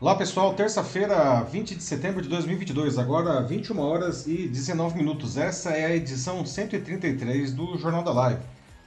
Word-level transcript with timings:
Olá 0.00 0.14
pessoal, 0.14 0.54
terça-feira, 0.54 1.42
20 1.42 1.74
de 1.74 1.82
setembro 1.82 2.22
de 2.22 2.28
2022, 2.28 2.98
agora 2.98 3.42
21 3.42 3.80
horas 3.80 4.28
e 4.28 4.46
19 4.46 4.96
minutos. 4.96 5.36
Essa 5.36 5.70
é 5.70 5.86
a 5.86 5.96
edição 5.96 6.46
133 6.46 7.52
do 7.52 7.76
Jornal 7.76 8.04
da 8.04 8.12
Live. 8.12 8.40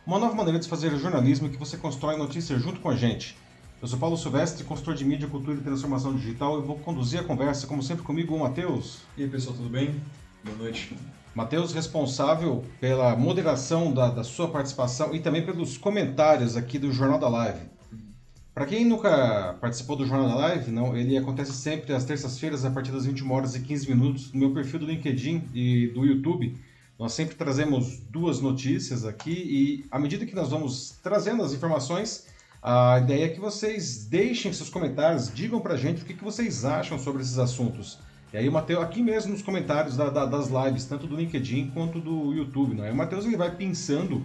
Uma 0.07 0.17
nova 0.17 0.33
maneira 0.33 0.57
de 0.57 0.69
fazer 0.69 0.97
jornalismo 0.97 1.49
que 1.49 1.57
você 1.57 1.75
constrói 1.75 2.15
notícias 2.15 2.61
junto 2.61 2.79
com 2.79 2.89
a 2.89 2.95
gente. 2.95 3.37
Eu 3.81 3.89
sou 3.89 3.99
Paulo 3.99 4.15
Silvestre, 4.15 4.63
consultor 4.63 4.95
de 4.95 5.03
mídia, 5.03 5.27
cultura 5.27 5.57
e 5.57 5.61
transformação 5.61 6.15
digital 6.15 6.57
e 6.59 6.61
vou 6.65 6.79
conduzir 6.79 7.19
a 7.19 7.23
conversa, 7.25 7.67
como 7.67 7.83
sempre, 7.83 8.05
comigo, 8.05 8.33
o 8.33 8.39
Matheus. 8.39 8.99
E 9.17 9.23
aí 9.23 9.29
pessoal, 9.29 9.53
tudo 9.57 9.67
bem? 9.67 10.01
Boa 10.45 10.57
noite. 10.59 10.95
Matheus, 11.35 11.73
responsável 11.73 12.63
pela 12.79 13.17
moderação 13.17 13.91
da, 13.91 14.09
da 14.09 14.23
sua 14.23 14.47
participação 14.47 15.13
e 15.13 15.19
também 15.19 15.45
pelos 15.45 15.77
comentários 15.77 16.55
aqui 16.55 16.79
do 16.79 16.89
Jornal 16.89 17.19
da 17.19 17.27
Live. 17.27 17.70
Para 18.53 18.65
quem 18.65 18.83
nunca 18.83 19.57
participou 19.61 19.95
do 19.95 20.05
Jornal 20.05 20.27
da 20.27 20.35
Live, 20.35 20.71
não, 20.71 20.95
ele 20.95 21.17
acontece 21.17 21.53
sempre 21.53 21.93
às 21.93 22.03
terças-feiras, 22.03 22.65
a 22.65 22.71
partir 22.71 22.91
das 22.91 23.05
21 23.05 23.31
horas 23.31 23.55
e 23.55 23.61
15 23.61 23.89
minutos, 23.89 24.33
no 24.33 24.39
meu 24.39 24.53
perfil 24.53 24.79
do 24.79 24.85
LinkedIn 24.85 25.49
e 25.53 25.87
do 25.87 26.05
YouTube. 26.05 26.57
Nós 26.99 27.13
sempre 27.13 27.35
trazemos 27.35 27.99
duas 28.09 28.41
notícias 28.41 29.05
aqui 29.05 29.31
e, 29.31 29.85
à 29.89 29.97
medida 29.97 30.25
que 30.25 30.35
nós 30.35 30.49
vamos 30.49 30.99
trazendo 31.01 31.41
as 31.43 31.53
informações, 31.53 32.27
a 32.61 32.99
ideia 32.99 33.25
é 33.25 33.29
que 33.29 33.39
vocês 33.39 34.05
deixem 34.05 34.51
seus 34.51 34.69
comentários, 34.69 35.33
digam 35.33 35.61
para 35.61 35.75
a 35.75 35.77
gente 35.77 36.03
o 36.03 36.05
que, 36.05 36.13
que 36.13 36.23
vocês 36.23 36.65
acham 36.65 36.99
sobre 36.99 37.21
esses 37.21 37.39
assuntos. 37.39 37.99
E 38.33 38.37
aí 38.37 38.47
o 38.47 38.51
Matheus, 38.51 38.83
aqui 38.83 39.01
mesmo 39.01 39.31
nos 39.31 39.41
comentários 39.41 39.95
da, 39.95 40.09
da, 40.09 40.25
das 40.25 40.49
lives, 40.49 40.85
tanto 40.85 41.07
do 41.07 41.15
LinkedIn 41.15 41.71
quanto 41.73 41.99
do 41.99 42.33
YouTube, 42.33 42.75
não 42.75 42.85
é? 42.85 42.91
O 42.91 42.95
Matheus 42.95 43.25
ele 43.25 43.37
vai 43.37 43.55
pensando 43.55 44.17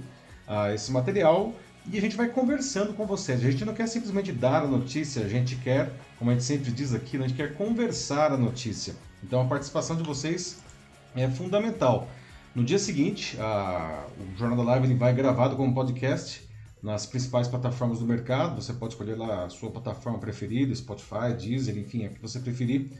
uh, 0.46 0.72
esse 0.74 0.92
material 0.92 1.54
e 1.90 1.96
a 1.96 2.00
gente 2.00 2.16
vai 2.16 2.28
conversando 2.28 2.92
com 2.94 3.06
vocês. 3.06 3.44
A 3.44 3.50
gente 3.50 3.64
não 3.64 3.74
quer 3.74 3.86
simplesmente 3.86 4.32
dar 4.32 4.62
a 4.62 4.66
notícia, 4.66 5.24
a 5.24 5.28
gente 5.28 5.56
quer, 5.56 5.92
como 6.18 6.30
a 6.30 6.34
gente 6.34 6.44
sempre 6.44 6.72
diz 6.72 6.92
aqui, 6.92 7.16
a 7.16 7.20
gente 7.20 7.34
quer 7.34 7.54
conversar 7.54 8.32
a 8.32 8.36
notícia. 8.36 8.94
Então 9.22 9.40
a 9.40 9.44
participação 9.44 9.96
de 9.96 10.02
vocês 10.02 10.58
é 11.14 11.28
fundamental. 11.28 12.08
No 12.54 12.64
dia 12.64 12.78
seguinte, 12.78 13.36
a, 13.38 14.06
o 14.18 14.38
Jornal 14.38 14.56
da 14.56 14.64
Live 14.64 14.86
ele 14.86 14.94
vai 14.94 15.14
gravado 15.14 15.56
como 15.56 15.74
podcast 15.74 16.48
nas 16.82 17.06
principais 17.06 17.46
plataformas 17.48 17.98
do 17.98 18.06
mercado. 18.06 18.60
Você 18.60 18.72
pode 18.72 18.94
escolher 18.94 19.16
lá 19.16 19.44
a 19.44 19.48
sua 19.48 19.70
plataforma 19.70 20.18
preferida, 20.18 20.74
Spotify, 20.74 21.34
Deezer, 21.38 21.76
enfim, 21.76 22.04
a 22.04 22.08
que 22.08 22.20
você 22.20 22.40
preferir. 22.40 22.90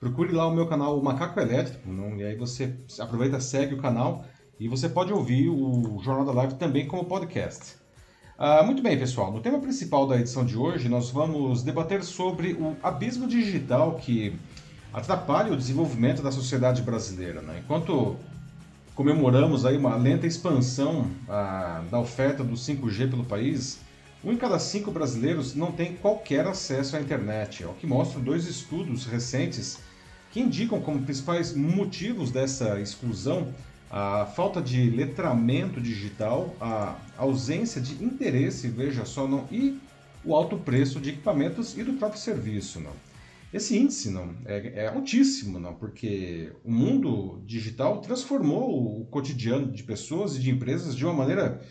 Procure 0.00 0.32
lá 0.32 0.46
o 0.46 0.54
meu 0.54 0.66
canal 0.66 0.98
o 0.98 1.02
Macaco 1.02 1.40
Elétrico, 1.40 1.88
não? 1.88 2.16
e 2.16 2.24
aí 2.24 2.36
você 2.36 2.76
aproveita, 2.98 3.40
segue 3.40 3.74
o 3.74 3.80
canal 3.80 4.24
e 4.60 4.68
você 4.68 4.88
pode 4.88 5.12
ouvir 5.12 5.48
o 5.48 5.98
Jornal 6.02 6.26
da 6.26 6.32
Live 6.32 6.54
também 6.54 6.86
como 6.86 7.04
podcast. 7.04 7.83
Uh, 8.36 8.66
muito 8.66 8.82
bem, 8.82 8.98
pessoal. 8.98 9.30
No 9.30 9.40
tema 9.40 9.60
principal 9.60 10.08
da 10.08 10.18
edição 10.18 10.44
de 10.44 10.56
hoje, 10.56 10.88
nós 10.88 11.08
vamos 11.08 11.62
debater 11.62 12.02
sobre 12.02 12.54
o 12.54 12.76
abismo 12.82 13.28
digital 13.28 13.94
que 13.94 14.34
atrapalha 14.92 15.52
o 15.52 15.56
desenvolvimento 15.56 16.20
da 16.20 16.32
sociedade 16.32 16.82
brasileira. 16.82 17.40
Né? 17.40 17.62
Enquanto 17.64 18.16
comemoramos 18.96 19.64
aí 19.64 19.76
uma 19.76 19.94
lenta 19.94 20.26
expansão 20.26 21.02
uh, 21.28 21.88
da 21.88 22.00
oferta 22.00 22.42
do 22.42 22.54
5G 22.54 23.08
pelo 23.08 23.24
país, 23.24 23.78
um 24.24 24.32
em 24.32 24.36
cada 24.36 24.58
cinco 24.58 24.90
brasileiros 24.90 25.54
não 25.54 25.70
tem 25.70 25.94
qualquer 25.94 26.44
acesso 26.44 26.96
à 26.96 27.00
internet, 27.00 27.62
é 27.62 27.66
o 27.66 27.74
que 27.74 27.86
mostram 27.86 28.20
dois 28.20 28.48
estudos 28.48 29.06
recentes 29.06 29.78
que 30.32 30.40
indicam 30.40 30.80
como 30.80 31.02
principais 31.02 31.54
motivos 31.54 32.32
dessa 32.32 32.80
exclusão 32.80 33.54
a 33.96 34.26
falta 34.26 34.60
de 34.60 34.90
letramento 34.90 35.80
digital, 35.80 36.52
a 36.60 36.96
ausência 37.16 37.80
de 37.80 38.02
interesse, 38.02 38.66
veja 38.66 39.04
só, 39.04 39.28
não, 39.28 39.46
e 39.52 39.78
o 40.24 40.34
alto 40.34 40.56
preço 40.58 41.00
de 41.00 41.10
equipamentos 41.10 41.78
e 41.78 41.84
do 41.84 41.92
próprio 41.92 42.20
serviço. 42.20 42.80
Não. 42.80 42.90
Esse 43.52 43.78
índice 43.78 44.10
não, 44.10 44.34
é, 44.46 44.82
é 44.82 44.88
altíssimo, 44.88 45.60
não, 45.60 45.74
porque 45.74 46.52
o 46.64 46.72
mundo 46.72 47.40
digital 47.46 48.00
transformou 48.00 49.00
o 49.00 49.04
cotidiano 49.04 49.70
de 49.70 49.84
pessoas 49.84 50.34
e 50.34 50.40
de 50.40 50.50
empresas 50.50 50.96
de 50.96 51.04
uma 51.04 51.14
maneira 51.14 51.62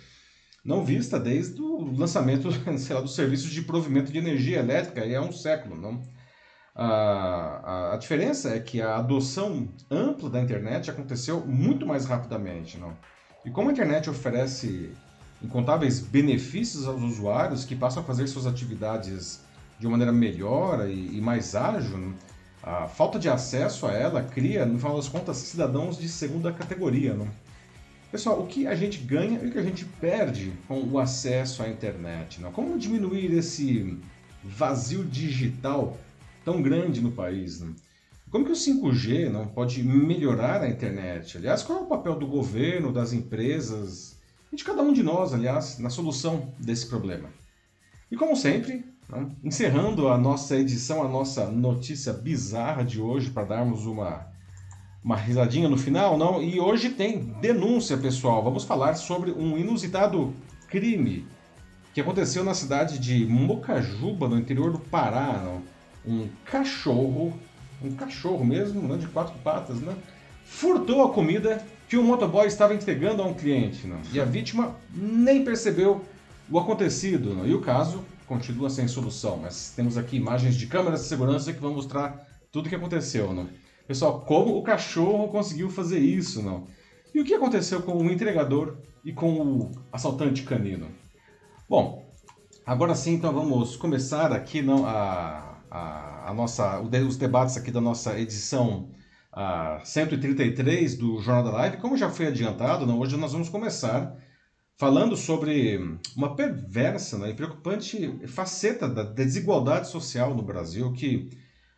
não 0.63 0.85
vista 0.85 1.19
desde 1.19 1.61
o 1.61 1.91
lançamento 1.93 2.47
lá, 2.89 3.01
dos 3.01 3.15
serviços 3.15 3.51
de 3.51 3.63
provimento 3.63 4.13
de 4.13 4.17
energia 4.17 4.59
elétrica, 4.59 5.05
e 5.05 5.13
há 5.13 5.21
um 5.21 5.33
século. 5.33 5.75
Não? 5.75 6.01
A, 6.75 7.93
a, 7.93 7.97
diferença 7.97 8.49
é 8.49 8.59
que 8.59 8.81
a 8.81 8.97
adoção 8.97 9.67
ampla 9.91 10.29
da 10.29 10.41
internet 10.41 10.89
aconteceu 10.89 11.45
muito 11.45 11.85
mais 11.85 12.05
rapidamente. 12.05 12.77
Não? 12.77 12.93
E 13.45 13.51
como 13.51 13.69
a 13.69 13.71
internet 13.71 14.09
oferece 14.09 14.91
incontáveis 15.41 15.99
benefícios 15.99 16.87
aos 16.87 17.01
usuários 17.01 17.63
que 17.63 17.75
passam 17.75 18.01
a 18.01 18.05
fazer 18.05 18.27
suas 18.27 18.47
atividades 18.47 19.41
de 19.79 19.85
uma 19.85 19.91
maneira 19.91 20.11
melhor 20.11 20.87
e, 20.87 21.17
e 21.17 21.21
mais 21.21 21.53
ágil, 21.53 21.97
não? 21.97 22.13
a 22.63 22.87
falta 22.87 23.19
de 23.19 23.27
acesso 23.27 23.85
a 23.85 23.91
ela 23.91 24.23
cria, 24.23 24.65
no 24.65 24.79
final 24.79 24.95
das 24.95 25.09
contas, 25.09 25.35
cidadãos 25.37 25.97
de 25.97 26.07
segunda 26.07 26.51
categoria. 26.51 27.13
Não? 27.13 27.27
Pessoal, 28.09 28.39
o 28.39 28.47
que 28.47 28.65
a 28.65 28.73
gente 28.73 28.99
ganha 28.99 29.39
e 29.43 29.47
o 29.47 29.51
que 29.51 29.59
a 29.59 29.63
gente 29.63 29.83
perde 29.83 30.53
com 30.67 30.81
o 30.81 30.97
acesso 30.97 31.61
à 31.61 31.67
internet? 31.67 32.39
Não? 32.41 32.51
Como 32.51 32.79
diminuir 32.79 33.33
esse 33.33 33.99
vazio 34.43 35.03
digital 35.03 35.97
tão 36.43 36.61
grande 36.61 37.01
no 37.01 37.11
país. 37.11 37.61
Né? 37.61 37.73
Como 38.29 38.45
que 38.45 38.51
o 38.51 38.55
5G 38.55 39.29
não 39.29 39.45
pode 39.45 39.83
melhorar 39.83 40.61
a 40.61 40.67
internet? 40.67 41.37
Aliás, 41.37 41.61
qual 41.61 41.79
é 41.79 41.81
o 41.83 41.85
papel 41.85 42.15
do 42.15 42.25
governo, 42.25 42.91
das 42.91 43.13
empresas 43.13 44.17
e 44.51 44.55
de 44.55 44.63
cada 44.63 44.81
um 44.81 44.91
de 44.91 45.03
nós, 45.03 45.33
aliás, 45.33 45.77
na 45.77 45.89
solução 45.89 46.51
desse 46.57 46.87
problema? 46.87 47.29
E 48.11 48.15
como 48.15 48.35
sempre, 48.35 48.85
né, 49.07 49.29
encerrando 49.43 50.07
a 50.07 50.17
nossa 50.17 50.57
edição, 50.57 51.03
a 51.03 51.07
nossa 51.07 51.45
notícia 51.45 52.11
bizarra 52.11 52.83
de 52.83 52.99
hoje, 52.99 53.29
para 53.29 53.43
darmos 53.43 53.85
uma, 53.85 54.25
uma 55.03 55.15
risadinha 55.15 55.69
no 55.69 55.77
final, 55.77 56.17
não? 56.17 56.41
E 56.41 56.59
hoje 56.59 56.89
tem 56.89 57.19
denúncia, 57.39 57.97
pessoal. 57.97 58.43
Vamos 58.43 58.63
falar 58.63 58.95
sobre 58.95 59.31
um 59.31 59.57
inusitado 59.57 60.33
crime 60.67 61.27
que 61.93 62.01
aconteceu 62.01 62.43
na 62.43 62.55
cidade 62.55 62.97
de 62.97 63.25
Mocajuba, 63.27 64.27
no 64.27 64.39
interior 64.39 64.71
do 64.71 64.79
Pará, 64.79 65.39
não? 65.43 65.72
Um 66.05 66.27
cachorro, 66.45 67.33
um 67.81 67.91
cachorro 67.95 68.45
mesmo, 68.45 68.87
né, 68.87 68.97
de 68.97 69.07
quatro 69.07 69.37
patas, 69.39 69.79
né, 69.79 69.95
furtou 70.45 71.03
a 71.03 71.13
comida 71.13 71.65
que 71.87 71.97
o 71.97 72.03
motoboy 72.03 72.47
estava 72.47 72.73
entregando 72.73 73.21
a 73.21 73.25
um 73.25 73.33
cliente. 73.33 73.87
Né, 73.87 74.01
e 74.11 74.19
a 74.19 74.25
vítima 74.25 74.75
nem 74.93 75.43
percebeu 75.43 76.03
o 76.49 76.59
acontecido. 76.59 77.33
Né, 77.33 77.49
e 77.49 77.53
o 77.53 77.61
caso 77.61 78.03
continua 78.27 78.69
sem 78.69 78.87
solução. 78.87 79.37
Mas 79.37 79.73
temos 79.75 79.97
aqui 79.97 80.17
imagens 80.17 80.55
de 80.55 80.67
câmeras 80.67 81.01
de 81.01 81.07
segurança 81.07 81.53
que 81.53 81.59
vão 81.59 81.73
mostrar 81.73 82.27
tudo 82.51 82.65
o 82.65 82.69
que 82.69 82.75
aconteceu. 82.75 83.33
Né. 83.33 83.47
Pessoal, 83.87 84.21
como 84.21 84.57
o 84.57 84.63
cachorro 84.63 85.27
conseguiu 85.27 85.69
fazer 85.69 85.99
isso? 85.99 86.41
Não? 86.41 86.65
E 87.13 87.19
o 87.19 87.25
que 87.25 87.33
aconteceu 87.33 87.81
com 87.81 87.95
o 87.97 88.11
entregador 88.11 88.77
e 89.03 89.11
com 89.11 89.33
o 89.33 89.71
assaltante 89.91 90.43
canino? 90.43 90.87
Bom, 91.69 92.05
agora 92.65 92.95
sim, 92.95 93.13
então 93.13 93.31
vamos 93.31 93.75
começar 93.75 94.31
aqui 94.31 94.61
não, 94.61 94.85
a, 94.85 95.52
a, 95.73 96.33
nossa, 96.35 96.79
os 96.79 97.17
debates 97.17 97.57
aqui 97.57 97.71
da 97.71 97.81
nossa 97.81 98.19
edição 98.19 98.91
a 99.31 99.81
133 99.83 100.95
do 100.95 101.19
Jornal 101.19 101.43
da 101.45 101.51
Live. 101.51 101.77
Como 101.77 101.97
já 101.97 102.11
foi 102.11 102.27
adiantado, 102.27 102.85
né, 102.85 102.93
hoje 102.93 103.17
nós 103.17 103.31
vamos 103.33 103.49
começar 103.49 104.15
falando 104.77 105.17
sobre 105.17 105.97
uma 106.15 106.35
perversa 106.35 107.17
né, 107.17 107.31
e 107.31 107.33
preocupante 107.33 108.19
faceta 108.27 108.87
da 108.87 109.01
desigualdade 109.03 109.89
social 109.89 110.35
no 110.35 110.43
Brasil 110.43 110.93
que 110.93 111.31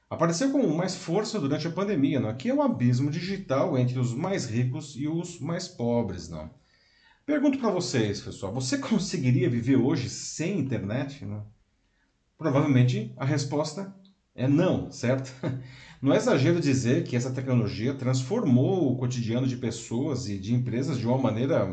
apareceu 0.10 0.52
com 0.52 0.68
mais 0.68 0.96
força 0.96 1.40
durante 1.40 1.68
a 1.68 1.72
pandemia, 1.72 2.20
né, 2.20 2.34
que 2.34 2.50
é 2.50 2.54
o 2.54 2.62
abismo 2.62 3.10
digital 3.10 3.78
entre 3.78 3.98
os 3.98 4.14
mais 4.14 4.46
ricos 4.46 4.96
e 4.98 5.08
os 5.08 5.40
mais 5.40 5.70
pobres. 5.70 6.28
Não? 6.28 6.50
Pergunto 7.26 7.60
para 7.60 7.72
vocês, 7.72 8.20
pessoal, 8.20 8.54
você 8.54 8.78
conseguiria 8.80 9.50
viver 9.50 9.78
hoje 9.78 10.10
sem 10.10 10.60
internet? 10.60 11.24
Não? 11.24 11.55
Provavelmente 12.38 13.14
a 13.18 13.26
resposta 13.26 13.96
é 14.34 14.48
não, 14.48 14.92
certo? 14.92 15.34
Não 16.02 16.14
é 16.14 16.18
exagero 16.18 16.60
dizer 16.60 17.04
que 17.04 17.16
essa 17.16 17.32
tecnologia 17.32 17.94
transformou 17.94 18.92
o 18.92 18.98
cotidiano 18.98 19.48
de 19.48 19.58
pessoas 19.58 20.28
e 20.28 20.38
de 20.38 20.54
empresas 20.54 21.00
de 21.00 21.08
uma 21.08 21.18
maneira 21.18 21.68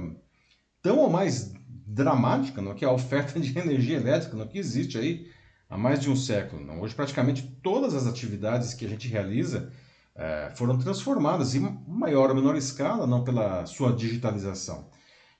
tão 0.81 0.99
ou 0.99 1.11
mais 1.11 1.53
dramática 1.87 2.63
não? 2.63 2.75
que 2.75 2.85
a 2.85 2.93
oferta 2.93 3.39
de 3.39 3.53
energia 3.59 3.97
elétrica 3.97 4.37
não? 4.37 4.47
que 4.47 4.59
existe 4.59 4.97
aí 4.97 5.27
há 5.69 5.77
mais 5.77 6.01
de 6.01 6.09
um 6.09 6.17
século. 6.17 6.65
Não? 6.65 6.81
Hoje, 6.81 6.95
praticamente 6.95 7.43
todas 7.63 7.95
as 7.95 8.07
atividades 8.07 8.73
que 8.73 8.87
a 8.87 8.89
gente 8.89 9.09
realiza 9.09 9.71
é, 10.15 10.53
foram 10.55 10.79
transformadas 10.79 11.55
em 11.55 11.61
maior 11.87 12.31
ou 12.31 12.37
menor 12.37 12.57
escala 12.57 13.07
não 13.07 13.25
pela 13.25 13.67
sua 13.67 13.93
digitalização. 13.93 14.89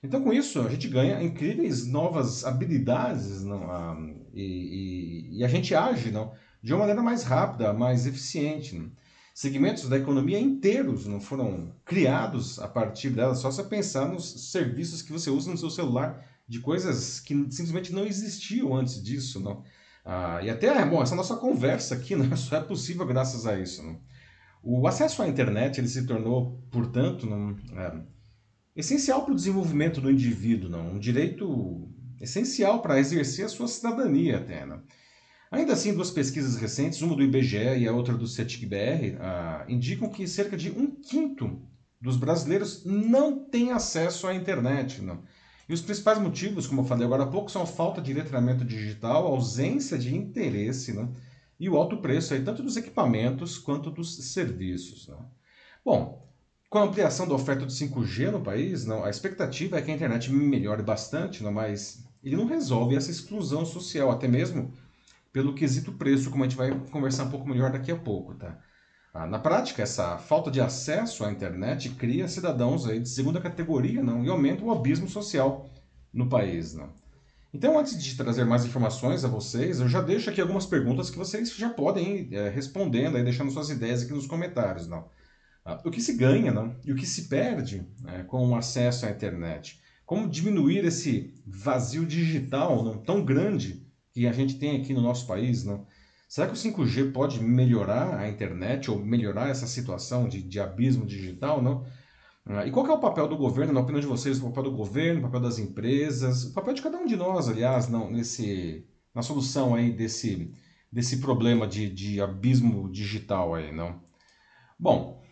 Então, 0.03 0.21
com 0.21 0.33
isso, 0.33 0.59
a 0.59 0.69
gente 0.69 0.89
ganha 0.89 1.23
incríveis 1.23 1.87
novas 1.87 2.43
habilidades 2.43 3.41
não, 3.43 3.71
a, 3.71 3.97
e, 4.33 4.43
e, 4.43 5.37
e, 5.39 5.43
a 5.45 5.47
gente 5.47 5.73
age 5.73 6.11
não, 6.11 6.33
de 6.61 6.73
uma 6.73 6.79
maneira 6.79 7.01
mais 7.01 7.23
rápida, 7.23 7.71
mais 7.71 8.05
eficiente. 8.05 8.75
Não. 8.75 8.91
Segmentos 9.33 9.87
da 9.87 9.97
economia 9.97 10.39
inteiros 10.39 11.07
não 11.07 11.21
foram 11.21 11.73
criados 11.85 12.59
a 12.59 12.67
partir 12.67 13.11
dela, 13.11 13.33
só 13.33 13.49
se 13.49 13.63
pensar 13.63 14.07
nos 14.07 14.51
serviços 14.51 15.01
que 15.01 15.11
você 15.11 15.29
usa 15.29 15.49
no 15.49 15.57
seu 15.57 15.69
celular, 15.69 16.23
de 16.47 16.59
coisas 16.59 17.21
que 17.21 17.33
simplesmente 17.49 17.93
não 17.93 18.05
existiam 18.05 18.75
antes 18.75 19.01
disso. 19.01 19.39
Não. 19.39 19.63
Ah, 20.05 20.41
e 20.43 20.49
até, 20.49 20.85
bom, 20.85 21.01
essa 21.01 21.15
nossa 21.15 21.37
conversa 21.37 21.95
aqui 21.95 22.13
né, 22.17 22.35
só 22.35 22.57
é 22.57 22.61
possível 22.61 23.05
graças 23.05 23.47
a 23.47 23.57
isso. 23.57 23.81
Né? 23.81 23.97
O 24.61 24.85
acesso 24.85 25.21
à 25.21 25.27
internet 25.27 25.79
ele 25.79 25.87
se 25.87 26.05
tornou, 26.05 26.61
portanto, 26.69 27.25
não, 27.25 27.57
é, 27.75 28.01
essencial 28.75 29.23
para 29.23 29.33
o 29.33 29.35
desenvolvimento 29.35 30.01
do 30.01 30.11
indivíduo, 30.11 30.69
não? 30.69 30.93
um 30.93 30.99
direito 30.99 31.89
essencial 32.19 32.81
para 32.81 32.99
exercer 32.99 33.45
a 33.45 33.49
sua 33.49 33.67
cidadania 33.67 34.37
até. 34.37 34.65
Né? 34.65 34.79
Ainda 35.51 35.73
assim, 35.73 35.93
duas 35.93 36.09
pesquisas 36.09 36.55
recentes, 36.55 37.01
uma 37.01 37.15
do 37.15 37.23
IBGE 37.23 37.77
e 37.77 37.87
a 37.87 37.93
outra 37.93 38.15
do 38.15 38.27
CETIC-BR, 38.27 39.17
ah, 39.19 39.65
indicam 39.67 40.09
que 40.09 40.27
cerca 40.27 40.57
de 40.57 40.71
um 40.71 40.87
quinto 40.87 41.61
dos 42.01 42.17
brasileiros 42.17 42.83
não 42.83 43.45
têm 43.45 43.71
acesso 43.71 44.25
à 44.25 44.33
internet. 44.33 45.01
Não? 45.01 45.23
E 45.69 45.73
os 45.73 45.81
principais 45.81 46.19
motivos, 46.19 46.67
como 46.67 46.81
eu 46.81 46.85
falei 46.85 47.05
agora 47.05 47.23
há 47.23 47.27
pouco, 47.27 47.51
são 47.51 47.61
a 47.61 47.67
falta 47.67 48.01
de 48.01 48.13
letramento 48.13 48.65
digital, 48.65 49.25
a 49.25 49.29
ausência 49.29 49.97
de 49.97 50.15
interesse 50.15 50.91
né? 50.91 51.07
e 51.59 51.69
o 51.69 51.77
alto 51.77 51.97
preço 51.97 52.33
aí, 52.33 52.43
tanto 52.43 52.63
dos 52.63 52.75
equipamentos 52.75 53.57
quanto 53.57 53.91
dos 53.91 54.15
serviços. 54.31 55.07
Né? 55.07 55.17
Bom, 55.85 56.22
com 56.73 56.79
a 56.79 56.83
ampliação 56.85 57.27
da 57.27 57.35
oferta 57.35 57.67
de 57.67 57.71
5G 57.71 58.31
no 58.31 58.41
país, 58.41 58.83
não, 58.83 59.05
a 59.05 59.09
expectativa 59.11 59.77
é 59.77 59.81
que 59.83 59.91
a 59.91 59.93
internet 59.93 60.33
melhore 60.33 60.81
bastante, 60.81 61.43
não, 61.43 61.51
mas 61.51 62.03
ele 62.23 62.35
não 62.35 62.47
resolve 62.47 62.95
essa 62.95 63.11
exclusão 63.11 63.63
social, 63.63 64.09
até 64.09 64.27
mesmo 64.27 64.73
pelo 65.31 65.53
quesito 65.53 65.91
preço, 65.91 66.31
como 66.31 66.43
a 66.43 66.47
gente 66.47 66.57
vai 66.57 66.71
conversar 66.89 67.25
um 67.25 67.29
pouco 67.29 67.47
melhor 67.47 67.71
daqui 67.71 67.91
a 67.91 67.95
pouco. 67.95 68.33
Tá? 68.33 68.57
Ah, 69.13 69.27
na 69.27 69.37
prática, 69.37 69.83
essa 69.83 70.17
falta 70.17 70.49
de 70.49 70.59
acesso 70.59 71.23
à 71.23 71.31
internet 71.31 71.91
cria 71.91 72.27
cidadãos 72.27 72.87
aí 72.87 72.99
de 72.99 73.07
segunda 73.07 73.39
categoria 73.39 74.01
não, 74.01 74.25
e 74.25 74.29
aumenta 74.29 74.63
o 74.63 74.71
abismo 74.71 75.07
social 75.07 75.69
no 76.11 76.27
país. 76.27 76.73
Não. 76.73 76.89
Então, 77.53 77.77
antes 77.77 78.03
de 78.03 78.17
trazer 78.17 78.45
mais 78.45 78.65
informações 78.65 79.23
a 79.23 79.27
vocês, 79.27 79.79
eu 79.79 79.87
já 79.87 80.01
deixo 80.01 80.27
aqui 80.27 80.41
algumas 80.41 80.65
perguntas 80.65 81.11
que 81.11 81.19
vocês 81.19 81.55
já 81.55 81.69
podem 81.69 82.15
ir 82.17 82.33
é, 82.33 82.49
respondendo, 82.49 83.15
aí, 83.15 83.23
deixando 83.23 83.51
suas 83.51 83.69
ideias 83.69 84.01
aqui 84.01 84.11
nos 84.11 84.25
comentários. 84.25 84.87
Não. 84.87 85.05
Ah, 85.65 85.81
o 85.85 85.91
que 85.91 86.01
se 86.01 86.13
ganha 86.13 86.51
não, 86.51 86.75
e 86.83 86.91
o 86.91 86.95
que 86.95 87.05
se 87.05 87.29
perde 87.29 87.87
né, 88.01 88.23
com 88.23 88.49
o 88.49 88.55
acesso 88.55 89.05
à 89.05 89.09
internet? 89.09 89.81
Como 90.05 90.29
diminuir 90.29 90.83
esse 90.83 91.33
vazio 91.45 92.05
digital 92.05 92.83
não, 92.83 92.97
tão 92.97 93.23
grande 93.23 93.87
que 94.11 94.27
a 94.27 94.33
gente 94.33 94.59
tem 94.59 94.79
aqui 94.81 94.93
no 94.93 95.01
nosso 95.01 95.25
país? 95.25 95.63
Não? 95.63 95.87
Será 96.27 96.47
que 96.47 96.53
o 96.53 96.57
5G 96.57 97.13
pode 97.13 97.41
melhorar 97.41 98.19
a 98.19 98.29
internet 98.29 98.91
ou 98.91 98.99
melhorar 98.99 99.49
essa 99.49 99.65
situação 99.65 100.27
de, 100.27 100.41
de 100.41 100.59
abismo 100.59 101.05
digital? 101.05 101.61
Não? 101.61 101.85
Ah, 102.45 102.65
e 102.67 102.71
qual 102.71 102.85
é 102.87 102.91
o 102.91 102.99
papel 102.99 103.27
do 103.27 103.37
governo, 103.37 103.71
na 103.71 103.79
opinião 103.79 104.01
de 104.01 104.07
vocês, 104.07 104.39
o 104.39 104.49
papel 104.49 104.63
do 104.63 104.71
governo, 104.75 105.19
o 105.19 105.23
papel 105.23 105.39
das 105.39 105.59
empresas, 105.59 106.43
o 106.43 106.53
papel 106.53 106.73
de 106.73 106.81
cada 106.81 106.97
um 106.97 107.05
de 107.05 107.15
nós, 107.15 107.47
aliás, 107.47 107.87
não, 107.87 108.11
nesse, 108.11 108.85
na 109.15 109.21
solução 109.21 109.73
aí 109.73 109.91
desse, 109.91 110.53
desse 110.91 111.17
problema 111.21 111.65
de, 111.65 111.89
de 111.89 112.19
abismo 112.19 112.91
digital 112.91 113.55
aí, 113.55 113.71
não? 113.71 114.01
Bom, 114.77 115.22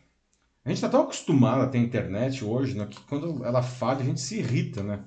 a 0.64 0.70
gente 0.70 0.78
está 0.78 0.90
tão 0.90 1.02
acostumado 1.02 1.62
a 1.62 1.68
ter 1.68 1.80
internet 1.80 2.44
hoje, 2.44 2.78
né, 2.78 2.86
que 2.90 3.00
quando 3.02 3.44
ela 3.44 3.64
falha 3.64 4.02
a 4.02 4.06
gente 4.06 4.22
se 4.22 4.40
irrita, 4.40 4.84
né? 4.84 5.00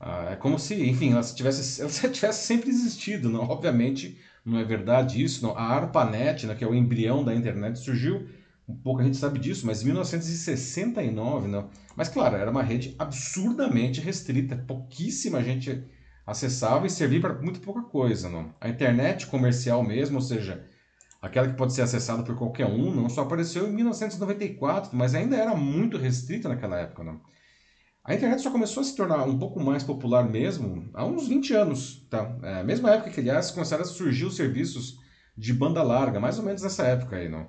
Ah, 0.00 0.30
é 0.32 0.36
como 0.36 0.58
se, 0.58 0.74
enfim, 0.88 1.12
ela 1.12 1.22
tivesse, 1.22 1.80
ela 1.82 1.90
tivesse 1.90 2.46
sempre 2.46 2.70
existido, 2.70 3.28
não? 3.28 3.42
Obviamente, 3.42 4.18
não 4.44 4.58
é 4.58 4.64
verdade 4.64 5.22
isso. 5.22 5.44
Não. 5.44 5.56
A 5.56 5.62
ARPANET, 5.62 6.46
né, 6.46 6.54
que 6.54 6.64
é 6.64 6.66
o 6.66 6.74
embrião 6.74 7.24
da 7.24 7.34
internet, 7.34 7.78
surgiu, 7.78 8.28
um 8.68 8.76
pouco 8.76 9.00
a 9.00 9.04
gente 9.04 9.16
sabe 9.16 9.38
disso, 9.38 9.66
mas 9.66 9.82
em 9.82 9.86
1969. 9.86 11.48
Não. 11.48 11.70
Mas 11.96 12.08
claro, 12.08 12.36
era 12.36 12.50
uma 12.50 12.62
rede 12.62 12.94
absurdamente 12.98 14.00
restrita, 14.00 14.56
pouquíssima 14.56 15.42
gente 15.42 15.84
acessava 16.26 16.86
e 16.86 16.90
servia 16.90 17.20
para 17.20 17.34
muito 17.34 17.60
pouca 17.60 17.82
coisa. 17.82 18.28
Não. 18.28 18.54
A 18.60 18.68
internet 18.68 19.26
comercial 19.26 19.82
mesmo, 19.82 20.16
ou 20.16 20.22
seja, 20.22 20.64
aquela 21.20 21.48
que 21.48 21.56
pode 21.56 21.72
ser 21.72 21.82
acessada 21.82 22.22
por 22.22 22.36
qualquer 22.36 22.66
um, 22.66 22.94
não 22.94 23.08
só 23.08 23.22
apareceu 23.22 23.68
em 23.68 23.72
1994, 23.72 24.96
mas 24.96 25.14
ainda 25.14 25.36
era 25.36 25.54
muito 25.54 25.98
restrita 25.98 26.48
naquela 26.48 26.78
época. 26.78 27.04
Não. 27.04 27.20
A 28.04 28.14
internet 28.14 28.40
só 28.40 28.50
começou 28.50 28.80
a 28.80 28.84
se 28.84 28.96
tornar 28.96 29.24
um 29.24 29.38
pouco 29.38 29.60
mais 29.60 29.84
popular 29.84 30.24
mesmo 30.24 30.88
há 30.94 31.04
uns 31.04 31.28
20 31.28 31.52
anos, 31.54 32.06
tá? 32.08 32.38
É, 32.42 32.62
mesma 32.62 32.94
época 32.94 33.10
que, 33.10 33.20
aliás, 33.20 33.50
começaram 33.50 33.82
a 33.82 33.86
surgir 33.86 34.24
os 34.24 34.36
serviços 34.36 34.96
de 35.36 35.52
banda 35.52 35.82
larga, 35.82 36.18
mais 36.18 36.38
ou 36.38 36.44
menos 36.44 36.62
nessa 36.62 36.84
época 36.84 37.16
aí, 37.16 37.28
não? 37.28 37.48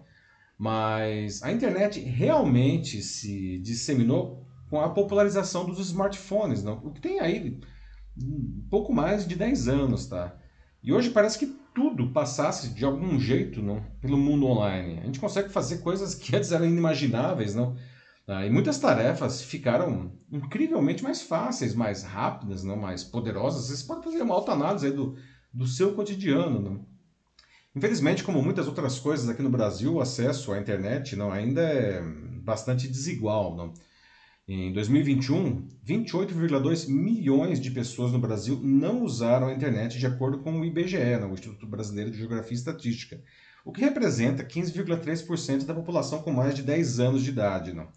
Mas 0.57 1.41
a 1.41 1.51
internet 1.51 2.01
realmente 2.01 3.01
se 3.01 3.59
disseminou 3.59 4.45
com 4.69 4.81
a 4.81 4.89
popularização 4.89 5.65
dos 5.65 5.79
smartphones, 5.79 6.63
não? 6.63 6.77
O 6.83 6.91
que 6.91 6.99
tem 6.99 7.19
aí 7.21 7.59
um 8.21 8.67
pouco 8.69 8.91
mais 8.91 9.25
de 9.25 9.35
10 9.35 9.69
anos, 9.69 10.07
tá? 10.07 10.35
E 10.83 10.91
hoje 10.91 11.09
parece 11.09 11.39
que 11.39 11.57
tudo 11.79 12.11
passasse 12.11 12.73
de 12.73 12.83
algum 12.83 13.17
jeito, 13.17 13.61
não, 13.61 13.81
pelo 14.01 14.17
mundo 14.17 14.45
online. 14.45 14.99
A 14.99 15.05
gente 15.05 15.19
consegue 15.19 15.47
fazer 15.47 15.77
coisas 15.77 16.13
que 16.13 16.35
antes 16.35 16.51
eram 16.51 16.65
inimagináveis, 16.65 17.55
não? 17.55 17.77
Ah, 18.27 18.45
e 18.45 18.49
muitas 18.49 18.77
tarefas 18.77 19.41
ficaram 19.41 20.11
incrivelmente 20.29 21.01
mais 21.01 21.21
fáceis, 21.21 21.73
mais 21.73 22.03
rápidas, 22.03 22.65
não 22.65 22.75
mais 22.75 23.01
poderosas. 23.01 23.69
Você 23.69 23.87
pode 23.87 24.03
fazer 24.03 24.21
uma 24.21 24.35
autoanálise 24.35 24.91
do, 24.91 25.15
do 25.53 25.65
seu 25.65 25.93
cotidiano. 25.93 26.59
Não? 26.59 26.85
Infelizmente, 27.73 28.25
como 28.25 28.43
muitas 28.43 28.67
outras 28.67 28.99
coisas 28.99 29.29
aqui 29.29 29.41
no 29.41 29.49
Brasil, 29.49 29.93
o 29.93 30.01
acesso 30.01 30.51
à 30.51 30.59
internet 30.59 31.15
não, 31.15 31.31
ainda 31.31 31.61
é 31.61 32.01
bastante 32.43 32.89
desigual. 32.89 33.55
Não? 33.55 33.73
Em 34.51 34.73
2021, 34.73 35.67
28,2 35.85 36.89
milhões 36.89 37.61
de 37.61 37.69
pessoas 37.69 38.11
no 38.11 38.17
Brasil 38.17 38.59
não 38.63 39.03
usaram 39.03 39.45
a 39.45 39.53
internet, 39.53 39.99
de 39.99 40.07
acordo 40.07 40.39
com 40.39 40.59
o 40.59 40.65
IBGE, 40.65 41.19
não, 41.21 41.29
o 41.29 41.33
Instituto 41.35 41.67
Brasileiro 41.67 42.09
de 42.09 42.17
Geografia 42.17 42.53
e 42.53 42.55
Estatística, 42.55 43.21
o 43.63 43.71
que 43.71 43.81
representa 43.81 44.43
15,3% 44.43 45.65
da 45.67 45.73
população 45.75 46.23
com 46.23 46.31
mais 46.31 46.55
de 46.55 46.63
10 46.63 46.99
anos 46.99 47.23
de 47.23 47.29
idade. 47.29 47.73
Não? 47.73 47.89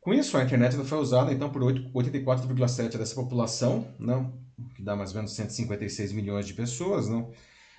Com 0.00 0.14
isso, 0.14 0.36
a 0.36 0.44
internet 0.44 0.76
foi 0.76 0.98
usada 0.98 1.32
então 1.32 1.50
por 1.50 1.60
84,7% 1.62 2.96
dessa 2.96 3.16
população, 3.16 3.88
não, 3.98 4.32
que 4.76 4.82
dá 4.82 4.94
mais 4.94 5.10
ou 5.10 5.16
menos 5.16 5.34
156 5.34 6.12
milhões 6.12 6.46
de 6.46 6.54
pessoas. 6.54 7.08
Não? 7.08 7.32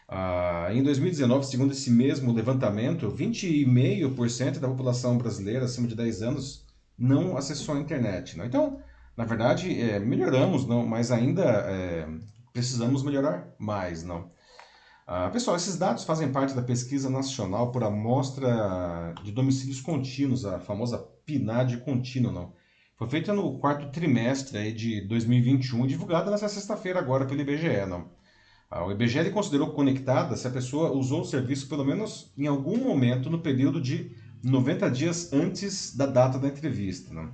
Ah, 0.05 0.67
em 0.73 0.83
2019, 0.83 1.45
segundo 1.45 1.71
esse 1.71 1.89
mesmo 1.89 2.33
levantamento, 2.33 3.09
20,5% 3.09 4.59
da 4.59 4.67
população 4.67 5.17
brasileira 5.17 5.63
acima 5.63 5.87
de 5.87 5.95
10 5.95 6.21
anos 6.21 6.64
não 6.97 7.37
acessou 7.37 7.75
a 7.75 7.79
internet. 7.79 8.37
Não? 8.37 8.45
Então, 8.45 8.79
na 9.15 9.25
verdade, 9.25 9.79
é, 9.79 9.99
melhoramos, 9.99 10.65
não, 10.65 10.85
mas 10.85 11.11
ainda 11.11 11.43
é, 11.43 12.07
precisamos 12.53 13.03
melhorar 13.03 13.53
mais. 13.59 14.03
Não? 14.03 14.31
Ah, 15.07 15.29
pessoal, 15.29 15.55
esses 15.55 15.77
dados 15.77 16.03
fazem 16.03 16.31
parte 16.31 16.55
da 16.55 16.63
pesquisa 16.63 17.09
nacional 17.09 17.71
por 17.71 17.83
amostra 17.83 19.13
de 19.23 19.31
domicílios 19.31 19.79
contínuos, 19.79 20.45
a 20.45 20.59
famosa 20.59 20.97
PNAD 21.25 21.77
contínua, 21.77 22.31
não. 22.31 22.53
Foi 22.97 23.07
feita 23.07 23.33
no 23.33 23.59
quarto 23.59 23.91
trimestre 23.91 24.57
aí 24.57 24.73
de 24.73 25.01
2021, 25.01 25.85
divulgada 25.85 26.31
nessa 26.31 26.49
sexta-feira 26.49 26.97
agora 26.97 27.25
pelo 27.25 27.41
IBGE, 27.41 27.85
não. 27.87 28.09
Ah, 28.69 28.83
o 28.83 28.91
IBGE 28.91 29.29
considerou 29.29 29.73
conectada 29.73 30.35
se 30.35 30.47
a 30.47 30.51
pessoa 30.51 30.91
usou 30.91 31.21
o 31.21 31.25
serviço 31.25 31.69
pelo 31.69 31.85
menos 31.85 32.33
em 32.35 32.47
algum 32.47 32.77
momento 32.77 33.29
no 33.29 33.39
período 33.39 33.79
de 33.79 34.11
90 34.45 34.89
dias 34.91 35.33
antes 35.33 35.95
da 35.95 36.05
data 36.05 36.37
da 36.37 36.47
entrevista. 36.47 37.11
Não. 37.13 37.33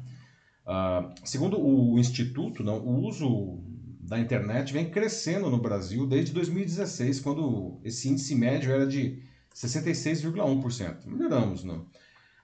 Ah, 0.66 1.14
segundo 1.26 1.60
o 1.60 2.00
Instituto, 2.00 2.64
não, 2.64 2.80
o 2.80 3.06
uso 3.06 3.60
da 4.00 4.18
internet 4.18 4.72
vem 4.72 4.90
crescendo 4.90 5.50
no 5.50 5.58
Brasil 5.58 6.08
desde 6.08 6.32
2016, 6.34 7.20
quando 7.20 7.82
esse 7.84 8.08
índice 8.10 8.34
médio 8.36 8.72
era 8.72 8.88
de 8.88 9.22
66,1%. 9.54 11.06
Melhoramos, 11.06 11.64
não? 11.64 11.86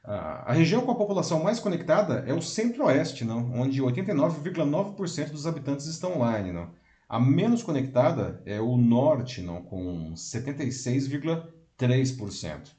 A 0.04 0.54
região 0.54 0.86
com 0.86 0.92
a 0.92 0.96
população 0.96 1.44
mais 1.44 1.60
conectada 1.60 2.24
é 2.26 2.34
o 2.34 2.42
centro-oeste, 2.42 3.26
não? 3.26 3.52
onde 3.54 3.82
89,9% 3.82 5.32
dos 5.32 5.46
habitantes 5.46 5.86
estão 5.86 6.16
online. 6.16 6.54
Não? 6.54 6.72
A 7.10 7.20
menos 7.20 7.62
conectada 7.62 8.42
é 8.46 8.62
o 8.62 8.78
norte, 8.78 9.42
não? 9.42 9.62
com 9.62 10.14
76,3%. 10.14 12.77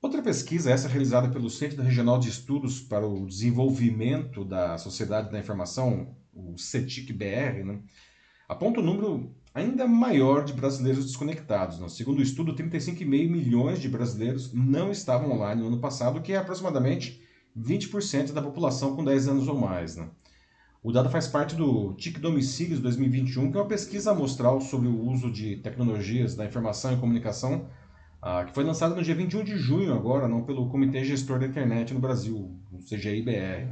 Outra 0.00 0.22
pesquisa, 0.22 0.70
essa 0.70 0.86
realizada 0.86 1.28
pelo 1.28 1.50
Centro 1.50 1.82
Regional 1.82 2.20
de 2.20 2.28
Estudos 2.28 2.80
para 2.80 3.04
o 3.04 3.26
Desenvolvimento 3.26 4.44
da 4.44 4.78
Sociedade 4.78 5.28
da 5.28 5.40
Informação, 5.40 6.14
o 6.32 6.56
CETIC-BR, 6.56 7.64
né, 7.64 7.80
aponta 8.48 8.78
um 8.78 8.84
número 8.84 9.34
ainda 9.52 9.88
maior 9.88 10.44
de 10.44 10.52
brasileiros 10.52 11.04
desconectados. 11.04 11.80
Né? 11.80 11.88
Segundo 11.88 12.20
o 12.20 12.22
estudo, 12.22 12.54
35,5 12.54 13.06
milhões 13.08 13.80
de 13.80 13.88
brasileiros 13.88 14.52
não 14.52 14.92
estavam 14.92 15.32
online 15.32 15.62
no 15.62 15.66
ano 15.66 15.80
passado, 15.80 16.22
que 16.22 16.32
é 16.32 16.36
aproximadamente 16.36 17.20
20% 17.58 18.32
da 18.32 18.40
população 18.40 18.94
com 18.94 19.02
10 19.02 19.26
anos 19.26 19.48
ou 19.48 19.58
mais. 19.58 19.96
Né? 19.96 20.08
O 20.80 20.92
dado 20.92 21.10
faz 21.10 21.26
parte 21.26 21.56
do 21.56 21.92
TIC 21.94 22.20
Domicílios 22.20 22.78
2021, 22.78 23.50
que 23.50 23.58
é 23.58 23.60
uma 23.60 23.66
pesquisa 23.66 24.12
amostral 24.12 24.60
sobre 24.60 24.86
o 24.86 25.00
uso 25.08 25.28
de 25.28 25.56
tecnologias 25.56 26.36
da 26.36 26.46
informação 26.46 26.94
e 26.94 26.98
comunicação, 26.98 27.68
ah, 28.20 28.44
que 28.44 28.54
foi 28.54 28.64
lançada 28.64 28.94
no 28.94 29.02
dia 29.02 29.14
21 29.14 29.44
de 29.44 29.56
junho 29.56 29.94
agora, 29.94 30.26
não 30.26 30.42
pelo 30.42 30.68
Comitê 30.68 31.04
Gestor 31.04 31.38
da 31.38 31.46
Internet 31.46 31.94
no 31.94 32.00
Brasil, 32.00 32.56
o 32.72 32.78
CGIBR. 32.78 33.68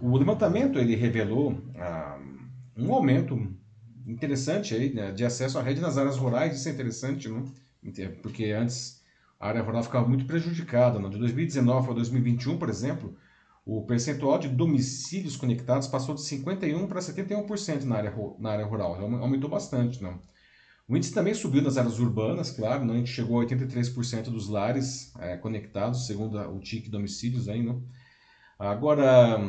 O 0.00 0.16
levantamento 0.16 0.78
ele 0.78 0.94
revelou 0.94 1.58
ah, 1.76 2.18
um 2.76 2.92
aumento 2.92 3.54
interessante 4.06 4.74
aí, 4.74 4.92
né, 4.92 5.12
de 5.12 5.24
acesso 5.24 5.58
à 5.58 5.62
rede 5.62 5.80
nas 5.80 5.96
áreas 5.96 6.16
rurais, 6.16 6.56
isso 6.56 6.68
é 6.68 6.72
interessante, 6.72 7.28
né? 7.28 7.42
porque 8.22 8.50
antes 8.50 9.02
a 9.38 9.48
área 9.48 9.62
rural 9.62 9.82
ficava 9.82 10.06
muito 10.08 10.26
prejudicada. 10.26 10.98
Né? 10.98 11.08
De 11.08 11.18
2019 11.18 11.86
para 11.86 11.94
2021, 11.94 12.58
por 12.58 12.68
exemplo, 12.68 13.16
o 13.64 13.82
percentual 13.82 14.38
de 14.38 14.48
domicílios 14.48 15.36
conectados 15.36 15.88
passou 15.88 16.14
de 16.14 16.20
51% 16.22 16.86
para 16.86 17.00
71% 17.00 17.84
na 17.84 17.96
área, 17.96 18.14
na 18.38 18.50
área 18.50 18.66
rural, 18.66 18.94
aumentou 18.94 19.48
bastante. 19.48 20.02
Né? 20.02 20.14
O 20.86 20.96
índice 20.96 21.14
também 21.14 21.32
subiu 21.32 21.62
nas 21.62 21.78
áreas 21.78 21.98
urbanas, 21.98 22.50
claro, 22.50 22.84
né? 22.84 22.94
a 22.94 22.96
gente 22.98 23.10
chegou 23.10 23.40
a 23.40 23.46
83% 23.46 24.24
dos 24.24 24.48
lares 24.48 25.12
é, 25.18 25.36
conectados, 25.36 26.06
segundo 26.06 26.38
o 26.38 26.60
TIC 26.60 26.90
domicílios. 26.90 27.48
Aí, 27.48 27.62
né? 27.62 27.74
Agora, 28.58 29.40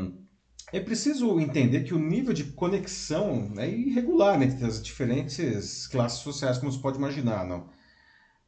é 0.71 0.79
preciso 0.79 1.39
entender 1.39 1.83
que 1.83 1.93
o 1.93 1.99
nível 1.99 2.33
de 2.33 2.45
conexão 2.45 3.53
é 3.57 3.69
irregular 3.69 4.39
né, 4.39 4.45
entre 4.45 4.65
as 4.65 4.81
diferentes 4.81 5.87
classes 5.87 6.19
sociais, 6.19 6.57
como 6.57 6.71
se 6.71 6.79
pode 6.79 6.97
imaginar. 6.97 7.45
Não? 7.45 7.69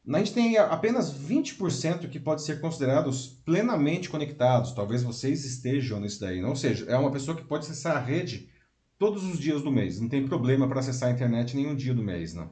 A 0.09 0.19
gente 0.19 0.33
tem 0.33 0.57
apenas 0.57 1.13
20% 1.13 2.09
que 2.09 2.19
pode 2.19 2.41
ser 2.41 2.61
considerados 2.61 3.27
plenamente 3.45 4.09
conectados. 4.09 4.71
Talvez 4.71 5.03
vocês 5.03 5.43
estejam 5.43 5.99
nisso 5.99 6.21
daí. 6.21 6.41
Não? 6.41 6.49
Ou 6.49 6.55
seja, 6.55 6.85
é 6.85 6.97
uma 6.97 7.11
pessoa 7.11 7.35
que 7.35 7.43
pode 7.43 7.65
acessar 7.65 7.97
a 7.97 7.99
rede 7.99 8.49
todos 8.97 9.25
os 9.25 9.37
dias 9.37 9.61
do 9.61 9.71
mês. 9.71 9.99
Não 9.99 10.07
tem 10.07 10.25
problema 10.25 10.67
para 10.67 10.79
acessar 10.79 11.09
a 11.09 11.11
internet 11.11 11.55
nenhum 11.55 11.75
dia 11.75 11.93
do 11.93 12.01
mês. 12.01 12.33
Não? 12.33 12.49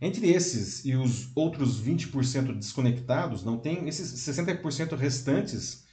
Entre 0.00 0.30
esses 0.30 0.84
e 0.84 0.94
os 0.94 1.30
outros 1.36 1.80
20% 1.80 2.56
desconectados, 2.56 3.44
não 3.44 3.58
tem 3.58 3.86
esses 3.86 4.12
60% 4.26 4.96
restantes, 4.96 5.84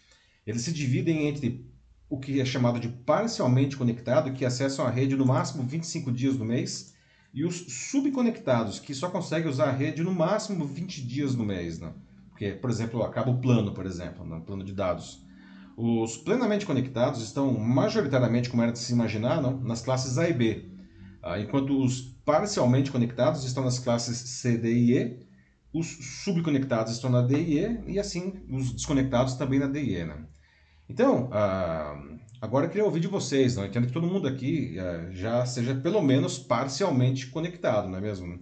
eles 0.45 0.61
se 0.61 0.71
dividem 0.71 1.27
entre 1.27 1.69
o 2.09 2.17
que 2.17 2.39
é 2.39 2.45
chamado 2.45 2.79
de 2.79 2.87
parcialmente 2.87 3.75
conectado, 3.75 4.31
que 4.31 4.45
acessam 4.45 4.85
a 4.85 4.89
rede 4.89 5.17
no 5.17 5.25
máximo 5.25 5.63
25 5.63 6.09
dias 6.09 6.37
do 6.37 6.45
mês, 6.45 6.93
e 7.33 7.43
os 7.43 7.65
subconectados, 7.67 8.79
que 8.79 8.95
só 8.95 9.09
conseguem 9.09 9.49
usar 9.49 9.65
a 9.65 9.71
rede 9.71 10.01
no 10.01 10.13
máximo 10.13 10.65
20 10.65 11.05
dias 11.05 11.35
no 11.35 11.45
mês. 11.45 11.77
Né? 11.77 11.91
Porque, 12.29 12.51
por 12.51 12.69
exemplo, 12.69 13.03
acaba 13.03 13.29
o 13.29 13.41
plano, 13.41 13.73
por 13.73 13.85
exemplo, 13.85 14.23
no 14.23 14.37
né? 14.37 14.43
plano 14.45 14.63
de 14.63 14.71
dados. 14.71 15.21
Os 15.75 16.17
plenamente 16.17 16.65
conectados 16.65 17.21
estão 17.21 17.53
majoritariamente, 17.59 18.49
como 18.49 18.63
era 18.63 18.71
de 18.71 18.79
se 18.79 18.93
imaginar, 18.93 19.41
não? 19.41 19.59
nas 19.59 19.81
classes 19.81 20.17
A 20.17 20.29
e 20.29 20.33
B, 20.33 20.65
ah, 21.21 21.39
enquanto 21.39 21.77
os 21.77 22.16
parcialmente 22.27 22.91
conectados 22.91 23.45
estão 23.45 23.63
nas 23.63 23.79
classes 23.79 24.17
C, 24.17 24.57
D 24.57 24.69
e 24.69 24.97
E, 24.97 25.19
os 25.73 25.87
subconectados 26.25 26.91
estão 26.91 27.09
na 27.09 27.21
D 27.21 27.41
e 27.41 27.59
E, 27.59 27.93
e 27.93 27.99
assim 27.99 28.43
os 28.49 28.73
desconectados 28.73 29.35
também 29.35 29.59
na 29.59 29.65
D 29.65 29.81
e 29.81 29.95
E. 29.95 30.03
Né? 30.03 30.25
Então, 30.89 31.29
ah, 31.31 31.97
agora 32.41 32.65
eu 32.65 32.69
queria 32.69 32.83
ouvir 32.83 32.99
de 32.99 33.07
vocês, 33.07 33.55
não? 33.55 33.65
entendo 33.65 33.87
que 33.87 33.93
todo 33.93 34.05
mundo 34.05 34.27
aqui 34.27 34.77
ah, 34.77 35.07
já 35.11 35.45
seja 35.45 35.73
pelo 35.73 36.01
menos 36.01 36.37
parcialmente 36.37 37.27
conectado, 37.27 37.87
não 37.87 37.97
é 37.97 38.01
mesmo? 38.01 38.37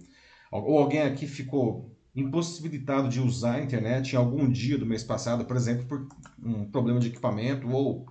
Ou 0.50 0.78
alguém 0.78 1.02
aqui 1.02 1.28
ficou 1.28 1.96
impossibilitado 2.12 3.08
de 3.08 3.20
usar 3.20 3.54
a 3.54 3.62
internet 3.62 4.14
em 4.14 4.16
algum 4.16 4.50
dia 4.50 4.76
do 4.76 4.86
mês 4.86 5.04
passado, 5.04 5.44
por 5.44 5.54
exemplo, 5.54 5.86
por 5.86 6.08
um 6.42 6.68
problema 6.68 6.98
de 6.98 7.06
equipamento 7.06 7.68
ou 7.70 8.04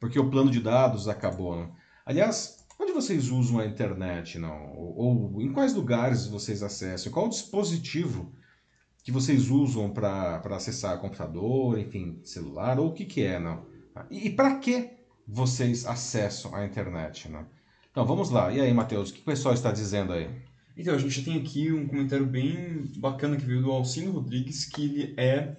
porque 0.00 0.18
o 0.18 0.30
plano 0.30 0.50
de 0.50 0.60
dados 0.60 1.06
acabou. 1.06 1.54
Não? 1.54 1.72
Aliás, 2.06 2.57
onde 2.78 2.92
vocês 2.92 3.30
usam 3.30 3.58
a 3.58 3.66
internet, 3.66 4.38
não? 4.38 4.72
Ou, 4.74 5.32
ou 5.34 5.42
em 5.42 5.52
quais 5.52 5.74
lugares 5.74 6.26
vocês 6.26 6.62
acessam? 6.62 7.12
Qual 7.12 7.26
o 7.26 7.30
dispositivo 7.30 8.32
que 9.02 9.12
vocês 9.12 9.50
usam 9.50 9.90
para 9.90 10.40
acessar 10.50 10.98
computador, 11.00 11.78
enfim, 11.78 12.20
celular, 12.24 12.78
ou 12.78 12.88
o 12.88 12.92
que, 12.92 13.04
que 13.04 13.22
é, 13.22 13.38
não? 13.38 13.66
E, 14.10 14.28
e 14.28 14.30
para 14.30 14.58
que 14.58 14.90
vocês 15.26 15.86
acessam 15.86 16.54
a 16.54 16.64
internet, 16.64 17.28
né? 17.28 17.44
Então 17.90 18.06
vamos 18.06 18.30
lá. 18.30 18.52
E 18.52 18.60
aí, 18.60 18.72
Matheus, 18.72 19.10
o 19.10 19.14
que 19.14 19.20
o 19.20 19.24
pessoal 19.24 19.54
está 19.54 19.72
dizendo 19.72 20.12
aí? 20.12 20.30
Então, 20.76 20.94
a 20.94 20.98
gente 20.98 21.24
tem 21.24 21.36
aqui 21.36 21.72
um 21.72 21.88
comentário 21.88 22.24
bem 22.24 22.84
bacana 22.98 23.36
que 23.36 23.44
veio 23.44 23.60
do 23.60 23.72
Alcino 23.72 24.12
Rodrigues, 24.12 24.64
que 24.64 24.84
ele 24.84 25.14
é, 25.16 25.56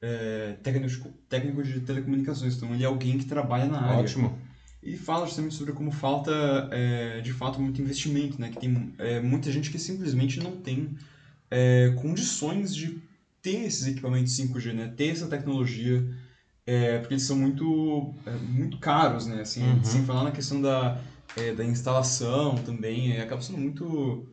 é 0.00 0.56
técnico, 0.62 1.10
técnico 1.28 1.62
de 1.62 1.80
telecomunicações, 1.80 2.56
então 2.56 2.72
ele 2.72 2.82
é 2.82 2.86
alguém 2.86 3.18
que 3.18 3.26
trabalha 3.26 3.66
na 3.66 3.82
área. 3.82 4.00
Ótimo. 4.00 4.38
E 4.82 4.96
fala 4.96 5.26
justamente 5.26 5.54
sobre 5.54 5.72
como 5.72 5.92
falta, 5.92 6.32
é, 6.72 7.20
de 7.20 7.32
fato, 7.32 7.60
muito 7.60 7.80
investimento, 7.80 8.40
né? 8.40 8.50
Que 8.50 8.58
tem 8.58 8.92
é, 8.98 9.20
muita 9.20 9.50
gente 9.52 9.70
que 9.70 9.78
simplesmente 9.78 10.40
não 10.40 10.56
tem 10.56 10.96
é, 11.48 11.90
condições 12.02 12.74
de 12.74 13.00
ter 13.40 13.64
esses 13.64 13.86
equipamentos 13.86 14.36
5G, 14.36 14.72
né? 14.72 14.92
Ter 14.96 15.08
essa 15.08 15.28
tecnologia 15.28 16.04
porque 17.00 17.14
eles 17.14 17.24
são 17.24 17.36
muito, 17.36 18.14
muito 18.48 18.78
caros, 18.78 19.26
né? 19.26 19.42
Assim, 19.42 19.62
uhum. 19.62 19.84
Sem 19.84 20.04
falar 20.04 20.22
na 20.22 20.30
questão 20.30 20.62
da, 20.62 21.00
da 21.56 21.64
instalação 21.64 22.54
também, 22.54 23.16
é, 23.16 23.20
acaba 23.20 23.42
sendo 23.42 23.58
muito, 23.58 24.28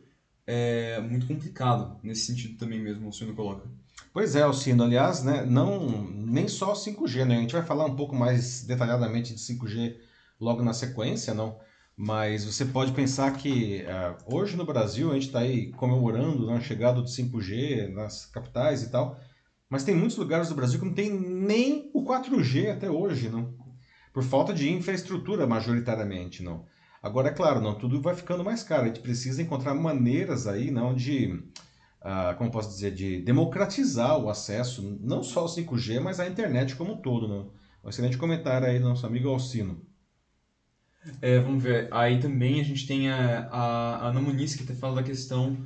muito 1.09 1.25
complicado 1.25 1.99
nesse 2.03 2.27
sentido 2.27 2.55
também 2.55 2.79
mesmo, 2.79 3.03
o 3.03 3.05
Alcino 3.07 3.33
coloca. 3.33 3.67
Pois 4.13 4.35
é, 4.35 4.43
Alcino, 4.43 4.83
aliás, 4.83 5.23
né, 5.23 5.43
não, 5.43 6.07
nem 6.11 6.47
só 6.47 6.73
5G, 6.73 7.25
né? 7.25 7.37
A 7.37 7.41
gente 7.41 7.53
vai 7.53 7.65
falar 7.65 7.85
um 7.85 7.95
pouco 7.95 8.15
mais 8.15 8.63
detalhadamente 8.63 9.33
de 9.33 9.39
5G 9.39 9.95
logo 10.39 10.63
na 10.63 10.73
sequência, 10.73 11.33
não? 11.33 11.59
Mas 12.01 12.45
você 12.45 12.63
pode 12.63 12.93
pensar 12.93 13.35
que 13.35 13.83
uh, 13.83 14.35
hoje 14.35 14.55
no 14.55 14.65
Brasil 14.65 15.11
a 15.11 15.15
gente 15.15 15.27
está 15.27 15.39
aí 15.39 15.71
comemorando 15.73 16.47
né, 16.47 16.55
a 16.55 16.61
chegada 16.61 17.01
do 17.01 17.07
5G 17.07 17.93
nas 17.93 18.25
capitais 18.25 18.83
e 18.83 18.89
tal, 18.89 19.19
mas 19.69 19.83
tem 19.83 19.93
muitos 19.93 20.15
lugares 20.15 20.47
do 20.47 20.55
Brasil 20.55 20.79
que 20.79 20.85
não 20.85 20.93
tem 20.93 21.11
nem 21.11 21.91
o 21.93 22.03
4G 22.05 22.71
até 22.71 22.89
hoje, 22.89 23.27
não. 23.27 23.53
Por 24.13 24.23
falta 24.23 24.53
de 24.53 24.71
infraestrutura, 24.71 25.45
majoritariamente, 25.45 26.41
não. 26.41 26.65
Agora, 27.03 27.29
é 27.29 27.33
claro, 27.33 27.61
não 27.61 27.75
tudo 27.75 28.01
vai 28.01 28.15
ficando 28.15 28.43
mais 28.43 28.63
caro. 28.63 28.83
A 28.83 28.87
gente 28.87 29.01
precisa 29.01 29.41
encontrar 29.41 29.73
maneiras 29.75 30.47
aí, 30.47 30.71
não, 30.71 30.93
de, 30.93 31.27
uh, 32.01 32.35
como 32.37 32.49
posso 32.49 32.69
dizer, 32.69 32.93
de 32.93 33.21
democratizar 33.21 34.17
o 34.17 34.29
acesso, 34.29 34.97
não 35.01 35.21
só 35.21 35.41
ao 35.41 35.47
5G, 35.47 35.99
mas 35.99 36.19
à 36.19 36.27
internet 36.27 36.75
como 36.75 36.93
um 36.93 37.01
todo, 37.01 37.27
não. 37.27 37.51
Um 37.83 37.89
excelente 37.89 38.17
comentário 38.17 38.67
aí 38.67 38.79
do 38.79 38.89
nosso 38.89 39.05
amigo 39.05 39.29
Alcino. 39.29 39.88
É, 41.21 41.39
vamos 41.39 41.63
ver. 41.63 41.87
Aí 41.91 42.19
também 42.19 42.59
a 42.59 42.63
gente 42.63 42.85
tem 42.85 43.09
a, 43.09 43.47
a, 43.51 44.07
Ana 44.07 44.21
Muniz, 44.21 44.55
que 44.55 44.63
fala 44.73 44.95
da 44.95 45.03
questão 45.03 45.57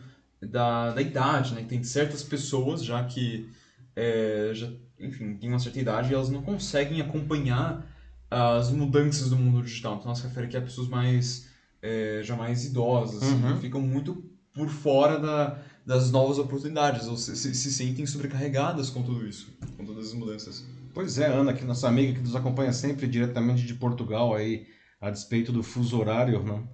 da, 0.42 0.92
da 0.92 1.02
idade, 1.02 1.54
né? 1.54 1.66
Tem 1.68 1.84
certas 1.84 2.24
pessoas 2.24 2.84
já 2.84 3.04
que 3.04 3.50
é, 3.96 4.52
já, 4.54 4.70
enfim, 5.00 5.36
têm 5.36 5.50
uma 5.50 5.60
certa 5.60 5.80
idade 5.80 6.12
e 6.12 6.14
elas 6.14 6.30
não 6.30 6.42
conseguem 6.42 7.02
acompanhar 7.02 7.86
as 8.30 8.72
mudanças 8.72 9.30
do 9.30 9.36
mundo 9.36 9.62
digital. 9.64 9.98
Então, 10.00 10.14
se 10.16 10.24
refere 10.24 10.48
aqui 10.48 10.58
a 10.58 10.62
pessoas 10.62 10.88
mais, 10.88 11.50
é, 11.82 12.22
já 12.24 12.36
mais 12.36 12.66
idosas, 12.66 13.22
assim, 13.22 13.44
uhum. 13.44 13.60
ficam 13.60 13.82
muito 13.82 14.24
por 14.54 14.70
fora 14.70 15.20
da, 15.20 15.60
das 15.86 16.12
novas 16.12 16.38
oportunidades, 16.40 17.08
ou 17.08 17.18
se, 17.18 17.36
se, 17.36 17.54
se, 17.54 17.72
sentem 17.72 18.06
sobrecarregadas 18.06 18.90
com 18.90 19.04
tudo 19.04 19.28
isso, 19.28 19.52
com 19.78 19.86
todas 19.86 20.08
as 20.08 20.14
mudanças. 20.14 20.66
Pois 20.94 21.18
é, 21.18 21.28
Ana, 21.28 21.54
que 21.54 21.66
nossa 21.66 21.88
amiga 21.88 22.14
que 22.14 22.22
nos 22.22 22.36
acompanha 22.36 22.72
sempre 22.72 23.08
diretamente 23.08 23.66
de 23.66 23.74
Portugal, 23.74 24.36
aí, 24.36 24.68
a 25.04 25.10
despeito 25.10 25.52
do 25.52 25.62
fuso 25.62 26.00
horário, 26.00 26.42
não? 26.44 26.66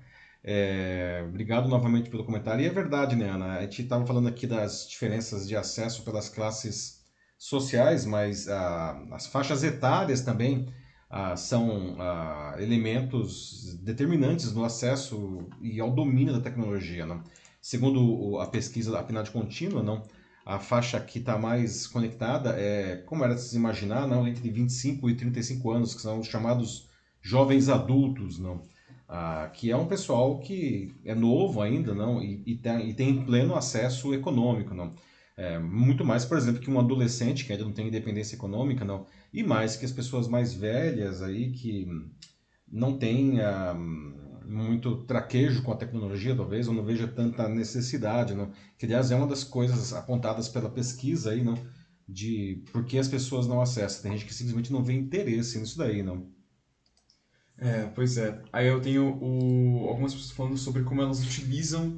É, 0.43 1.25
obrigado 1.27 1.67
novamente 1.67 2.11
pelo 2.11 2.23
comentário. 2.23 2.63
E 2.63 2.67
é 2.67 2.69
verdade, 2.69 3.15
né, 3.15 3.27
Ana? 3.27 3.57
A 3.57 3.61
gente 3.63 3.81
estava 3.81 4.05
falando 4.05 4.27
aqui 4.27 4.45
das 4.45 4.87
diferenças 4.87 5.47
de 5.47 5.55
acesso 5.55 6.03
pelas 6.03 6.29
classes 6.29 7.03
sociais, 7.39 8.05
mas 8.05 8.47
ah, 8.47 9.03
as 9.11 9.25
faixas 9.25 9.63
etárias 9.63 10.21
também 10.21 10.71
ah, 11.09 11.35
são 11.35 11.95
ah, 11.99 12.55
elementos 12.59 13.79
determinantes 13.81 14.53
no 14.53 14.63
acesso 14.63 15.47
e 15.59 15.79
ao 15.79 15.89
domínio 15.91 16.33
da 16.33 16.39
tecnologia. 16.39 17.07
Não? 17.07 17.23
Segundo 17.59 18.39
a 18.39 18.45
pesquisa 18.45 18.91
da 18.91 19.01
PNAD 19.01 19.31
contínua, 19.31 19.81
não, 19.81 20.03
a 20.45 20.59
faixa 20.59 20.99
que 20.99 21.17
está 21.17 21.35
mais 21.37 21.87
conectada 21.87 22.51
é, 22.51 22.97
como 23.07 23.23
era 23.23 23.33
de 23.33 23.41
se 23.41 23.55
imaginar, 23.55 24.07
não, 24.07 24.27
entre 24.27 24.51
25 24.51 25.09
e 25.09 25.15
35 25.15 25.71
anos, 25.71 25.95
que 25.95 26.01
são 26.01 26.19
os 26.19 26.27
chamados 26.27 26.88
jovens 27.21 27.69
adultos, 27.69 28.39
não, 28.39 28.61
ah, 29.07 29.49
que 29.53 29.71
é 29.71 29.75
um 29.75 29.87
pessoal 29.87 30.39
que 30.39 30.93
é 31.03 31.15
novo 31.15 31.61
ainda, 31.61 31.95
não, 31.95 32.21
e, 32.21 32.43
e, 32.45 32.55
tem, 32.55 32.89
e 32.89 32.93
tem 32.93 33.25
pleno 33.25 33.55
acesso 33.55 34.13
econômico, 34.13 34.73
não. 34.73 34.93
É, 35.35 35.57
muito 35.57 36.03
mais, 36.03 36.25
por 36.25 36.37
exemplo, 36.37 36.61
que 36.61 36.69
um 36.69 36.79
adolescente 36.79 37.45
que 37.45 37.51
ainda 37.53 37.63
não 37.63 37.71
tem 37.71 37.87
independência 37.87 38.35
econômica, 38.35 38.83
não. 38.83 39.07
E 39.33 39.41
mais 39.41 39.75
que 39.75 39.85
as 39.85 39.91
pessoas 39.91 40.27
mais 40.27 40.53
velhas 40.53 41.21
aí 41.21 41.51
que 41.51 41.87
não 42.71 42.97
têm 42.97 43.39
um, 43.41 44.43
muito 44.45 45.03
traquejo 45.05 45.63
com 45.63 45.71
a 45.71 45.77
tecnologia, 45.77 46.35
talvez, 46.35 46.67
ou 46.67 46.73
não 46.73 46.83
veja 46.83 47.07
tanta 47.07 47.47
necessidade, 47.47 48.33
não. 48.35 48.51
Que, 48.77 48.85
aliás, 48.85 49.11
é 49.11 49.15
uma 49.15 49.27
das 49.27 49.43
coisas 49.43 49.93
apontadas 49.93 50.49
pela 50.49 50.69
pesquisa 50.69 51.31
aí, 51.31 51.43
não, 51.43 51.57
de 52.07 52.63
por 52.71 52.85
que 52.85 52.97
as 52.97 53.07
pessoas 53.07 53.47
não 53.47 53.61
acessam. 53.61 54.03
Tem 54.03 54.11
gente 54.11 54.25
que 54.25 54.33
simplesmente 54.33 54.71
não 54.73 54.83
vê 54.83 54.93
interesse 54.93 55.59
nisso 55.59 55.77
daí, 55.77 56.03
não. 56.03 56.27
É, 57.61 57.87
pois 57.87 58.17
é. 58.17 58.41
Aí 58.53 58.67
eu 58.67 58.81
tenho 58.81 59.17
o, 59.21 59.87
algumas 59.89 60.13
pessoas 60.13 60.31
falando 60.31 60.57
sobre 60.57 60.83
como 60.83 61.01
elas 61.01 61.21
utilizam 61.21 61.97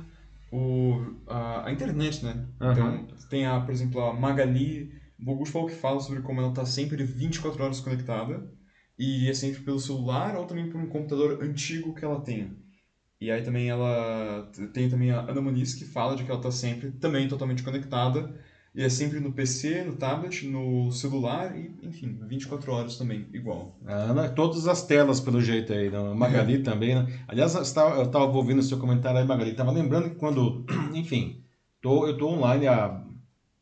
o, 0.51 1.15
a, 1.27 1.67
a 1.67 1.71
internet, 1.71 2.23
né? 2.25 2.47
Uhum. 2.59 2.71
Então, 2.71 3.07
tem, 3.29 3.45
a, 3.45 3.59
por 3.59 3.71
exemplo, 3.71 4.01
a 4.01 4.13
Magali 4.13 4.91
Bogusfal 5.17 5.67
que 5.67 5.75
fala 5.75 5.99
sobre 5.99 6.21
como 6.21 6.41
ela 6.41 6.49
está 6.49 6.65
sempre 6.65 7.03
24 7.03 7.63
horas 7.63 7.79
conectada 7.79 8.51
e 8.97 9.29
é 9.29 9.33
sempre 9.33 9.61
pelo 9.61 9.79
celular 9.79 10.35
ou 10.35 10.45
também 10.45 10.69
por 10.69 10.81
um 10.81 10.87
computador 10.87 11.43
antigo 11.43 11.93
que 11.93 12.03
ela 12.03 12.21
tem. 12.21 12.57
E 13.19 13.29
aí 13.29 13.43
também 13.43 13.69
ela 13.69 14.51
tem 14.73 14.89
também 14.89 15.11
a 15.11 15.19
Ana 15.21 15.41
Muniz 15.41 15.75
que 15.75 15.85
fala 15.85 16.15
de 16.15 16.23
que 16.23 16.31
ela 16.31 16.39
está 16.39 16.49
sempre 16.49 16.91
também 16.93 17.27
totalmente 17.27 17.61
conectada 17.61 18.33
e 18.73 18.83
é 18.83 18.89
sempre 18.89 19.19
no 19.19 19.33
PC, 19.33 19.83
no 19.83 19.97
tablet, 19.97 20.47
no 20.47 20.91
celular 20.93 21.57
e, 21.57 21.75
enfim, 21.83 22.17
24 22.25 22.71
horas 22.71 22.97
também, 22.97 23.27
igual. 23.33 23.77
A 23.85 23.93
Ana, 23.93 24.29
todas 24.29 24.65
as 24.65 24.85
telas 24.85 25.19
pelo 25.19 25.41
jeito 25.41 25.73
aí, 25.73 25.89
né? 25.89 25.99
Magali 26.13 26.55
é. 26.55 26.61
também, 26.61 26.95
né? 26.95 27.05
Aliás, 27.27 27.53
eu 27.53 27.61
estava 27.63 28.37
ouvindo 28.37 28.59
o 28.59 28.63
seu 28.63 28.79
comentário 28.79 29.19
aí, 29.19 29.25
Magali, 29.25 29.51
estava 29.51 29.71
lembrando 29.71 30.09
que 30.11 30.15
quando, 30.15 30.65
enfim, 30.95 31.43
tô, 31.81 32.07
eu 32.07 32.13
estou 32.13 32.31
online 32.31 32.67
há, 32.67 33.03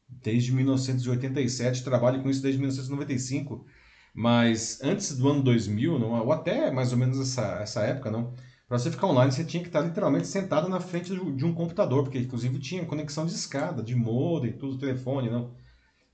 desde 0.07 0.51
1987, 0.51 1.83
trabalho 1.83 2.21
com 2.21 2.29
isso 2.29 2.43
desde 2.43 2.59
1995, 2.59 3.65
mas 4.13 4.79
antes 4.83 5.17
do 5.17 5.27
ano 5.27 5.41
2000, 5.41 5.97
não, 5.97 6.23
ou 6.23 6.31
até 6.31 6.69
mais 6.69 6.91
ou 6.91 6.99
menos 6.99 7.19
essa, 7.19 7.59
essa 7.61 7.81
época, 7.81 8.11
não, 8.11 8.31
para 8.69 8.77
você 8.77 8.91
ficar 8.91 9.07
online, 9.07 9.31
você 9.31 9.43
tinha 9.43 9.63
que 9.63 9.69
estar 9.69 9.81
literalmente 9.81 10.27
sentado 10.27 10.69
na 10.69 10.79
frente 10.79 11.13
de 11.13 11.45
um 11.45 11.53
computador, 11.53 12.03
porque 12.03 12.19
inclusive 12.19 12.59
tinha 12.59 12.85
conexão 12.85 13.25
de 13.25 13.33
escada, 13.33 13.81
de 13.81 13.95
modem, 13.95 14.53
tudo, 14.53 14.77
telefone, 14.77 15.29
não. 15.29 15.51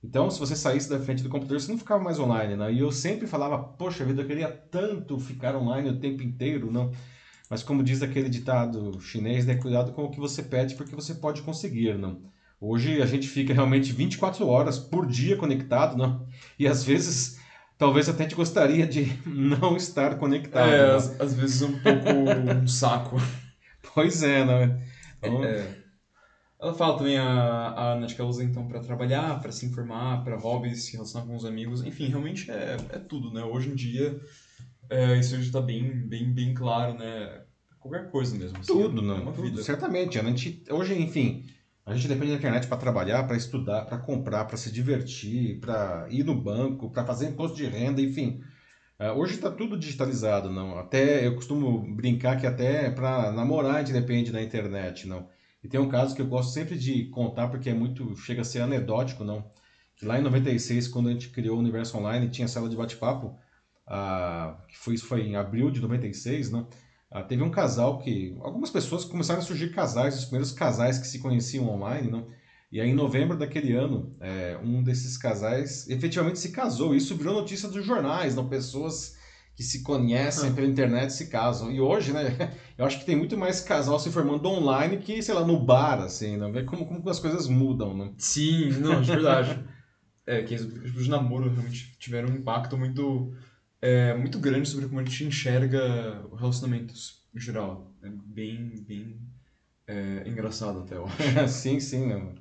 Então, 0.02 0.30
se 0.32 0.40
você 0.40 0.56
saísse 0.56 0.90
da 0.90 1.00
frente 1.00 1.22
do 1.22 1.30
computador, 1.30 1.60
você 1.60 1.72
não 1.72 1.78
ficava 1.78 2.02
mais 2.02 2.18
online, 2.18 2.56
né? 2.56 2.72
E 2.72 2.80
eu 2.80 2.92
sempre 2.92 3.28
falava, 3.28 3.58
poxa 3.58 4.06
vida, 4.06 4.22
eu 4.22 4.28
queria 4.28 4.48
tanto 4.72 5.20
ficar 5.20 5.56
online 5.56 5.90
o 5.90 6.00
tempo 6.00 6.24
inteiro, 6.24 6.72
não. 6.72 6.92
Mas 7.50 7.62
como 7.62 7.84
diz 7.84 8.02
aquele 8.02 8.30
ditado 8.30 9.00
chinês, 9.02 9.46
né? 9.46 9.56
Cuidado 9.56 9.92
com 9.92 10.06
o 10.06 10.12
que 10.12 10.20
você 10.20 10.42
pede, 10.42 10.76
porque 10.76 10.96
você 10.96 11.14
pode 11.16 11.42
conseguir, 11.42 11.98
não. 11.98 12.22
Hoje 12.62 13.02
a 13.02 13.06
gente 13.06 13.28
fica 13.28 13.54
realmente 13.54 13.92
24 13.92 14.48
horas 14.48 14.80
por 14.80 15.06
dia 15.06 15.36
conectado, 15.36 15.98
não. 15.98 16.26
E 16.58 16.68
às 16.68 16.84
vezes 16.84 17.35
talvez 17.78 18.10
até 18.10 18.26
te 18.26 18.36
gostaria 18.36 18.86
de 18.86 19.06
não 19.26 19.76
estar 19.76 20.18
conectado. 20.18 20.70
É, 20.70 20.88
né? 20.88 20.96
às, 20.96 21.20
às, 21.20 21.34
vezes 21.34 21.62
um 21.62 21.80
pouco 21.80 22.10
um 22.10 22.68
saco. 22.68 23.18
Pois 23.94 24.24
é, 24.24 24.44
né? 24.44 24.84
Então... 25.20 25.44
É. 25.44 25.86
Ela 26.60 26.74
fala 26.74 26.98
também 26.98 27.18
a, 27.18 27.30
a 27.30 27.94
Ana 27.94 28.08
que 28.08 28.20
ela 28.20 28.30
usa 28.30 28.44
então 28.44 28.68
para 28.68 28.80
trabalhar, 28.80 29.40
para 29.40 29.52
se 29.52 29.66
informar, 29.66 30.24
para 30.24 30.38
hobbies, 30.38 30.86
se 30.86 30.94
relacionar 30.94 31.28
com 31.28 31.36
os 31.36 31.46
amigos, 31.46 31.84
enfim, 31.84 32.08
realmente 32.08 32.50
é, 32.50 32.78
é 32.90 32.98
tudo, 32.98 33.32
né? 33.32 33.44
Hoje 33.44 33.70
em 33.70 33.76
dia 33.76 34.20
é, 34.90 35.18
isso 35.20 35.36
já 35.36 35.42
está 35.42 35.62
bem, 35.62 35.92
bem, 36.08 36.32
bem 36.32 36.54
claro, 36.54 36.98
né? 36.98 37.42
Qualquer 37.80 38.10
coisa 38.10 38.38
mesmo. 38.38 38.58
Assim, 38.58 38.74
tudo, 38.74 39.02
é, 39.02 39.04
não. 39.04 39.18
É 39.18 39.22
uma 39.22 39.32
tudo, 39.32 39.50
vida. 39.50 39.64
Certamente. 39.64 40.20
A 40.20 40.24
gente, 40.24 40.64
hoje, 40.70 41.00
enfim, 41.00 41.46
a 41.86 41.94
gente 41.94 42.08
depende 42.08 42.32
da 42.32 42.38
internet 42.38 42.68
para 42.68 42.78
trabalhar, 42.78 43.24
para 43.28 43.38
estudar, 43.38 43.86
para 43.86 44.00
comprar, 44.00 44.46
para 44.46 44.58
se 44.58 44.72
divertir, 44.72 45.60
para 45.60 46.08
ir 46.10 46.24
no 46.24 46.34
banco, 46.34 46.90
para 46.90 47.06
fazer 47.06 47.30
imposto 47.30 47.56
de 47.56 47.68
renda, 47.68 48.02
enfim. 48.02 48.42
Uh, 49.00 49.12
hoje 49.20 49.36
está 49.36 49.52
tudo 49.52 49.78
digitalizado, 49.78 50.50
não. 50.50 50.80
Até 50.80 51.28
eu 51.28 51.36
costumo 51.36 51.96
brincar 51.96 52.40
que 52.40 52.48
até 52.48 52.90
para 52.90 53.32
namorar 53.32 53.76
a 53.76 53.80
gente 53.80 53.94
depende 53.94 54.32
da 54.32 54.42
internet, 54.42 55.08
não. 55.08 55.30
E 55.64 55.68
tem 55.68 55.80
um 55.80 55.90
caso 55.90 56.16
que 56.16 56.22
eu 56.22 56.28
gosto 56.28 56.54
sempre 56.54 56.78
de 56.78 57.06
contar 57.10 57.50
porque 57.50 57.70
é 57.70 57.74
muito 57.74 58.16
chega 58.16 58.42
a 58.42 58.46
ser 58.46 58.62
anedótico, 58.62 59.24
não. 59.24 59.52
Que 59.96 60.06
lá 60.06 60.18
em 60.20 60.24
96, 60.24 60.88
quando 60.88 61.10
a 61.10 61.12
gente 61.12 61.30
criou 61.30 61.58
o 61.58 61.60
Universo 61.60 61.98
Online, 61.98 62.30
tinha 62.30 62.48
sala 62.48 62.68
de 62.68 62.76
bate-papo, 62.76 63.38
uh, 63.88 64.58
que 64.68 64.78
foi 64.78 64.96
isso 64.96 65.06
foi 65.06 65.22
em 65.22 65.36
abril 65.36 65.70
de 65.70 65.82
96, 65.82 66.50
não. 66.52 66.68
Ah, 67.12 67.24
teve 67.24 67.44
um 67.44 67.52
casal 67.52 68.00
que. 68.00 68.36
Algumas 68.42 68.70
pessoas 68.70 69.06
começaram 69.06 69.40
a 69.40 69.44
surgir 69.44 69.72
casais, 69.72 70.18
os 70.18 70.26
primeiros 70.26 70.52
casais 70.52 70.98
que 70.98 71.08
se 71.08 71.20
conheciam 71.20 71.70
online, 71.70 72.10
não? 72.10 72.28
E 72.72 72.82
aí, 72.82 72.90
em 72.90 72.96
novembro 72.96 73.38
daquele 73.38 73.74
ano, 73.74 74.16
é, 74.20 74.60
um 74.62 74.84
desses 74.84 75.18
casais 75.18 75.88
efetivamente 75.88 76.40
se 76.40 76.52
casou. 76.52 76.94
Isso 76.94 77.16
virou 77.16 77.34
notícia 77.34 77.70
dos 77.70 77.86
jornais, 77.86 78.36
não? 78.36 78.50
Pessoas 78.50 79.16
que 79.56 79.64
se 79.64 79.82
conhecem 79.84 80.54
pela 80.54 80.68
internet 80.68 81.14
se 81.14 81.28
casam. 81.28 81.72
E 81.72 81.80
hoje, 81.80 82.12
né, 82.12 82.36
eu 82.78 82.86
acho 82.86 83.00
que 83.00 83.06
tem 83.06 83.16
muito 83.16 83.38
mais 83.38 83.62
casal 83.62 83.98
se 83.98 84.12
formando 84.12 84.46
online 84.50 84.98
que, 84.98 85.22
sei 85.22 85.34
lá, 85.34 85.46
no 85.46 85.58
bar, 85.58 86.02
assim, 86.02 86.36
não? 86.36 86.52
Vê 86.52 86.64
como, 86.64 86.86
como 86.86 87.10
as 87.10 87.20
coisas 87.20 87.48
mudam, 87.48 87.96
né? 87.96 88.12
Sim, 88.18 88.72
não, 88.80 89.02
de 89.02 89.12
verdade. 89.12 89.64
é, 90.28 90.44
que 90.44 90.56
os 90.56 91.08
namoros 91.08 91.54
realmente 91.54 91.98
tiveram 91.98 92.30
um 92.30 92.36
impacto 92.36 92.78
muito 92.78 93.34
é 93.86 94.18
muito 94.18 94.40
grande 94.40 94.68
sobre 94.68 94.88
como 94.88 95.00
a 95.00 95.04
gente 95.04 95.26
enxerga 95.26 96.26
relacionamentos 96.36 97.24
em 97.36 97.40
geral. 97.40 97.94
É 98.02 98.10
bem, 98.10 98.84
bem 98.88 99.20
é, 99.88 100.24
engraçado 100.28 100.80
até, 100.80 100.96
eu 100.96 101.06
acho. 101.06 101.48
sim, 101.54 101.80
sim. 101.80 102.34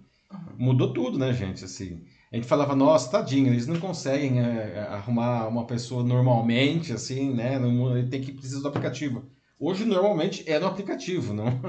Mudou 0.57 0.95
tudo, 0.95 1.19
né, 1.19 1.35
gente? 1.35 1.63
Assim, 1.63 2.03
a 2.33 2.37
gente 2.37 2.49
falava, 2.49 2.75
nossa, 2.75 3.11
tadinho, 3.11 3.49
eles 3.49 3.67
não 3.67 3.79
conseguem 3.79 4.41
é, 4.41 4.81
arrumar 4.89 5.47
uma 5.47 5.67
pessoa 5.67 6.03
normalmente, 6.03 6.95
assim, 6.95 7.35
né? 7.35 7.59
Não, 7.59 8.09
tem 8.09 8.23
que 8.23 8.33
precisar 8.33 8.61
do 8.61 8.69
aplicativo. 8.69 9.31
Hoje, 9.61 9.85
normalmente, 9.85 10.51
é 10.51 10.59
no 10.59 10.67
aplicativo, 10.67 11.35
não? 11.35 11.61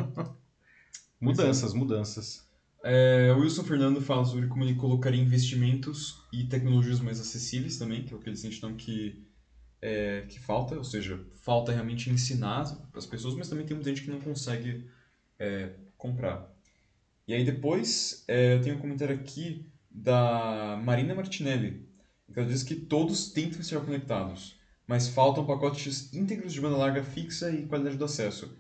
mudanças, 1.20 1.74
mudanças. 1.74 2.46
É, 2.82 3.34
o 3.36 3.42
Wilson 3.42 3.64
Fernando 3.64 4.00
fala 4.00 4.24
sobre 4.24 4.48
como 4.48 4.64
ele 4.64 4.76
colocaria 4.76 5.22
investimentos 5.22 6.24
e 6.32 6.46
tecnologias 6.46 7.02
mais 7.02 7.20
acessíveis 7.20 7.78
também, 7.78 8.06
que 8.06 8.14
é 8.14 8.16
o 8.16 8.20
que 8.20 8.30
eles 8.30 8.40
sentam 8.40 8.74
que 8.76 9.25
é, 9.82 10.26
que 10.28 10.40
falta, 10.40 10.76
ou 10.76 10.84
seja, 10.84 11.20
falta 11.36 11.72
realmente 11.72 12.10
ensinar 12.10 12.62
as 12.94 13.06
pessoas, 13.06 13.36
mas 13.36 13.50
também 13.50 13.66
tem 13.66 13.76
muita 13.76 13.90
gente 13.90 14.04
que 14.04 14.12
não 14.12 14.20
consegue 14.20 14.86
é, 15.38 15.72
comprar. 15.98 16.52
E 17.28 17.34
aí 17.34 17.44
depois 17.44 18.24
é, 18.28 18.56
eu 18.56 18.62
tenho 18.62 18.76
um 18.76 18.80
comentário 18.80 19.16
aqui 19.16 19.66
da 19.90 20.80
Marina 20.84 21.16
Martinelli, 21.16 21.86
que 22.32 22.40
ela 22.40 22.50
diz 22.50 22.64
que 22.64 22.76
todos 22.76 23.32
tentam 23.32 23.64
ser 23.64 23.80
conectados, 23.82 24.60
mas 24.88 25.08
faltam 25.08 25.46
pacotes 25.46 26.14
íntegros 26.14 26.54
de 26.54 26.62
banda 26.62 26.78
larga 26.78 27.04
fixa 27.04 27.50
e 27.50 27.66
qualidade 27.66 27.98
do 27.98 28.06
acesso. 28.06 28.58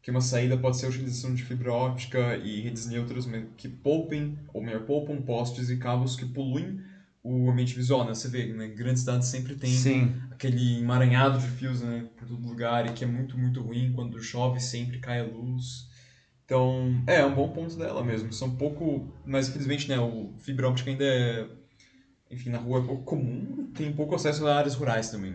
Que 0.00 0.10
uma 0.10 0.20
saída 0.20 0.56
pode 0.56 0.78
ser 0.78 0.86
a 0.86 0.88
utilização 0.88 1.34
de 1.34 1.44
fibra 1.44 1.72
óptica 1.72 2.36
e 2.36 2.60
redes 2.60 2.86
neutras 2.86 3.26
que 3.56 3.68
poupem, 3.68 4.38
ou 4.54 4.62
melhor, 4.62 4.86
poupam 4.86 5.20
postes 5.20 5.68
e 5.68 5.76
cabos 5.76 6.16
que 6.16 6.24
poluem 6.24 6.80
o 7.22 7.50
ambiente 7.50 7.74
visual, 7.74 8.04
né? 8.04 8.14
Você 8.14 8.28
vê, 8.28 8.46
né? 8.46 8.68
Grandes 8.68 9.00
cidades 9.00 9.28
sempre 9.28 9.54
tem 9.54 9.70
Sim. 9.70 10.14
aquele 10.30 10.78
emaranhado 10.78 11.38
de 11.38 11.46
fios, 11.48 11.80
né? 11.80 12.06
Por 12.16 12.28
todo 12.28 12.46
lugar 12.46 12.86
e 12.86 12.92
que 12.92 13.04
é 13.04 13.06
muito, 13.06 13.36
muito 13.38 13.60
ruim. 13.60 13.92
Quando 13.92 14.22
chove, 14.22 14.60
sempre 14.60 14.98
cai 14.98 15.20
a 15.20 15.24
luz. 15.24 15.88
Então, 16.44 17.02
é, 17.06 17.16
é 17.16 17.26
um 17.26 17.34
bom 17.34 17.48
ponto 17.50 17.76
dela 17.76 18.02
mesmo. 18.02 18.32
São 18.32 18.56
pouco... 18.56 19.12
Mas, 19.26 19.48
infelizmente, 19.48 19.88
né? 19.88 19.98
O 19.98 20.32
fibra 20.38 20.68
óptica 20.68 20.90
ainda 20.90 21.04
é... 21.04 21.46
Enfim, 22.30 22.50
na 22.50 22.58
rua 22.58 22.80
é 22.80 22.86
pouco 22.86 23.04
comum. 23.04 23.70
Tem 23.74 23.92
pouco 23.92 24.14
acesso 24.14 24.46
a 24.46 24.56
áreas 24.56 24.74
rurais 24.74 25.10
também. 25.10 25.34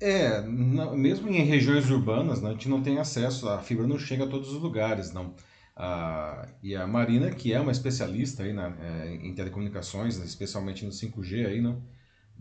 É, 0.00 0.42
mesmo 0.42 1.28
em 1.28 1.44
regiões 1.44 1.88
urbanas, 1.88 2.42
né, 2.42 2.50
a 2.50 2.52
gente 2.52 2.68
não 2.68 2.82
tem 2.82 2.98
acesso, 2.98 3.48
a 3.48 3.58
fibra 3.58 3.86
não 3.86 3.98
chega 3.98 4.24
a 4.24 4.26
todos 4.26 4.52
os 4.52 4.60
lugares, 4.60 5.12
não. 5.12 5.34
Ah, 5.76 6.46
e 6.62 6.76
a 6.76 6.86
Marina, 6.86 7.30
que 7.30 7.52
é 7.52 7.60
uma 7.60 7.72
especialista 7.72 8.44
aí 8.44 8.52
na, 8.52 8.68
é, 8.78 9.14
em 9.14 9.34
telecomunicações, 9.34 10.18
especialmente 10.18 10.84
no 10.84 10.92
5G, 10.92 11.46
aí, 11.46 11.60
não? 11.60 11.82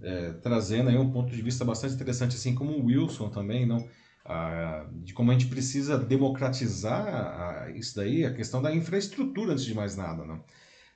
É, 0.02 0.34
trazendo 0.34 0.90
aí 0.90 0.98
um 0.98 1.12
ponto 1.12 1.32
de 1.32 1.42
vista 1.42 1.64
bastante 1.66 1.96
interessante, 1.96 2.36
assim 2.36 2.54
como 2.56 2.74
o 2.74 2.86
Wilson 2.86 3.30
também, 3.30 3.66
não? 3.66 3.88
Ah, 4.26 4.88
de 4.92 5.14
como 5.14 5.32
a 5.32 5.34
gente 5.34 5.48
precisa 5.48 5.98
democratizar 5.98 7.08
a, 7.08 7.70
isso 7.72 7.96
daí, 7.96 8.26
a 8.26 8.34
questão 8.34 8.62
da 8.62 8.74
infraestrutura 8.74 9.54
antes 9.54 9.66
de 9.66 9.74
mais 9.74 9.96
nada, 9.96 10.24
não? 10.26 10.44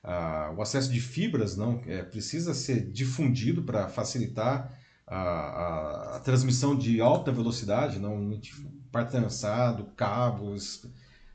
Ah, 0.02 0.54
o 0.56 0.62
acesso 0.62 0.92
de 0.92 1.00
fibras 1.00 1.56
não 1.56 1.82
é, 1.86 2.02
precisa 2.02 2.54
ser 2.54 2.90
difundido 2.90 3.62
para 3.64 3.88
facilitar 3.88 4.78
a, 5.06 5.16
a, 5.16 6.16
a, 6.16 6.20
transmissão 6.20 6.76
de 6.76 7.00
alta 7.00 7.32
velocidade, 7.32 7.98
não 7.98 8.40
par 8.92 9.08
trançado, 9.08 9.92
cabos, 9.96 10.86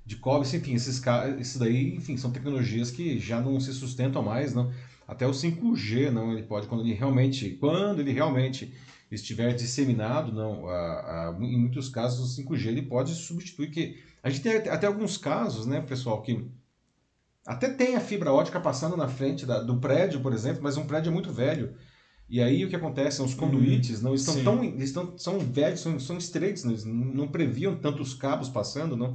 de 0.05 0.17
cobre, 0.17 0.47
enfim, 0.55 0.73
esses, 0.73 1.01
esses 1.39 1.57
daí, 1.57 1.95
enfim, 1.95 2.17
são 2.17 2.31
tecnologias 2.31 2.91
que 2.91 3.17
já 3.17 3.39
não 3.39 3.59
se 3.59 3.73
sustentam 3.73 4.21
mais, 4.21 4.53
não. 4.53 4.71
Até 5.07 5.25
o 5.27 5.31
5G, 5.31 6.11
não, 6.11 6.31
ele 6.31 6.43
pode, 6.43 6.67
quando 6.67 6.81
ele 6.81 6.93
realmente, 6.93 7.51
quando 7.59 7.99
ele 7.99 8.11
realmente 8.11 8.73
estiver 9.11 9.53
disseminado, 9.53 10.31
não, 10.31 10.67
a, 10.67 11.29
a, 11.29 11.37
em 11.39 11.57
muitos 11.57 11.89
casos 11.89 12.37
o 12.37 12.43
5G 12.43 12.67
ele 12.67 12.81
pode 12.81 13.13
substituir, 13.13 13.69
que 13.69 13.99
a 14.21 14.29
gente 14.29 14.41
tem 14.41 14.55
até 14.69 14.87
alguns 14.87 15.17
casos, 15.17 15.65
né, 15.65 15.81
pessoal, 15.81 16.21
que 16.21 16.45
até 17.45 17.69
tem 17.69 17.95
a 17.95 17.99
fibra 17.99 18.31
ótica 18.31 18.59
passando 18.59 18.95
na 18.95 19.07
frente 19.07 19.45
da, 19.45 19.61
do 19.61 19.77
prédio, 19.77 20.21
por 20.21 20.33
exemplo, 20.33 20.63
mas 20.63 20.77
um 20.77 20.85
prédio 20.85 21.09
é 21.09 21.13
muito 21.13 21.31
velho. 21.31 21.75
E 22.29 22.41
aí 22.41 22.63
o 22.63 22.69
que 22.69 22.75
acontece? 22.75 23.21
Os 23.21 23.33
conduítes 23.33 23.97
uhum. 23.97 24.05
não 24.05 24.15
estão 24.15 24.33
Sim. 24.33 24.43
tão. 24.43 24.63
Estão, 24.63 25.17
são 25.17 25.39
velhos, 25.39 25.81
são, 25.81 25.99
são 25.99 26.17
estreitos, 26.17 26.63
não, 26.63 26.93
não 26.93 27.27
previam 27.27 27.75
tantos 27.75 28.13
cabos 28.13 28.47
passando, 28.47 28.95
não. 28.95 29.11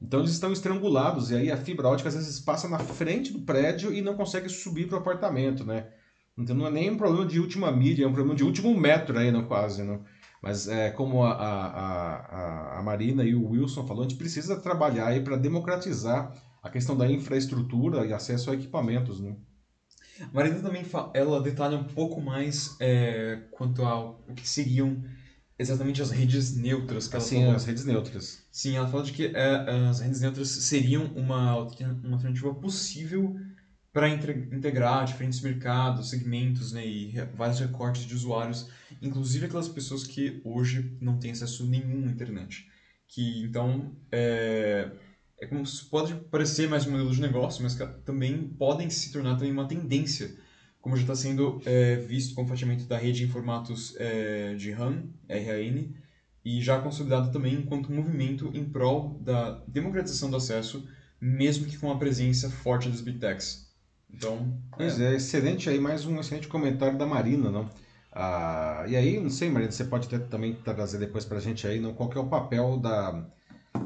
Então 0.00 0.20
eles 0.20 0.32
estão 0.32 0.52
estrangulados 0.52 1.30
e 1.30 1.36
aí 1.36 1.50
a 1.50 1.56
fibra 1.56 1.88
ótica 1.88 2.08
às 2.08 2.14
vezes 2.14 2.40
passa 2.40 2.68
na 2.68 2.78
frente 2.78 3.32
do 3.32 3.40
prédio 3.40 3.92
e 3.92 4.00
não 4.00 4.16
consegue 4.16 4.48
subir 4.48 4.88
para 4.88 4.96
o 4.96 5.00
apartamento, 5.00 5.64
né? 5.64 5.88
Então 6.38 6.56
não 6.56 6.66
é 6.66 6.70
nem 6.70 6.90
um 6.90 6.96
problema 6.96 7.26
de 7.26 7.38
última 7.38 7.70
milha, 7.70 8.04
é 8.04 8.06
um 8.06 8.12
problema 8.12 8.34
de 8.34 8.42
último 8.42 8.74
metro 8.78 9.18
aí, 9.18 9.30
não, 9.30 9.44
quase, 9.44 9.82
não. 9.82 10.02
Mas 10.42 10.66
é, 10.66 10.90
como 10.90 11.22
a, 11.22 11.32
a, 11.32 12.16
a, 12.16 12.78
a 12.78 12.82
Marina 12.82 13.24
e 13.24 13.34
o 13.34 13.50
Wilson 13.50 13.86
falou, 13.86 14.04
a 14.04 14.08
gente 14.08 14.16
precisa 14.16 14.56
trabalhar 14.56 15.08
aí 15.08 15.20
para 15.20 15.36
democratizar 15.36 16.32
a 16.62 16.70
questão 16.70 16.96
da 16.96 17.06
infraestrutura 17.06 18.06
e 18.06 18.12
acesso 18.12 18.50
a 18.50 18.54
equipamentos, 18.54 19.20
né? 19.20 19.36
A 20.20 20.34
Marina 20.34 20.60
também 20.60 20.84
ela 21.14 21.42
detalha 21.42 21.76
um 21.76 21.84
pouco 21.84 22.20
mais 22.20 22.76
é, 22.80 23.42
quanto 23.50 23.82
ao 23.82 24.22
que 24.34 24.48
seriam 24.48 25.02
exatamente 25.60 26.00
as 26.02 26.10
redes 26.10 26.56
neutras 26.56 27.06
que 27.08 27.16
ela 27.16 27.24
Assim, 27.24 27.40
falou. 27.40 27.54
as 27.54 27.64
redes 27.64 27.84
neutras. 27.84 28.42
Sim, 28.50 28.76
ela 28.76 28.88
fala 28.88 29.02
de 29.02 29.12
que 29.12 29.26
é, 29.26 29.70
as 29.88 30.00
redes 30.00 30.20
neutras 30.20 30.48
seriam 30.48 31.04
uma, 31.14 31.56
uma 32.02 32.14
alternativa 32.16 32.52
possível 32.54 33.36
para 33.92 34.08
integrar 34.08 35.04
diferentes 35.04 35.40
mercados, 35.40 36.10
segmentos, 36.10 36.72
né, 36.72 36.86
e 36.86 37.12
vários 37.34 37.58
recortes 37.58 38.06
de 38.06 38.14
usuários, 38.14 38.68
inclusive 39.02 39.46
aquelas 39.46 39.68
pessoas 39.68 40.04
que 40.04 40.40
hoje 40.44 40.96
não 41.00 41.18
têm 41.18 41.32
acesso 41.32 41.66
nenhum 41.66 42.06
à 42.06 42.10
internet. 42.10 42.66
Que 43.08 43.42
então 43.42 43.96
é, 44.12 44.88
é 45.40 45.46
como 45.46 45.64
pode 45.90 46.14
parecer 46.30 46.68
mais 46.68 46.86
um 46.86 46.92
modelo 46.92 47.10
de 47.12 47.20
negócio, 47.20 47.62
mas 47.64 47.74
que 47.74 47.84
também 48.04 48.46
podem 48.56 48.88
se 48.88 49.10
tornar 49.10 49.34
também 49.34 49.50
uma 49.52 49.66
tendência, 49.66 50.36
como 50.80 50.96
já 50.96 51.02
está 51.02 51.14
sendo 51.14 51.60
é, 51.64 51.96
visto 51.96 52.34
com 52.34 52.44
o 52.44 52.46
fatiamento 52.46 52.84
da 52.86 52.96
rede 52.96 53.24
em 53.24 53.28
formatos 53.28 53.94
é, 53.98 54.54
de 54.54 54.70
RAM, 54.70 55.04
RAN, 55.28 55.88
e 56.44 56.60
já 56.60 56.80
consolidado 56.80 57.30
também 57.30 57.54
enquanto 57.54 57.92
movimento 57.92 58.50
em 58.54 58.64
prol 58.64 59.18
da 59.20 59.62
democratização 59.66 60.30
do 60.30 60.36
acesso, 60.36 60.86
mesmo 61.20 61.66
que 61.66 61.76
com 61.78 61.90
a 61.90 61.98
presença 61.98 62.48
forte 62.48 62.88
das 62.88 63.00
big 63.00 63.18
techs. 63.18 63.68
Então, 64.12 64.58
Pois 64.76 64.98
é, 64.98 65.14
excelente 65.14 65.68
aí, 65.68 65.78
mais 65.78 66.04
um 66.06 66.18
excelente 66.18 66.48
comentário 66.48 66.96
da 66.98 67.06
Marina, 67.06 67.50
não? 67.50 67.68
Ah, 68.12 68.84
e 68.88 68.96
aí, 68.96 69.20
não 69.20 69.30
sei, 69.30 69.50
Marina, 69.50 69.70
você 69.70 69.84
pode 69.84 70.06
até 70.06 70.18
também 70.18 70.54
trazer 70.54 70.98
depois 70.98 71.24
pra 71.24 71.38
gente 71.38 71.66
aí, 71.66 71.78
não, 71.78 71.92
qual 71.94 72.08
que 72.08 72.18
é 72.18 72.20
o 72.20 72.28
papel 72.28 72.76
da, 72.78 73.24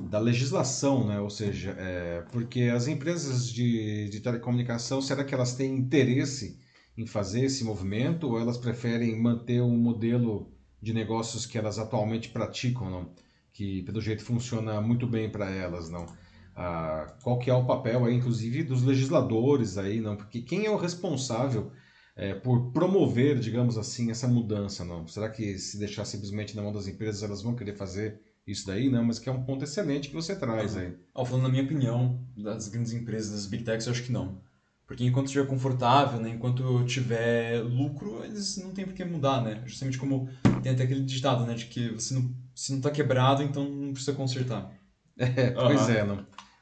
da 0.08 0.18
legislação, 0.18 1.06
né? 1.06 1.20
Ou 1.20 1.28
seja, 1.28 1.74
é, 1.78 2.22
porque 2.32 2.62
as 2.74 2.86
empresas 2.86 3.50
de, 3.50 4.08
de 4.08 4.20
telecomunicação, 4.20 5.02
será 5.02 5.24
que 5.24 5.34
elas 5.34 5.54
têm 5.54 5.76
interesse 5.76 6.58
em 6.96 7.06
fazer 7.06 7.44
esse 7.44 7.64
movimento 7.64 8.28
ou 8.28 8.38
elas 8.38 8.56
preferem 8.56 9.20
manter 9.20 9.60
um 9.60 9.76
modelo 9.76 10.52
de 10.80 10.92
negócios 10.92 11.46
que 11.46 11.58
elas 11.58 11.78
atualmente 11.78 12.28
praticam, 12.28 12.90
não? 12.90 13.14
Que 13.52 13.82
pelo 13.82 14.00
jeito 14.00 14.22
funciona 14.22 14.80
muito 14.80 15.06
bem 15.06 15.30
para 15.30 15.50
elas, 15.50 15.88
não? 15.88 16.06
Ah, 16.54 17.16
qual 17.22 17.38
que 17.38 17.50
é 17.50 17.54
o 17.54 17.66
papel 17.66 18.04
aí, 18.04 18.14
inclusive, 18.14 18.62
dos 18.62 18.82
legisladores 18.82 19.76
aí, 19.76 20.00
não? 20.00 20.16
Porque 20.16 20.40
quem 20.40 20.66
é 20.66 20.70
o 20.70 20.76
responsável 20.76 21.72
é, 22.16 22.34
por 22.34 22.70
promover, 22.70 23.40
digamos 23.40 23.76
assim, 23.76 24.10
essa 24.10 24.28
mudança, 24.28 24.84
não? 24.84 25.06
Será 25.06 25.28
que 25.28 25.58
se 25.58 25.78
deixar 25.78 26.04
simplesmente 26.04 26.54
na 26.54 26.62
mão 26.62 26.72
das 26.72 26.86
empresas, 26.86 27.22
elas 27.22 27.42
vão 27.42 27.56
querer 27.56 27.74
fazer 27.74 28.20
isso 28.46 28.66
daí, 28.66 28.88
não? 28.88 29.04
Mas 29.04 29.18
que 29.18 29.28
é 29.28 29.32
um 29.32 29.44
ponto 29.44 29.64
excelente 29.64 30.08
que 30.08 30.14
você 30.14 30.36
traz 30.36 30.76
aí. 30.76 30.94
Ó, 31.14 31.24
falando 31.24 31.44
na 31.44 31.48
minha 31.48 31.64
opinião, 31.64 32.24
das 32.36 32.68
grandes 32.68 32.92
empresas, 32.92 33.32
das 33.32 33.46
big 33.46 33.64
techs, 33.64 33.86
eu 33.86 33.92
acho 33.92 34.04
que 34.04 34.12
não. 34.12 34.40
Porque 34.86 35.04
enquanto 35.04 35.26
estiver 35.26 35.46
confortável, 35.46 36.20
né, 36.20 36.28
enquanto 36.30 36.84
tiver 36.84 37.62
lucro, 37.62 38.22
eles 38.22 38.56
não 38.58 38.72
tem 38.72 38.84
por 38.84 38.94
que 38.94 39.04
mudar, 39.04 39.40
né? 39.42 39.62
Justamente 39.64 39.98
como 39.98 40.28
tem 40.62 40.72
até 40.72 40.84
aquele 40.84 41.00
ditado, 41.00 41.44
né, 41.44 41.54
de 41.54 41.66
que 41.66 41.90
você 41.90 42.12
não, 42.14 42.30
se 42.54 42.72
não 42.72 42.80
tá 42.80 42.90
quebrado, 42.90 43.42
então 43.42 43.64
não 43.64 43.92
precisa 43.92 44.12
consertar. 44.12 44.70
É, 45.16 45.50
pois 45.52 45.88
Aham. 45.88 45.92
é, 45.92 46.04
não. 46.04 46.18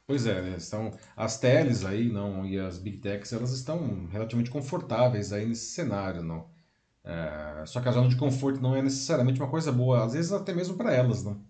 Pois 0.06 0.26
é, 0.26 0.42
né? 0.42 0.56
Estão, 0.56 0.90
as 1.16 1.38
teles 1.38 1.84
aí, 1.86 2.10
não, 2.10 2.44
e 2.44 2.58
as 2.58 2.76
big 2.76 2.98
techs, 2.98 3.32
elas 3.32 3.50
estão 3.50 4.06
relativamente 4.08 4.50
confortáveis 4.50 5.32
aí 5.32 5.46
nesse 5.46 5.70
cenário, 5.72 6.22
não. 6.22 6.44
É, 7.02 7.64
só 7.66 7.80
que 7.80 7.88
a 7.88 7.92
zona 7.92 8.08
de 8.08 8.16
conforto 8.16 8.60
não 8.60 8.76
é 8.76 8.82
necessariamente 8.82 9.40
uma 9.40 9.48
coisa 9.48 9.72
boa, 9.72 10.04
às 10.04 10.12
vezes 10.12 10.32
até 10.32 10.52
mesmo 10.52 10.76
para 10.76 10.92
elas, 10.92 11.22
não. 11.24 11.40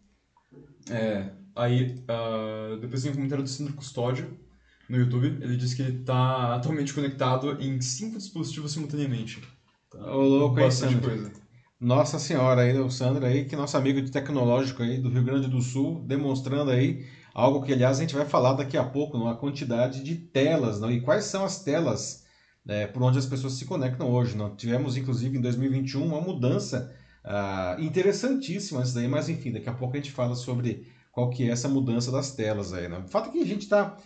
É, 0.90 1.32
aí, 1.54 2.02
ah, 2.08 2.76
depois 2.80 3.02
tem 3.02 3.10
um 3.10 3.14
comentário 3.14 3.42
do 3.42 3.50
Sandro 3.50 3.74
Custódio 3.74 4.38
no 4.92 4.98
YouTube. 4.98 5.38
Ele 5.40 5.56
disse 5.56 5.74
que 5.74 5.82
ele 5.82 6.04
tá 6.04 6.54
atualmente 6.54 6.92
conectado 6.92 7.56
em 7.58 7.80
cinco 7.80 8.18
dispositivos 8.18 8.72
simultaneamente. 8.72 9.40
Tá? 9.90 10.14
Ô, 10.14 10.20
louco, 10.20 10.56
Bastante 10.56 10.92
Sandro? 10.94 11.08
coisa. 11.08 11.32
Nossa 11.80 12.18
senhora 12.18 12.60
aí, 12.60 12.78
o 12.78 12.90
Sandro 12.90 13.24
aí, 13.24 13.46
que 13.46 13.56
nosso 13.56 13.76
amigo 13.76 14.00
de 14.00 14.12
tecnológico 14.12 14.82
aí 14.82 14.98
do 14.98 15.08
Rio 15.08 15.24
Grande 15.24 15.48
do 15.48 15.60
Sul, 15.60 16.04
demonstrando 16.06 16.70
aí 16.70 17.06
algo 17.34 17.62
que, 17.62 17.72
aliás, 17.72 17.98
a 17.98 18.00
gente 18.02 18.14
vai 18.14 18.26
falar 18.26 18.52
daqui 18.52 18.76
a 18.76 18.84
pouco, 18.84 19.18
não? 19.18 19.26
a 19.26 19.34
quantidade 19.34 20.04
de 20.04 20.14
telas, 20.14 20.78
não? 20.78 20.92
E 20.92 21.00
quais 21.00 21.24
são 21.24 21.44
as 21.44 21.64
telas 21.64 22.24
é, 22.68 22.86
por 22.86 23.02
onde 23.02 23.18
as 23.18 23.26
pessoas 23.26 23.54
se 23.54 23.64
conectam 23.64 24.10
hoje, 24.10 24.36
não? 24.36 24.54
Tivemos, 24.54 24.96
inclusive, 24.96 25.38
em 25.38 25.40
2021, 25.40 26.04
uma 26.04 26.20
mudança 26.20 26.94
ah, 27.24 27.76
interessantíssima 27.80 28.82
isso 28.82 28.94
daí, 28.94 29.08
mas 29.08 29.28
enfim, 29.28 29.52
daqui 29.52 29.68
a 29.68 29.74
pouco 29.74 29.96
a 29.96 29.96
gente 29.98 30.12
fala 30.12 30.36
sobre 30.36 30.86
qual 31.10 31.30
que 31.30 31.44
é 31.44 31.50
essa 31.50 31.68
mudança 31.68 32.12
das 32.12 32.32
telas 32.32 32.72
aí, 32.72 32.88
né? 32.88 32.98
O 32.98 33.08
fato 33.08 33.30
é 33.30 33.32
que 33.32 33.42
a 33.42 33.46
gente 33.46 33.62
está 33.62 33.96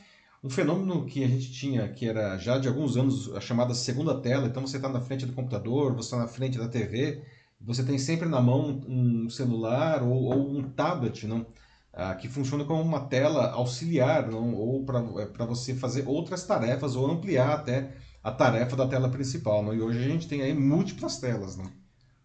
um 0.47 0.51
fenômeno 0.51 1.05
que 1.07 1.25
a 1.25 1.29
gente 1.29 1.53
tinha, 1.53 1.89
que 1.93 2.07
era 2.09 2.39
já 2.39 2.59
de 2.59 2.69
alguns 2.69 2.97
anos, 2.97 3.33
a 3.35 3.41
chamada 3.41 3.75
segunda 3.75 4.21
tela, 4.21 4.47
então 4.47 4.67
você 4.67 4.77
está 4.77 4.89
na 4.89 5.01
frente 5.01 5.27
do 5.27 5.33
computador, 5.33 5.95
você 5.95 6.09
está 6.09 6.19
na 6.19 6.29
frente 6.29 6.59
da 6.59 6.69
TV, 6.69 7.23
você 7.61 7.85
tem 7.85 7.99
sempre 7.99 8.29
na 8.29 8.41
mão 8.41 8.81
um 8.87 9.29
celular 9.31 10.03
ou, 10.03 10.25
ou 10.25 10.59
um 10.59 10.63
tablet, 10.71 11.27
não? 11.27 11.47
Ah, 11.93 12.15
que 12.15 12.29
funciona 12.29 12.65
como 12.65 12.83
uma 12.83 13.01
tela 13.09 13.51
auxiliar, 13.53 14.29
não? 14.31 14.55
ou 14.55 14.85
para 14.85 15.47
você 15.47 15.75
fazer 15.75 16.07
outras 16.07 16.45
tarefas 16.47 16.95
ou 16.95 17.11
ampliar 17.11 17.55
até 17.55 17.97
a 18.23 18.31
tarefa 18.31 18.77
da 18.77 18.87
tela 18.87 19.09
principal. 19.11 19.63
Não? 19.65 19.75
E 19.75 19.81
hoje 19.81 19.99
a 20.05 20.09
gente 20.09 20.29
tem 20.29 20.43
aí 20.43 20.53
múltiplas 20.55 21.19
telas. 21.19 21.57
Não? 21.57 21.73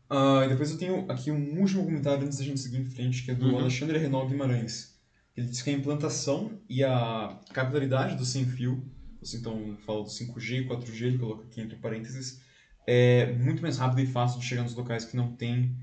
Ah, 0.10 0.44
e 0.46 0.50
depois 0.50 0.72
eu 0.72 0.78
tenho 0.78 1.10
aqui 1.12 1.32
um 1.32 1.60
último 1.60 1.86
comentário 1.86 2.24
antes 2.26 2.38
da 2.38 2.44
gente 2.44 2.60
seguir 2.60 2.80
em 2.82 2.86
frente, 2.86 3.24
que 3.24 3.32
é 3.32 3.36
do 3.36 3.48
Uhum. 3.48 3.60
Alexandre 3.60 3.98
Renal 3.98 4.28
Guimarães. 4.28 4.91
Ele 5.36 5.48
diz 5.48 5.62
que 5.62 5.70
a 5.70 5.74
implantação 5.74 6.60
e 6.70 6.84
a 6.84 7.40
capilaridade 7.54 8.16
do 8.16 8.26
sem-fio, 8.26 8.84
você 9.22 9.38
então 9.38 9.78
fala 9.86 10.04
do 10.04 10.10
5G 10.10 10.64
e 10.64 10.68
4G, 10.68 11.02
ele 11.04 11.18
coloca 11.18 11.44
aqui 11.44 11.62
entre 11.62 11.78
parênteses, 11.78 12.42
é 12.86 13.32
muito 13.34 13.62
mais 13.62 13.78
rápido 13.78 14.02
e 14.02 14.08
fácil 14.08 14.40
de 14.40 14.46
chegar 14.46 14.64
nos 14.64 14.76
locais 14.76 15.06
que 15.06 15.16
não 15.16 15.36
têm 15.36 15.76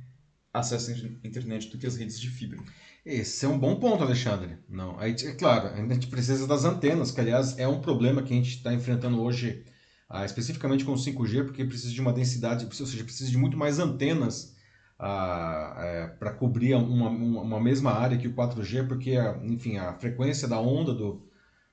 acesso 0.53 0.91
à 0.91 1.27
internet 1.27 1.71
do 1.71 1.79
que 1.79 1.87
as 1.87 1.97
redes 1.97 2.21
de 2.21 2.29
fibra. 2.29 2.59
Esse 3.05 3.47
é 3.47 3.49
um 3.49 3.59
bom 3.59 3.77
ponto, 3.77 4.03
Alexandre. 4.03 4.59
Não, 4.69 4.99
aí, 4.99 5.13
é 5.13 5.33
claro, 5.33 5.69
a 5.69 5.95
gente 5.95 6.09
precisa 6.09 6.47
das 6.47 6.65
antenas, 6.65 7.11
que 7.11 7.21
aliás 7.21 7.59
é 7.59 7.67
um 7.67 7.81
problema 7.81 8.23
que 8.23 8.33
a 8.33 8.37
gente 8.37 8.57
está 8.57 8.75
enfrentando 8.75 9.23
hoje, 9.23 9.65
ah, 10.11 10.25
especificamente 10.25 10.85
com 10.85 10.93
o 10.93 10.97
5G, 10.99 11.45
porque 11.45 11.65
precisa 11.65 11.93
de 11.93 12.01
uma 12.01 12.13
densidade, 12.13 12.67
ou 12.67 12.87
seja, 12.87 13.05
precisa 13.05 13.31
de 13.31 13.39
muito 13.39 13.57
mais 13.57 13.79
antenas 13.79 14.55
para 14.99 16.33
cobrir 16.39 16.75
uma, 16.75 17.09
uma, 17.09 17.43
uma 17.43 17.61
mesma 17.61 17.93
área 17.93 18.19
que 18.19 18.29
o 18.29 18.35
4G, 18.35 18.83
porque, 18.85 19.13
a- 19.17 19.39
enfim, 19.45 19.77
a 19.79 19.95
frequência 19.95 20.49
da 20.49 20.61
onda 20.61 20.93
do, 20.95 21.23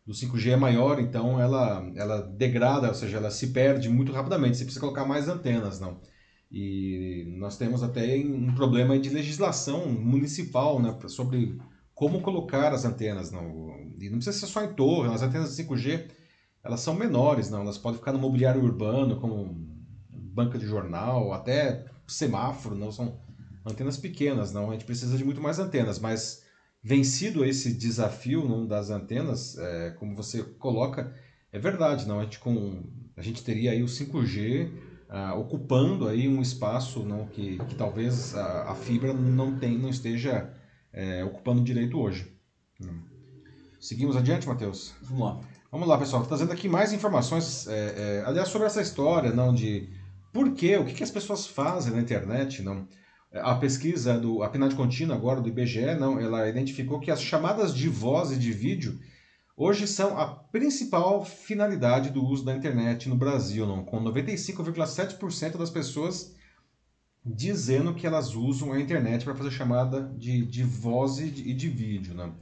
do 0.06 0.14
5G 0.14 0.52
é 0.52 0.56
maior, 0.56 1.00
então 1.00 1.40
ela, 1.40 1.84
ela 1.96 2.22
degrada, 2.22 2.88
ou 2.90 2.94
seja, 2.94 3.18
ela 3.18 3.32
se 3.32 3.48
perde 3.48 3.90
muito 3.90 4.12
rapidamente. 4.12 4.58
Você 4.58 4.64
precisa 4.66 4.82
colocar 4.82 5.06
mais 5.06 5.28
antenas, 5.28 5.80
não? 5.80 6.00
E 6.52 7.26
nós 7.40 7.58
temos 7.58 7.82
até 7.84 8.16
um 8.18 8.54
problema 8.54 8.98
de 9.00 9.10
legislação 9.10 9.88
municipal 9.92 10.80
né, 10.82 10.96
sobre 11.08 11.58
como 11.94 12.22
colocar 12.22 12.72
as 12.74 12.86
antenas. 12.86 13.32
Não? 13.32 13.44
E 14.00 14.10
não 14.10 14.18
precisa 14.20 14.38
ser 14.38 14.48
só 14.48 14.64
em 14.64 14.74
torre, 14.74 15.14
as 15.14 15.22
antenas 15.24 15.50
de 15.50 15.56
5G 15.56 16.08
elas 16.64 16.80
são 16.82 16.96
menores, 16.96 17.50
não? 17.50 17.62
elas 17.62 17.78
podem 17.78 18.00
ficar 18.00 18.12
no 18.12 18.20
mobiliário 18.20 18.64
urbano, 18.64 19.20
como 19.20 19.56
banca 20.10 20.58
de 20.58 20.66
jornal, 20.66 21.32
até 21.34 21.86
semáforo, 22.08 22.76
não 22.76 22.92
são 22.92 23.20
antenas 23.66 23.98
pequenas, 23.98 24.54
não. 24.54 24.70
A 24.70 24.74
gente 24.74 24.86
precisa 24.86 25.18
de 25.18 25.24
muito 25.24 25.42
mais 25.42 25.60
antenas, 25.60 26.00
mas 26.00 26.44
vencido 26.82 27.44
esse 27.44 27.74
desafio 27.74 28.48
não, 28.48 28.66
das 28.66 28.90
antenas, 28.90 29.58
é, 29.58 29.92
como 29.92 30.16
você 30.16 30.44
coloca, 30.44 31.14
é 31.52 31.58
verdade, 31.58 32.08
não. 32.08 32.20
A 32.20 32.24
gente, 32.24 32.40
com, 32.40 32.84
a 33.18 33.22
gente 33.22 33.44
teria 33.44 33.72
aí 33.72 33.82
o 33.82 33.88
5G 33.88 34.72
ah, 35.10 35.36
ocupando 35.36 36.08
aí 36.08 36.28
um 36.28 36.42
espaço 36.42 37.00
não, 37.04 37.28
que, 37.28 37.58
que 37.66 37.76
talvez 37.76 38.36
a, 38.36 38.72
a 38.72 38.76
fibra 38.76 39.14
não, 39.14 39.58
tem, 39.58 39.78
não 39.78 39.90
esteja 39.90 40.52
é, 40.92 41.24
ocupando 41.24 41.64
direito 41.64 42.00
hoje. 42.00 42.36
Seguimos 43.80 44.16
adiante, 44.16 44.48
Matheus? 44.48 44.94
Vamos 45.04 45.26
lá. 45.26 45.40
Vamos 45.72 45.88
lá, 45.88 45.98
pessoal. 45.98 46.26
Trazendo 46.26 46.52
aqui 46.52 46.68
mais 46.68 46.92
informações, 46.94 47.68
é, 47.68 47.74
é, 47.74 48.24
aliás, 48.26 48.50
sobre 48.50 48.68
essa 48.68 48.82
história, 48.82 49.32
não 49.32 49.54
de 49.54 49.90
por 50.36 50.52
quê, 50.52 50.76
o 50.76 50.84
que, 50.84 50.94
que 50.94 51.04
as 51.04 51.10
pessoas 51.10 51.48
fazem 51.48 51.94
na 51.94 52.02
internet, 52.02 52.62
não. 52.62 52.86
A 53.32 53.56
pesquisa 53.56 54.20
do 54.20 54.44
a 54.44 54.50
PNAD 54.50 54.76
contínua 54.76 55.16
agora 55.16 55.40
do 55.40 55.48
IBGE, 55.48 55.96
não, 55.98 56.20
ela 56.20 56.50
identificou 56.50 57.00
que 57.00 57.10
as 57.10 57.22
chamadas 57.22 57.74
de 57.74 57.88
voz 57.88 58.34
e 58.34 58.36
de 58.36 58.52
vídeo 58.52 59.00
hoje 59.56 59.88
são 59.88 60.18
a 60.18 60.28
principal 60.28 61.24
finalidade 61.24 62.10
do 62.10 62.22
uso 62.22 62.44
da 62.44 62.54
internet 62.54 63.08
no 63.08 63.16
Brasil, 63.16 63.66
não, 63.66 63.86
com 63.86 64.04
95,7% 64.04 65.58
das 65.58 65.70
pessoas 65.70 66.36
dizendo 67.26 67.94
que 67.94 68.06
elas 68.06 68.36
usam 68.36 68.74
a 68.74 68.80
internet 68.80 69.24
para 69.24 69.36
fazer 69.36 69.52
chamada 69.52 70.14
de, 70.18 70.46
de 70.46 70.64
voz 70.64 71.18
e 71.18 71.30
de, 71.30 71.50
e 71.50 71.54
de 71.54 71.70
vídeo, 71.70 72.14
não? 72.14 72.36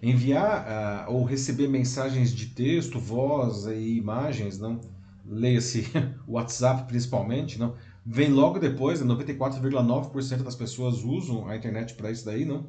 Enviar 0.00 1.08
uh, 1.08 1.12
ou 1.12 1.24
receber 1.24 1.66
mensagens 1.66 2.32
de 2.32 2.46
texto, 2.46 3.00
voz 3.00 3.66
e 3.66 3.96
imagens, 3.96 4.60
não 4.60 4.80
leia-se 5.24 5.86
WhatsApp 6.26 6.88
principalmente, 6.88 7.58
não? 7.58 7.74
Vem 8.04 8.30
logo 8.30 8.58
depois, 8.58 9.00
94,9% 9.02 10.42
das 10.42 10.56
pessoas 10.56 11.04
usam 11.04 11.48
a 11.48 11.56
internet 11.56 11.94
para 11.94 12.10
isso 12.10 12.24
daí, 12.24 12.44
não? 12.44 12.68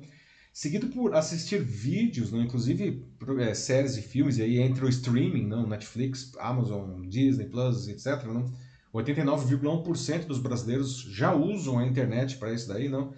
Seguido 0.54 0.88
por 0.88 1.16
assistir 1.16 1.60
vídeos, 1.60 2.32
não? 2.32 2.42
Inclusive 2.44 3.04
é, 3.40 3.54
séries 3.56 3.98
e 3.98 4.02
filmes, 4.02 4.38
e 4.38 4.44
aí 4.44 4.60
entre 4.60 4.86
o 4.86 4.90
streaming, 4.90 5.48
não? 5.48 5.68
Netflix, 5.68 6.32
Amazon, 6.40 7.08
Disney 7.08 7.46
Plus, 7.46 7.88
etc, 7.88 8.26
não? 8.26 8.54
89,1% 8.94 10.28
dos 10.28 10.38
brasileiros 10.38 11.02
já 11.10 11.34
usam 11.34 11.80
a 11.80 11.86
internet 11.88 12.38
para 12.38 12.54
isso 12.54 12.68
daí, 12.68 12.88
não? 12.88 13.14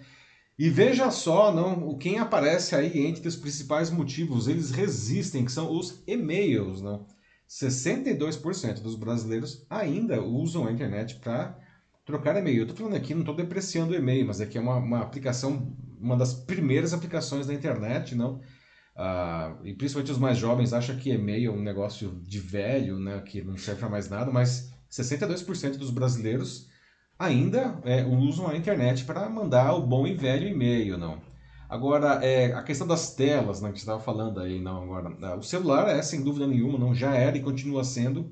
E 0.58 0.70
veja 0.70 1.10
só, 1.10 1.54
não, 1.54 1.98
quem 1.98 2.18
aparece 2.18 2.74
aí 2.74 3.06
entre 3.06 3.28
os 3.28 3.36
principais 3.36 3.90
motivos, 3.90 4.48
eles 4.48 4.70
resistem, 4.70 5.44
que 5.44 5.52
são 5.52 5.70
os 5.76 6.02
e-mails, 6.06 6.80
não? 6.80 7.06
62% 7.48 8.80
dos 8.82 8.96
brasileiros 8.96 9.64
ainda 9.70 10.20
usam 10.22 10.66
a 10.66 10.72
internet 10.72 11.16
para 11.20 11.56
trocar 12.04 12.36
e-mail. 12.36 12.58
Eu 12.58 12.62
estou 12.62 12.76
falando 12.76 12.96
aqui, 12.96 13.14
não 13.14 13.20
estou 13.20 13.34
depreciando 13.34 13.92
o 13.92 13.96
e-mail, 13.96 14.26
mas 14.26 14.40
aqui 14.40 14.58
é 14.58 14.60
uma, 14.60 14.76
uma 14.76 15.00
aplicação, 15.02 15.76
uma 16.00 16.16
das 16.16 16.32
primeiras 16.34 16.92
aplicações 16.92 17.46
da 17.46 17.54
internet, 17.54 18.14
não? 18.14 18.40
Ah, 18.96 19.58
e 19.62 19.74
principalmente 19.74 20.12
os 20.12 20.18
mais 20.18 20.38
jovens 20.38 20.72
acham 20.72 20.96
que 20.96 21.10
e-mail 21.10 21.52
é 21.52 21.54
um 21.54 21.60
negócio 21.62 22.18
de 22.22 22.38
velho, 22.40 22.98
né, 22.98 23.20
que 23.20 23.42
não 23.42 23.56
serve 23.56 23.80
para 23.80 23.90
mais 23.90 24.08
nada, 24.08 24.30
mas 24.30 24.70
62% 24.88 25.76
dos 25.76 25.90
brasileiros 25.90 26.66
ainda 27.18 27.80
é, 27.84 28.04
usam 28.04 28.48
a 28.48 28.56
internet 28.56 29.04
para 29.04 29.28
mandar 29.28 29.74
o 29.74 29.86
bom 29.86 30.06
e 30.06 30.14
velho 30.14 30.48
e-mail, 30.48 30.96
não? 30.98 31.25
Agora, 31.68 32.24
é, 32.24 32.52
a 32.52 32.62
questão 32.62 32.86
das 32.86 33.14
telas, 33.14 33.60
né, 33.60 33.70
que 33.72 33.78
você 33.78 33.82
estava 33.82 34.00
falando 34.00 34.40
aí, 34.40 34.60
não, 34.60 34.84
agora, 34.84 35.16
é, 35.20 35.34
o 35.34 35.42
celular 35.42 35.88
é, 35.88 36.00
sem 36.02 36.22
dúvida 36.22 36.46
nenhuma, 36.46 36.78
não 36.78 36.94
já 36.94 37.14
era 37.14 37.36
e 37.36 37.42
continua 37.42 37.82
sendo 37.82 38.30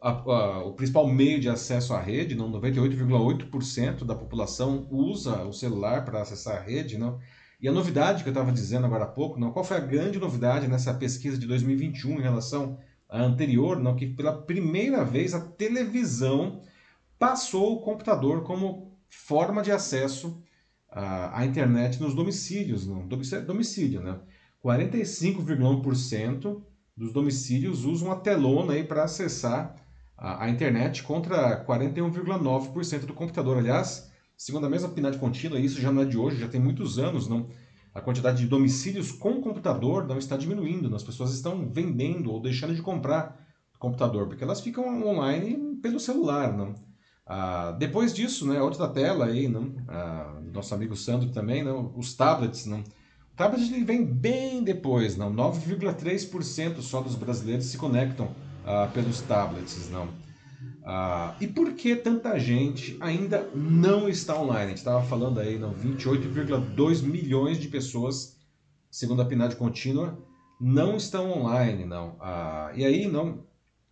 a, 0.00 0.10
a, 0.10 0.64
o 0.64 0.72
principal 0.72 1.06
meio 1.06 1.40
de 1.40 1.48
acesso 1.48 1.94
à 1.94 2.00
rede, 2.00 2.34
não, 2.34 2.50
98,8% 2.52 4.04
da 4.04 4.14
população 4.14 4.86
usa 4.90 5.42
o 5.44 5.52
celular 5.52 6.04
para 6.04 6.20
acessar 6.20 6.56
a 6.56 6.60
rede, 6.60 6.98
não? 6.98 7.18
E 7.60 7.68
a 7.68 7.72
novidade 7.72 8.22
que 8.22 8.28
eu 8.28 8.32
estava 8.32 8.52
dizendo 8.52 8.86
agora 8.86 9.04
há 9.04 9.08
pouco, 9.08 9.38
não, 9.38 9.50
qual 9.50 9.64
foi 9.64 9.76
a 9.76 9.80
grande 9.80 10.18
novidade 10.18 10.68
nessa 10.68 10.94
pesquisa 10.94 11.36
de 11.36 11.46
2021 11.46 12.18
em 12.18 12.22
relação 12.22 12.78
à 13.08 13.20
anterior, 13.20 13.80
não, 13.80 13.96
que 13.96 14.06
pela 14.06 14.32
primeira 14.32 15.04
vez 15.04 15.34
a 15.34 15.40
televisão 15.40 16.60
passou 17.18 17.74
o 17.74 17.80
computador 17.80 18.44
como 18.44 18.96
forma 19.08 19.60
de 19.60 19.72
acesso 19.72 20.40
a, 20.90 21.40
a 21.40 21.46
internet 21.46 22.00
nos 22.00 22.14
domicílios, 22.14 22.86
no 22.86 23.06
domicílio, 23.06 24.00
né? 24.02 24.18
45,1% 24.64 26.62
dos 26.96 27.12
domicílios 27.12 27.84
usam 27.84 28.10
a 28.10 28.16
telona 28.16 28.72
aí 28.72 28.82
para 28.82 29.04
acessar 29.04 29.76
a, 30.16 30.44
a, 30.44 30.50
internet 30.50 31.02
contra 31.04 31.64
41,9% 31.64 33.06
do 33.06 33.14
computador. 33.14 33.58
Aliás, 33.58 34.10
segundo 34.36 34.66
a 34.66 34.70
mesma 34.70 34.88
PNAD 34.88 35.18
contínua, 35.18 35.60
isso 35.60 35.80
já 35.80 35.92
não 35.92 36.02
é 36.02 36.04
de 36.04 36.18
hoje, 36.18 36.40
já 36.40 36.48
tem 36.48 36.60
muitos 36.60 36.98
anos, 36.98 37.28
não? 37.28 37.48
A 37.94 38.00
quantidade 38.00 38.38
de 38.38 38.46
domicílios 38.46 39.12
com 39.12 39.40
computador 39.40 40.06
não 40.06 40.18
está 40.18 40.36
diminuindo, 40.36 40.94
as 40.94 41.02
pessoas 41.02 41.32
estão 41.32 41.70
vendendo 41.70 42.30
ou 42.32 42.40
deixando 42.40 42.74
de 42.74 42.82
comprar 42.82 43.46
computador, 43.78 44.26
porque 44.26 44.42
elas 44.42 44.60
ficam 44.60 45.06
online 45.06 45.76
pelo 45.76 46.00
celular, 46.00 46.56
não? 46.56 46.74
Ah, 47.28 47.76
depois 47.78 48.14
disso, 48.14 48.46
né, 48.46 48.60
outra 48.62 48.88
tela 48.88 49.26
aí, 49.26 49.48
não? 49.48 49.74
Ah, 49.86 50.40
nosso 50.52 50.74
amigo 50.74 50.96
Sandro 50.96 51.28
também, 51.28 51.62
não? 51.62 51.92
os 51.94 52.14
tablets. 52.14 52.64
Não? 52.64 52.80
O 52.80 53.36
tablet 53.36 53.70
ele 53.72 53.84
vem 53.84 54.02
bem 54.02 54.64
depois, 54.64 55.16
não? 55.16 55.32
9,3% 55.32 56.80
só 56.80 57.02
dos 57.02 57.14
brasileiros 57.14 57.66
se 57.66 57.76
conectam 57.76 58.30
ah, 58.64 58.88
pelos 58.92 59.20
tablets. 59.20 59.90
Não? 59.90 60.08
E 61.38 61.46
por 61.46 61.74
que 61.74 61.94
tanta 61.94 62.38
gente 62.38 62.96
ainda 62.98 63.46
não 63.54 64.08
está 64.08 64.40
online? 64.40 64.64
A 64.64 64.68
gente 64.68 64.78
estava 64.78 65.04
falando 65.04 65.38
aí, 65.38 65.58
não? 65.58 65.74
28,2 65.74 67.02
milhões 67.02 67.58
de 67.58 67.68
pessoas, 67.68 68.38
segundo 68.90 69.20
a 69.20 69.24
PNAD 69.26 69.54
contínua, 69.56 70.18
não 70.58 70.96
estão 70.96 71.30
online. 71.30 71.84
Não? 71.84 72.16
E 72.74 72.86
aí, 72.86 73.06
não? 73.06 73.46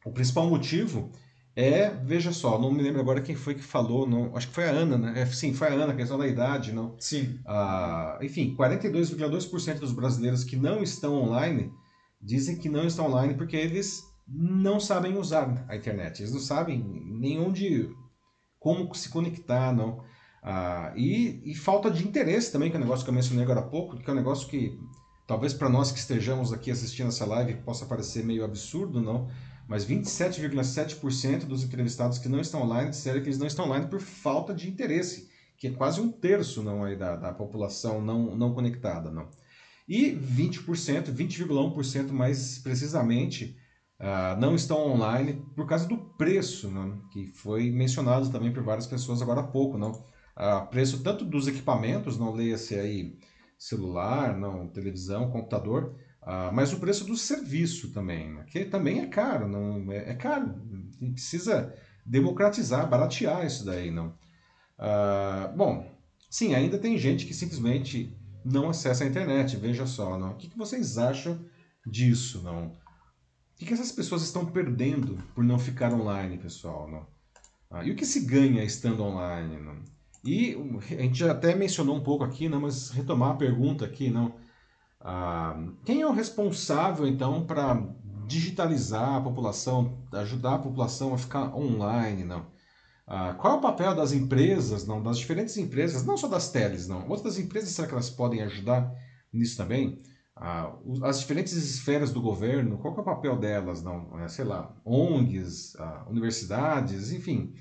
o 0.07 0.13
principal 0.13 0.49
motivo 0.49 1.11
é, 1.57 1.89
veja 1.89 2.33
só, 2.33 2.61
não 2.61 2.71
me 2.71 2.83
lembro 2.83 3.01
agora 3.01 3.23
quem 3.23 3.35
foi 3.35 3.55
que 3.55 3.63
falou, 3.63 4.07
não, 4.07 4.37
acho 4.37 4.49
que 4.49 4.53
foi 4.53 4.65
a 4.65 4.73
Ana, 4.73 4.99
né? 4.99 5.23
É, 5.23 5.25
sim, 5.25 5.55
foi 5.55 5.69
a 5.69 5.73
Ana, 5.73 5.95
a 5.95 5.97
questão 5.97 6.19
da 6.19 6.29
idade, 6.29 6.71
não? 6.71 6.95
Sim. 7.01 7.41
Ah, 7.47 8.19
enfim, 8.21 8.55
42,2% 8.55 9.79
dos 9.79 9.93
brasileiros 9.93 10.45
que 10.45 10.55
não 10.55 10.83
estão 10.83 11.15
online 11.15 11.73
dizem 12.21 12.57
que 12.57 12.69
não 12.69 12.87
estão 12.87 13.07
online 13.07 13.33
porque 13.35 13.57
eles 13.57 14.03
não 14.29 14.79
sabem 14.79 15.17
usar 15.17 15.65
a 15.67 15.75
internet, 15.75 16.21
eles 16.21 16.33
não 16.33 16.41
sabem 16.41 16.85
nem 17.07 17.41
onde, 17.41 17.89
como 18.61 18.95
se 18.95 19.09
conectar, 19.09 19.73
não. 19.73 20.05
Ah, 20.43 20.93
e, 20.95 21.41
e 21.43 21.55
falta 21.55 21.91
de 21.91 22.07
interesse 22.07 22.53
também, 22.53 22.69
que 22.69 22.77
é 22.77 22.79
um 22.79 22.83
negócio 22.83 23.03
que 23.03 23.11
eu 23.11 23.15
mencionei 23.15 23.45
agora 23.45 23.61
há 23.61 23.67
pouco, 23.67 23.97
que 23.97 24.11
é 24.11 24.13
um 24.13 24.17
negócio 24.17 24.47
que 24.47 24.79
talvez 25.27 25.55
para 25.55 25.71
nós 25.71 25.91
que 25.91 25.99
estejamos 25.99 26.53
aqui 26.53 26.71
assistindo 26.71 27.09
essa 27.09 27.25
live 27.25 27.55
possa 27.63 27.87
parecer 27.87 28.23
meio 28.23 28.45
absurdo, 28.45 29.01
não? 29.01 29.31
Mas 29.69 29.85
27,7% 29.85 31.45
dos 31.45 31.65
entrevistados 31.65 32.19
que 32.19 32.29
não 32.29 32.41
estão 32.41 32.63
online 32.63 32.91
disseram 32.91 33.21
que 33.21 33.27
eles 33.27 33.39
não 33.39 33.47
estão 33.47 33.67
online 33.67 33.87
por 33.87 34.01
falta 34.01 34.55
de 34.55 34.69
interesse, 34.69 35.29
que 35.59 35.69
é 35.69 35.71
quase 35.73 36.01
um 36.01 36.11
terço 36.11 36.63
não, 36.63 36.85
aí, 36.85 36.97
da, 36.97 37.17
da 37.17 37.33
população 37.33 38.01
não, 38.01 38.37
não 38.37 38.55
conectada. 38.55 39.11
Não. 39.11 39.29
E 39.89 40.13
20%, 40.13 41.13
20,1% 41.13 42.11
mais 42.11 42.59
precisamente, 42.59 43.57
uh, 44.01 44.39
não 44.39 44.55
estão 44.55 44.79
online 44.79 45.45
por 45.55 45.67
causa 45.67 45.89
do 45.89 45.97
preço, 45.97 46.71
não, 46.71 47.01
que 47.09 47.27
foi 47.33 47.71
mencionado 47.71 48.31
também 48.31 48.53
por 48.53 48.63
várias 48.63 48.87
pessoas 48.87 49.23
agora 49.23 49.41
há 49.41 49.47
pouco. 49.47 49.79
Não. 49.79 49.93
Uh, 49.93 50.67
preço 50.71 51.03
tanto 51.03 51.25
dos 51.25 51.49
equipamentos, 51.49 52.19
não 52.19 52.33
leia-se 52.33 52.75
aí 52.79 53.19
celular, 53.59 54.37
não 54.37 54.69
televisão, 54.69 55.31
computador, 55.31 55.97
ah, 56.27 56.51
mas 56.53 56.73
o 56.73 56.81
preço 56.81 57.05
do 57.05 57.17
serviço 57.17 57.93
também, 57.93 58.33
né? 58.35 58.45
que 58.49 58.65
também 58.65 58.99
é 58.99 59.07
caro, 59.07 59.47
não 59.47 59.93
é, 59.93 60.11
é 60.11 60.15
caro. 60.15 60.61
precisa 61.13 61.73
democratizar, 62.05 62.89
baratear 62.91 63.47
isso 63.47 63.65
daí, 63.65 63.93
não. 63.93 64.13
Ah, 64.77 65.53
bom, 65.57 65.89
sim, 66.29 66.53
ainda 66.53 66.79
tem 66.79 66.99
gente 66.99 67.27
que 67.27 67.33
simplesmente 67.33 68.19
não 68.45 68.71
acessa 68.71 69.05
a 69.05 69.07
internet. 69.07 69.57
Veja 69.57 69.87
só, 69.87 70.19
não. 70.19 70.33
O 70.33 70.37
que, 70.37 70.49
que 70.49 70.59
vocês 70.59 70.99
acham 70.99 71.39
disso, 71.87 72.43
não? 72.43 72.67
O 72.67 72.73
que, 73.57 73.67
que 73.67 73.73
essas 73.73 73.93
pessoas 73.93 74.23
estão 74.23 74.45
perdendo 74.45 75.17
por 75.33 75.45
não 75.45 75.61
ficar 75.61 75.95
online, 75.95 76.39
pessoal, 76.39 76.91
não? 76.91 77.07
Ah, 77.71 77.85
e 77.85 77.93
o 77.93 77.97
que 77.97 78.05
se 78.05 78.27
ganha 78.27 78.65
estando 78.65 79.03
online, 79.05 79.59
não? 79.61 79.77
E 80.25 80.57
a 80.91 81.03
gente 81.03 81.21
já 81.21 81.31
até 81.31 81.55
mencionou 81.55 81.95
um 81.95 82.03
pouco 82.03 82.25
aqui, 82.25 82.49
não, 82.49 82.63
mas 82.63 82.91
retomar 82.91 83.31
a 83.31 83.37
pergunta 83.37 83.85
aqui, 83.85 84.11
não? 84.11 84.35
Ah, 85.09 85.57
quem 85.85 86.01
é 86.01 86.07
o 86.07 86.11
responsável, 86.11 87.07
então, 87.07 87.47
para 87.47 87.81
digitalizar 88.27 89.15
a 89.15 89.21
população, 89.21 90.05
ajudar 90.13 90.55
a 90.55 90.59
população 90.59 91.15
a 91.15 91.19
ficar 91.19 91.55
online, 91.55 92.25
não? 92.25 92.51
Ah, 93.07 93.33
qual 93.35 93.55
é 93.55 93.57
o 93.59 93.61
papel 93.61 93.95
das 93.95 94.11
empresas, 94.13 94.85
não, 94.85 95.01
das 95.01 95.17
diferentes 95.17 95.57
empresas, 95.57 96.05
não 96.05 96.17
só 96.17 96.27
das 96.27 96.51
teles, 96.51 96.89
não? 96.89 97.09
Outras 97.09 97.39
empresas, 97.39 97.71
será 97.71 97.87
que 97.87 97.95
elas 97.95 98.11
podem 98.11 98.43
ajudar 98.43 98.93
nisso 99.33 99.57
também? 99.57 100.03
Ah, 100.35 100.73
as 101.05 101.21
diferentes 101.21 101.53
esferas 101.53 102.13
do 102.13 102.21
governo, 102.21 102.77
qual 102.79 102.97
é 102.97 103.01
o 103.01 103.05
papel 103.05 103.39
delas, 103.39 103.85
não? 103.85 104.19
É, 104.19 104.27
sei 104.27 104.45
lá, 104.45 104.75
ONGs, 104.85 105.77
universidades, 106.09 107.13
enfim. 107.13 107.55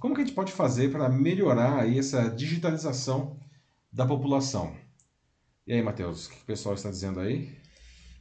Como 0.00 0.16
que 0.16 0.22
a 0.22 0.24
gente 0.24 0.34
pode 0.34 0.50
fazer 0.50 0.90
para 0.90 1.08
melhorar 1.08 1.78
aí 1.78 1.96
essa 1.96 2.28
digitalização 2.28 3.38
da 3.92 4.04
população? 4.04 4.87
E 5.68 5.74
aí, 5.74 5.82
Matheus, 5.82 6.26
o 6.26 6.30
que 6.30 6.36
o 6.36 6.46
pessoal 6.46 6.74
está 6.74 6.88
dizendo 6.88 7.20
aí? 7.20 7.54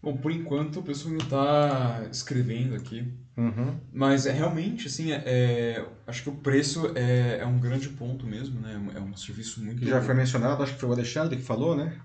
Bom, 0.04 0.18
por 0.18 0.34
enquanto 0.34 0.82
o 0.82 0.84
pessoal 0.84 1.14
ainda 1.14 1.24
está 1.24 2.08
escrevendo 2.12 2.76
aqui. 2.76 3.10
Uhum. 3.38 3.80
Mas 3.94 4.26
é 4.26 4.34
realmente, 4.34 4.88
assim, 4.88 5.14
é, 5.14 5.24
é, 5.26 5.90
acho 6.06 6.24
que 6.24 6.30
o 6.30 6.36
preço 6.36 6.92
é, 6.94 7.38
é 7.38 7.46
um 7.46 7.58
grande 7.58 7.88
ponto 7.88 8.28
mesmo, 8.28 8.60
né? 8.60 8.92
É 8.94 9.00
um 9.00 9.16
serviço 9.16 9.64
muito. 9.64 9.80
Que 9.80 9.88
já 9.88 10.02
foi 10.02 10.14
mencionado, 10.14 10.62
acho 10.62 10.74
que 10.74 10.80
foi 10.82 10.90
o 10.90 10.92
Alexandre 10.92 11.38
que 11.38 11.42
falou, 11.42 11.74
né? 11.74 11.98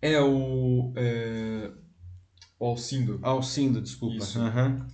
É 0.00 0.20
o. 0.20 0.92
É, 0.96 1.70
o 2.58 2.66
Alcindo. 2.66 3.20
Alcindo, 3.22 3.80
desculpa. 3.80 4.16
Isso. 4.16 4.40
Uhum. 4.40 4.84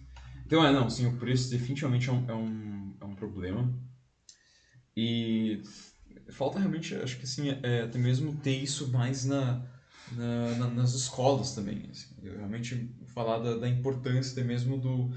Então, 0.44 0.66
é, 0.66 0.70
não, 0.70 0.90
sim, 0.90 1.07
o 1.07 1.16
preço 1.16 1.51
definitivamente 1.51 2.11
é 2.11 2.12
um, 2.12 2.24
é 2.29 2.35
um, 2.35 2.94
é 3.01 3.05
um 3.07 3.14
problema. 3.14 3.72
E 4.94 5.62
falta 6.31 6.59
realmente, 6.59 6.94
acho 6.94 7.16
que 7.16 7.24
assim, 7.24 7.48
é, 7.62 7.85
até 7.85 7.98
mesmo 7.98 8.37
ter 8.37 8.55
isso 8.55 8.92
mais 8.92 9.24
na 9.24 9.77
na, 10.12 10.54
na, 10.56 10.70
nas 10.70 10.94
escolas 10.94 11.54
também. 11.54 11.88
Assim. 11.90 12.14
realmente 12.22 12.94
falar 13.14 13.38
da, 13.38 13.56
da 13.56 13.68
importância 13.68 14.32
até 14.32 14.42
mesmo 14.42 14.78
do, 14.78 15.10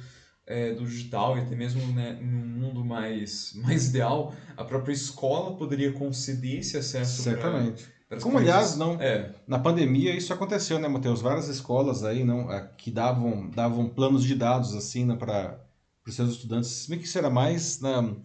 é, 0.46 0.74
do 0.74 0.86
digital 0.86 1.38
e 1.38 1.42
até 1.42 1.56
mesmo 1.56 1.86
né, 1.94 2.20
num 2.22 2.46
mundo 2.46 2.84
mais, 2.84 3.54
mais 3.56 3.90
ideal, 3.90 4.34
a 4.58 4.64
própria 4.64 4.94
escola 4.94 5.56
poderia 5.56 5.92
conceder 5.92 6.60
esse 6.60 6.78
acesso 6.78 7.22
Certamente. 7.22 7.88
Pra, 8.08 8.20
Como, 8.20 8.38
aliás, 8.38 8.76
não, 8.76 9.00
é. 9.00 9.34
na 9.48 9.58
pandemia 9.58 10.16
isso 10.16 10.34
aconteceu, 10.34 10.78
né, 10.78 10.88
Matheus? 10.88 11.22
Várias 11.22 11.48
escolas 11.48 12.04
aí 12.04 12.24
não, 12.24 12.48
que 12.78 12.92
davam, 12.92 13.50
davam 13.50 13.88
planos 13.88 14.24
de 14.24 14.36
dados 14.36 14.76
assim 14.76 15.06
né, 15.06 15.16
para 15.16 15.64
os 16.06 16.16
seus 16.16 16.32
estudantes, 16.32 16.70
se 16.70 16.90
bem 16.90 17.00
que 17.00 17.06
isso 17.06 17.18
era 17.18 17.30
mais 17.30 17.80
na 17.80 18.16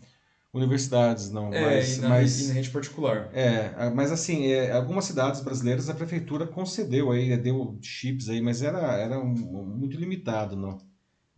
universidades, 0.53 1.31
não. 1.31 1.53
É, 1.53 1.61
mas, 1.61 1.97
e, 1.97 2.01
na, 2.01 2.09
mas, 2.09 2.41
e 2.41 2.49
na 2.49 2.55
rede 2.55 2.71
particular. 2.71 3.31
É, 3.33 3.91
mas 3.91 4.11
assim, 4.11 4.47
é, 4.47 4.73
algumas 4.73 5.05
cidades 5.05 5.41
brasileiras 5.41 5.89
a 5.89 5.95
prefeitura 5.95 6.47
concedeu 6.47 7.11
aí, 7.11 7.37
deu 7.37 7.79
chips 7.83 8.29
aí, 8.29 8.41
mas 8.41 8.63
era, 8.63 8.95
era 8.95 9.19
um, 9.19 9.35
muito 9.35 9.97
limitado, 9.99 10.57
não. 10.57 10.79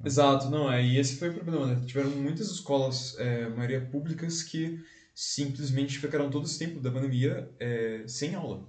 Exato, 0.04 0.48
não, 0.48 0.70
é, 0.70 0.84
e 0.84 0.96
esse 0.96 1.16
foi 1.16 1.30
o 1.30 1.34
problema, 1.34 1.66
né? 1.66 1.82
Tiveram 1.84 2.10
muitas 2.10 2.48
escolas, 2.50 3.16
é, 3.18 3.48
maioria 3.48 3.80
públicas, 3.80 4.42
que 4.44 4.78
simplesmente 5.12 5.98
ficaram 5.98 6.30
todo 6.30 6.46
esse 6.46 6.58
tempo 6.58 6.78
da 6.78 6.90
pandemia 6.90 7.50
é, 7.58 8.04
sem 8.06 8.36
aula. 8.36 8.68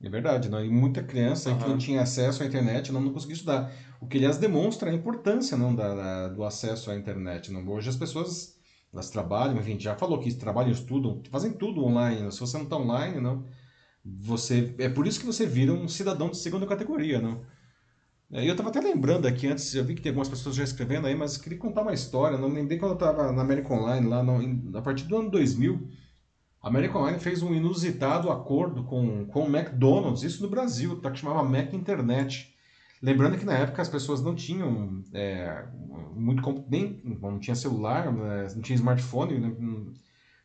É 0.00 0.08
verdade, 0.08 0.48
não? 0.48 0.64
e 0.64 0.70
muita 0.70 1.02
criança 1.02 1.52
que 1.56 1.68
não 1.68 1.76
tinha 1.76 2.02
acesso 2.02 2.44
à 2.44 2.46
internet 2.46 2.92
não, 2.92 3.00
não 3.00 3.12
conseguia 3.12 3.34
estudar. 3.34 3.72
O 4.00 4.06
que, 4.06 4.16
aliás, 4.16 4.38
demonstra 4.38 4.90
a 4.90 4.94
importância 4.94 5.56
não, 5.56 5.74
da, 5.74 5.92
da- 5.92 6.28
do 6.28 6.44
acesso 6.44 6.92
à 6.92 6.96
internet. 6.96 7.50
Não? 7.50 7.68
Hoje 7.68 7.88
as 7.88 7.96
pessoas 7.96 8.57
elas 8.92 9.10
trabalham, 9.10 9.58
enfim, 9.58 9.78
já 9.78 9.96
falou 9.96 10.20
que 10.20 10.32
trabalham, 10.34 10.72
estudam, 10.72 11.22
fazem 11.30 11.52
tudo 11.52 11.84
online. 11.84 12.22
não? 12.22 12.30
Se 12.30 12.40
você 12.40 12.56
não 12.56 12.64
está 12.64 12.76
online, 12.76 13.20
não, 13.20 13.46
você 14.04 14.74
é 14.78 14.88
por 14.88 15.06
isso 15.06 15.20
que 15.20 15.26
você 15.26 15.46
vira 15.46 15.72
um 15.72 15.88
cidadão 15.88 16.30
de 16.30 16.38
segunda 16.38 16.66
categoria, 16.66 17.20
não? 17.20 17.44
É, 18.30 18.46
eu 18.46 18.52
estava 18.52 18.68
até 18.68 18.80
lembrando 18.80 19.26
aqui 19.26 19.46
antes, 19.46 19.74
eu 19.74 19.84
vi 19.84 19.94
que 19.94 20.02
tem 20.02 20.10
algumas 20.10 20.28
pessoas 20.28 20.54
já 20.54 20.62
escrevendo 20.64 21.06
aí, 21.06 21.14
mas 21.14 21.38
queria 21.38 21.58
contar 21.58 21.82
uma 21.82 21.94
história. 21.94 22.36
Não 22.38 22.48
lembrei 22.48 22.78
quando 22.78 22.92
eu 22.92 22.94
estava 22.96 23.32
na 23.32 23.42
American 23.42 23.78
Online, 23.82 24.06
lá 24.06 24.22
no, 24.22 24.42
em- 24.42 24.70
a 24.74 24.82
partir 24.82 25.04
do 25.04 25.16
ano 25.16 25.30
2000, 25.30 25.88
a 26.62 26.68
American 26.68 27.02
Online 27.02 27.18
fez 27.20 27.42
um 27.42 27.54
inusitado 27.54 28.30
acordo 28.30 28.84
com, 28.84 29.26
com 29.26 29.44
o 29.44 29.56
McDonald's, 29.56 30.22
isso 30.22 30.42
no 30.42 30.50
Brasil, 30.50 31.00
tá, 31.00 31.10
que 31.10 31.18
chamava 31.18 31.42
Mac 31.48 31.72
Internet. 31.72 32.54
Lembrando 33.02 33.38
que 33.38 33.44
na 33.44 33.56
época 33.56 33.80
as 33.80 33.88
pessoas 33.88 34.22
não 34.22 34.34
tinham 34.34 35.02
é, 35.14 35.64
muito 36.14 36.64
nem 36.68 37.00
não 37.04 37.38
tinha 37.38 37.54
celular, 37.54 38.12
né, 38.12 38.48
não 38.54 38.62
tinha 38.62 38.74
smartphone, 38.74 39.38
né, 39.38 39.48
hum, 39.48 39.94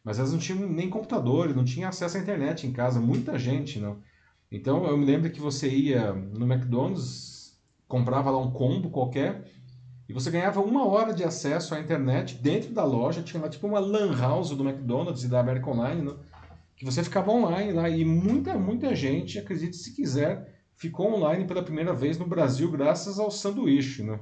mas 0.04 0.20
elas 0.20 0.32
não 0.32 0.39
tinham 0.39 0.68
nem 0.70 0.89
computador, 0.89 1.56
não 1.56 1.63
tinham 1.63 1.89
acesso 1.89 2.18
à 2.18 2.20
internet 2.20 2.68
em 2.68 2.72
casa, 2.72 3.00
muita 3.00 3.39
gente, 3.39 3.80
não. 3.80 3.98
Então 4.52 4.86
eu 4.86 4.98
me 4.98 5.06
lembro 5.06 5.32
que 5.32 5.39
você 5.39 5.68
ia 5.68 6.13
no 6.13 6.46
McDonald's, 6.46 7.58
comprava 7.88 8.30
lá 8.30 8.39
um 8.39 8.52
combo 8.52 8.89
qualquer 8.92 9.46
e 10.08 10.13
você 10.13 10.30
ganhava 10.30 10.62
uma 10.62 10.86
hora 10.86 11.13
de 11.13 11.24
acesso 11.24 11.74
à 11.74 11.80
internet 11.80 12.36
dentro 12.36 12.72
da 12.72 12.84
loja, 12.84 13.24
tinha 13.24 13.42
lá 13.42 13.50
tipo 13.50 13.66
uma 13.66 13.80
lan 13.80 14.16
house 14.16 14.52
do 14.52 14.68
McDonald's 14.68 15.24
e 15.24 15.28
da 15.28 15.39
American 15.39 15.74
Online, 15.74 16.02
né? 16.02 16.13
que 16.76 16.86
você 16.86 17.04
ficava 17.04 17.32
online 17.32 17.72
lá 17.72 17.89
e 17.89 18.04
muita, 18.04 18.58
muita 18.58 18.96
gente, 18.96 19.39
acredite 19.39 19.78
se 19.78 19.96
quiser, 19.96 20.53
ficou 20.84 21.13
online 21.13 21.46
pela 21.46 21.63
primeira 21.63 21.93
vez 21.93 22.17
no 22.17 22.28
Brasil 22.28 22.69
graças 22.69 23.17
ao 23.17 23.32
sanduíche, 23.32 24.04
né? 24.04 24.19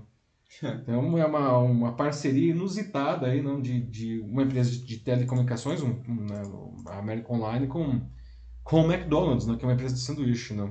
Então 0.61 1.17
é 1.17 1.25
uma, 1.25 1.57
uma 1.57 1.93
parceria 1.93 2.51
inusitada 2.51 3.27
aí, 3.27 3.41
não, 3.41 3.59
de, 3.59 3.79
de 3.79 4.19
uma 4.19 4.43
empresa 4.43 4.69
de, 4.69 4.97
telecomunicações, 4.97 5.81
um, 5.81 5.95
um, 6.07 6.25
né, 6.25 6.41
a 6.87 6.99
American 6.99 7.37
Online, 7.37 7.67
com, 7.67 8.01
com 8.63 8.81
o 8.81 8.91
McDonald's, 8.91 9.47
né, 9.47 9.55
que 9.55 9.63
é 9.63 9.67
uma 9.67 9.73
empresa 9.73 9.95
de 9.95 10.01
sanduíche, 10.01 10.53
né? 10.53 10.69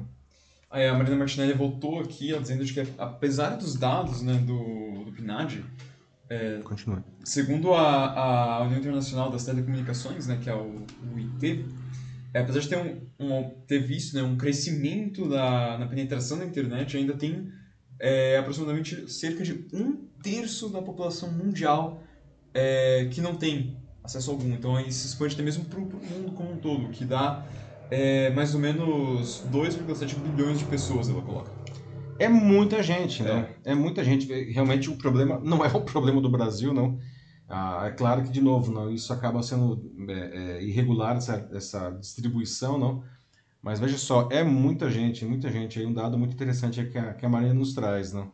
Aí 0.70 0.86
a 0.86 0.94
Marina 0.94 1.16
Martinelli 1.16 1.54
voltou 1.54 1.98
aqui 1.98 2.38
dizendo 2.38 2.64
que, 2.64 2.80
apesar 2.96 3.56
dos 3.56 3.74
dados 3.74 4.22
né, 4.22 4.34
do, 4.34 5.04
do 5.04 5.12
PNAD, 5.12 5.64
Continua. 6.62 7.02
segundo 7.24 7.74
a, 7.74 8.58
a 8.58 8.62
União 8.62 8.78
Internacional 8.78 9.30
das 9.30 9.44
Telecomunicações, 9.44 10.28
né, 10.28 10.38
que 10.40 10.48
é 10.48 10.54
o, 10.54 10.86
o 11.12 11.18
IT, 11.18 11.66
é, 12.32 12.40
apesar 12.40 12.60
de 12.60 12.68
ter, 12.68 12.76
um, 12.78 13.08
um- 13.18 13.50
ter 13.66 13.78
visto 13.80 14.14
né, 14.14 14.22
um 14.22 14.36
crescimento 14.36 15.28
da, 15.28 15.78
na 15.78 15.86
penetração 15.86 16.38
da 16.38 16.44
internet, 16.44 16.96
ainda 16.96 17.14
tem 17.14 17.48
é, 17.98 18.38
aproximadamente 18.38 19.10
cerca 19.12 19.42
de 19.44 19.66
um 19.74 20.08
terço 20.22 20.68
da 20.70 20.80
população 20.80 21.30
mundial 21.30 22.02
é, 22.54 23.08
que 23.10 23.20
não 23.20 23.34
tem 23.34 23.76
acesso 24.02 24.30
algum. 24.30 24.52
Então 24.54 24.74
aí 24.76 24.90
se 24.90 25.06
expande 25.06 25.34
até 25.34 25.42
mesmo 25.42 25.64
para 25.66 25.78
o 25.78 25.82
mundo 25.82 26.32
como 26.34 26.52
um 26.52 26.56
todo, 26.56 26.88
que 26.90 27.04
dá 27.04 27.44
é, 27.90 28.30
mais 28.30 28.54
ou 28.54 28.60
menos 28.60 29.40
2,7 29.50 30.14
bilhões 30.14 30.58
de 30.58 30.64
pessoas, 30.64 31.08
ela 31.08 31.20
coloca. 31.22 31.50
É 32.18 32.28
muita 32.28 32.82
gente, 32.82 33.22
né? 33.22 33.48
É 33.64 33.74
muita 33.74 34.04
gente. 34.04 34.26
Realmente 34.52 34.90
o 34.90 34.96
problema 34.96 35.40
não 35.42 35.64
é 35.64 35.68
o 35.68 35.80
problema 35.80 36.20
do 36.20 36.30
Brasil, 36.30 36.72
não. 36.72 36.98
Ah, 37.50 37.88
é 37.88 37.90
claro 37.90 38.22
que, 38.22 38.30
de 38.30 38.40
novo, 38.40 38.72
não, 38.72 38.90
isso 38.92 39.12
acaba 39.12 39.42
sendo 39.42 39.92
é, 40.08 40.58
é, 40.58 40.62
irregular, 40.62 41.16
essa, 41.16 41.48
essa 41.52 41.90
distribuição, 41.90 42.78
não. 42.78 43.02
Mas 43.60 43.80
veja 43.80 43.98
só, 43.98 44.28
é 44.30 44.44
muita 44.44 44.88
gente, 44.88 45.24
muita 45.24 45.50
gente. 45.50 45.78
Aí 45.78 45.84
um 45.84 45.92
dado 45.92 46.16
muito 46.16 46.32
interessante 46.32 46.80
é 46.80 46.86
que 46.86 46.96
a, 46.96 47.12
que 47.12 47.26
a 47.26 47.28
Marina 47.28 47.52
nos 47.52 47.74
traz, 47.74 48.12
não. 48.12 48.32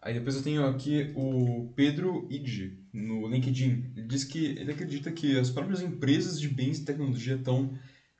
Aí 0.00 0.14
depois 0.14 0.36
eu 0.36 0.42
tenho 0.42 0.64
aqui 0.64 1.12
o 1.14 1.72
Pedro 1.74 2.26
Ide, 2.30 2.78
no 2.92 3.26
LinkedIn. 3.28 3.92
Ele 3.96 4.06
diz 4.06 4.22
que 4.22 4.46
ele 4.46 4.72
acredita 4.72 5.10
que 5.10 5.36
as 5.38 5.50
próprias 5.50 5.82
empresas 5.82 6.40
de 6.40 6.48
bens 6.48 6.78
e 6.78 6.84
tecnologia 6.84 7.34
estão 7.34 7.76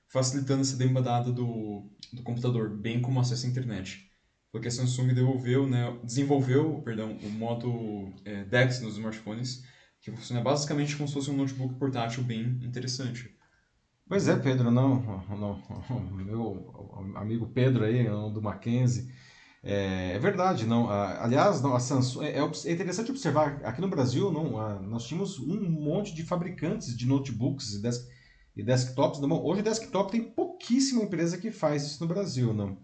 facilitando 0.08 0.62
essa 0.62 0.76
demandada 0.76 1.32
do, 1.32 1.88
do 2.12 2.22
computador, 2.22 2.68
bem 2.68 3.00
como 3.00 3.20
acesso 3.20 3.46
à 3.46 3.48
internet. 3.48 4.10
Porque 4.50 4.66
a 4.66 4.70
Samsung 4.70 5.14
devolveu, 5.14 5.68
né, 5.68 5.96
desenvolveu 6.02 6.82
perdão, 6.84 7.16
o 7.22 7.30
modo 7.30 8.12
é, 8.24 8.44
DeX 8.44 8.80
nos 8.80 8.94
smartphones, 8.94 9.62
que 10.00 10.10
funciona 10.10 10.40
basicamente 10.42 10.96
como 10.96 11.08
se 11.08 11.14
fosse 11.14 11.30
um 11.30 11.36
notebook 11.36 11.74
portátil 11.74 12.22
bem 12.22 12.58
interessante. 12.62 13.30
Pois 14.08 14.26
é, 14.26 14.36
Pedro, 14.36 14.70
não, 14.70 15.00
não, 15.30 15.60
meu 16.12 17.12
amigo 17.16 17.46
Pedro 17.48 17.84
aí, 17.84 18.04
do 18.32 18.42
Mackenzie, 18.42 19.08
é, 19.62 20.12
é 20.14 20.18
verdade, 20.18 20.66
não. 20.66 20.88
a- 20.90 21.22
aliás, 21.22 21.60
não, 21.60 21.74
a 21.76 21.80
Samsung, 21.80 22.24
é, 22.24 22.38
é 22.38 22.40
é 22.40 22.72
interessante 22.72 23.10
observar, 23.10 23.60
aqui 23.64 23.80
no 23.80 23.88
Brasil, 23.88 24.32
não, 24.32 24.58
a- 24.58 24.80
nós 24.80 25.04
tínhamos 25.04 25.38
um 25.38 25.60
monte 25.70 26.14
de 26.14 26.24
fabricantes 26.24 26.96
de 26.96 27.06
notebooks 27.06 27.74
e, 27.74 27.82
des- 27.82 28.04
e 28.56 28.62
desktops. 28.64 29.20
Não, 29.20 29.44
hoje, 29.44 29.62
desktop 29.62 30.10
tem 30.10 30.22
pouquíssima 30.32 31.02
empresa 31.02 31.38
que 31.38 31.50
faz 31.50 31.84
isso 31.84 32.02
no 32.02 32.08
Brasil, 32.08 32.52
não. 32.52 32.76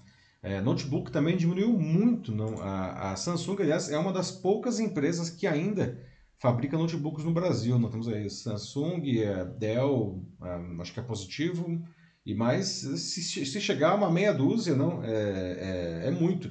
É, 0.42 0.60
notebook 0.60 1.10
também 1.10 1.36
diminuiu 1.36 1.72
muito, 1.72 2.30
não. 2.30 2.60
A, 2.60 3.12
a 3.12 3.16
Samsung, 3.16 3.56
aliás, 3.62 3.88
é 3.88 3.98
uma 3.98 4.12
das 4.12 4.30
poucas 4.30 4.78
empresas 4.78 5.28
que 5.30 5.46
ainda 5.46 5.98
fabrica 6.38 6.76
notebooks 6.76 7.24
no 7.24 7.32
Brasil. 7.32 7.78
Nós 7.78 7.90
temos 7.90 8.08
aí 8.08 8.28
Samsung, 8.28 9.02
é, 9.18 9.44
Dell, 9.44 10.24
é, 10.42 10.80
acho 10.82 10.92
que 10.92 11.00
é 11.00 11.02
positivo, 11.02 11.82
e 12.24 12.34
mais, 12.34 12.66
se, 12.68 13.22
se 13.22 13.60
chegar 13.60 13.90
a 13.90 13.94
uma 13.94 14.10
meia 14.10 14.32
dúzia, 14.32 14.74
não, 14.74 15.02
é, 15.04 16.02
é, 16.04 16.08
é 16.08 16.10
muito. 16.10 16.50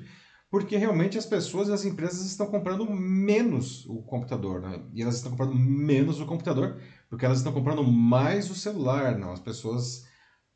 Porque 0.50 0.78
realmente 0.78 1.18
as 1.18 1.26
pessoas 1.26 1.68
e 1.68 1.74
as 1.74 1.84
empresas 1.84 2.26
estão 2.26 2.48
comprando 2.48 2.90
menos 2.90 3.86
o 3.88 4.02
computador, 4.04 4.62
né? 4.62 4.82
E 4.94 5.02
elas 5.02 5.16
estão 5.16 5.32
comprando 5.32 5.54
menos 5.54 6.22
o 6.22 6.26
computador 6.26 6.80
porque 7.10 7.26
elas 7.26 7.38
estão 7.40 7.54
comprando 7.54 7.84
mais 7.84 8.50
o 8.50 8.56
celular, 8.56 9.18
não? 9.18 9.32
As 9.32 9.40
pessoas. 9.40 10.06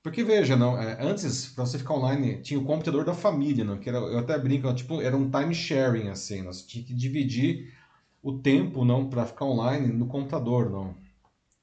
Porque 0.04 0.24
veja, 0.24 0.56
não, 0.56 0.78
é, 0.78 0.98
antes, 1.02 1.48
para 1.48 1.66
você 1.66 1.78
ficar 1.78 1.94
online, 1.96 2.42
tinha 2.42 2.60
o 2.60 2.66
computador 2.66 3.04
da 3.04 3.14
família, 3.14 3.66
não? 3.66 3.78
Que 3.78 3.90
era, 3.90 3.98
eu 3.98 4.20
até 4.20 4.38
brinco, 4.38 4.74
tipo, 4.74 5.02
era 5.02 5.16
um 5.16 5.30
time 5.30 5.54
sharing, 5.54 6.08
assim, 6.10 6.42
nós 6.42 6.66
tinha 6.66 6.84
que 6.86 6.94
dividir 6.94 7.74
o 8.22 8.40
tempo, 8.40 8.86
não, 8.86 9.10
para 9.10 9.26
ficar 9.26 9.46
online 9.46 9.88
no 9.94 10.08
computador, 10.08 10.70
não. 10.70 10.96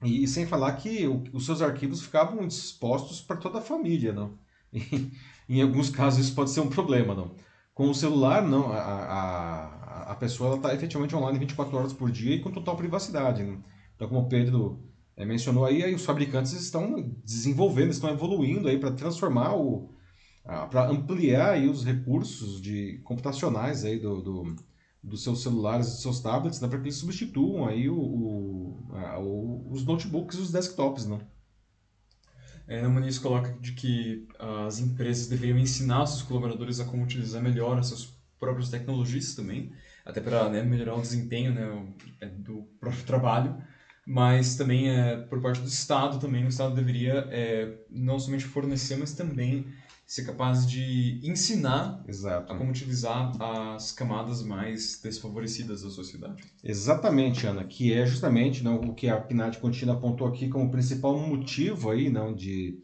E, 0.05 0.23
e 0.25 0.29
sem 0.29 0.47
falar 0.47 0.77
que 0.77 1.07
o- 1.07 1.25
os 1.33 1.47
seus 1.47 1.62
arquivos 1.62 2.03
ficavam 2.03 2.47
dispostos 2.47 3.21
para 3.21 3.37
toda 3.37 3.59
a 3.59 3.62
família, 3.62 4.12
não. 4.12 4.38
E, 4.73 4.81
em 5.49 5.62
alguns 5.62 5.90
casos 5.90 6.27
isso 6.27 6.35
pode 6.35 6.51
ser 6.51 6.61
um 6.61 6.69
problema, 6.71 7.14
não. 7.14 7.35
Com 7.75 7.90
o 7.90 7.95
celular, 7.95 8.42
não, 8.42 8.73
a, 8.73 8.79
a, 8.79 10.12
a- 10.12 10.16
pessoa 10.16 10.57
está 10.57 10.75
efetivamente 10.75 11.14
online 11.16 11.38
24 11.38 11.77
horas 11.77 11.92
por 11.92 12.11
dia 12.11 12.35
e 12.35 12.40
com 12.40 12.51
total 12.51 12.77
privacidade, 12.77 13.42
né? 13.42 13.59
Então, 13.95 14.09
como 14.09 14.21
o 14.23 14.29
Pedro 14.29 14.83
eh, 15.16 15.25
mencionou 15.25 15.64
aí, 15.64 15.83
aí 15.85 15.95
os 15.95 16.05
fabricantes 16.05 16.53
estão 16.53 17.11
desenvolvendo, 17.25 17.90
estão 17.90 18.11
evoluindo 18.11 18.69
aí 18.69 18.79
para 18.79 18.92
transformar 18.92 19.55
o, 19.57 19.90
para 20.71 20.88
ampliar 20.88 21.53
aí 21.53 21.69
os 21.69 21.85
recursos 21.85 22.61
de 22.61 22.99
computacionais 23.05 23.85
aí 23.85 23.99
do, 23.99 24.23
do- 24.23 24.57
dos 25.07 25.23
seus 25.23 25.42
celulares 25.42 25.87
dos 25.88 26.03
seus 26.03 26.21
tablets, 26.21 26.61
né, 26.61 26.69
para 26.69 26.79
que 26.79 26.85
eles 26.87 26.97
substituam 26.97 27.66
aí 27.66 27.88
o, 27.88 27.97
o- 27.99 28.88
a- 28.95 29.19
o- 29.21 29.73
os 29.73 29.85
notebooks 29.85 30.38
e 30.38 30.42
os 30.42 30.53
desktops, 30.53 31.07
né? 31.07 31.21
É, 32.66 32.81
a 32.83 32.88
Muniz 32.88 33.19
coloca 33.19 33.53
de 33.61 33.73
que 33.73 34.27
as 34.38 34.79
empresas 34.81 35.29
deveriam 35.29 35.59
ensinar 35.59 36.07
seus 36.07 36.23
colaboradores 36.23 36.81
a 36.81 36.85
como 36.85 37.03
utilizar 37.05 37.40
melhor 37.42 37.79
as 37.79 37.87
suas 37.88 38.16
próprias 38.38 38.69
tecnologias 38.69 39.35
também, 39.35 39.73
até 40.05 40.21
para 40.21 40.49
né, 40.49 40.62
melhorar 40.62 40.95
o 40.97 41.01
desempenho 41.01 41.53
né, 41.55 41.95
é, 42.21 42.27
do 42.27 42.62
próprio 42.81 43.05
trabalho, 43.05 43.57
mas 44.07 44.57
também 44.57 44.90
é, 44.90 45.16
por 45.16 45.40
parte 45.40 45.61
do 45.61 45.66
Estado 45.69 46.19
também, 46.19 46.45
o 46.45 46.49
Estado 46.49 46.75
deveria 46.75 47.27
é, 47.31 47.79
não 47.90 48.19
somente 48.19 48.45
fornecer, 48.45 48.97
mas 48.97 49.14
também 49.14 49.66
ser 50.07 50.25
capaz 50.25 50.71
de 50.71 51.21
ensinar 51.25 52.05
Exato. 52.07 52.53
a 52.53 52.57
como 52.57 52.71
utilizar 52.71 53.33
as 53.42 53.90
camadas 53.90 54.40
mais 54.40 55.00
desfavorecidas 55.02 55.83
da 55.83 55.90
sociedade. 55.90 56.44
Exatamente, 56.63 57.44
Ana, 57.44 57.65
que 57.65 57.92
é 57.92 58.07
justamente 58.07 58.63
não, 58.63 58.77
o 58.77 58.94
que 58.94 59.09
a 59.09 59.21
PNAD 59.21 59.59
Contínua 59.59 59.96
apontou 59.96 60.29
aqui 60.29 60.48
como 60.48 60.71
principal 60.71 61.19
motivo 61.19 61.90
aí, 61.90 62.09
não, 62.09 62.33
de, 62.33 62.79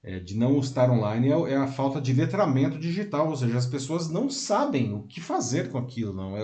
é, 0.00 0.20
de 0.20 0.36
não 0.36 0.60
estar 0.60 0.88
online 0.88 1.30
é, 1.30 1.52
é 1.54 1.56
a 1.56 1.66
falta 1.66 2.00
de 2.00 2.12
letramento 2.12 2.78
digital, 2.78 3.28
ou 3.28 3.36
seja, 3.36 3.58
as 3.58 3.66
pessoas 3.66 4.08
não 4.08 4.30
sabem 4.30 4.94
o 4.94 5.02
que 5.02 5.20
fazer 5.20 5.72
com 5.72 5.78
aquilo, 5.78 6.12
não 6.12 6.36
é, 6.36 6.42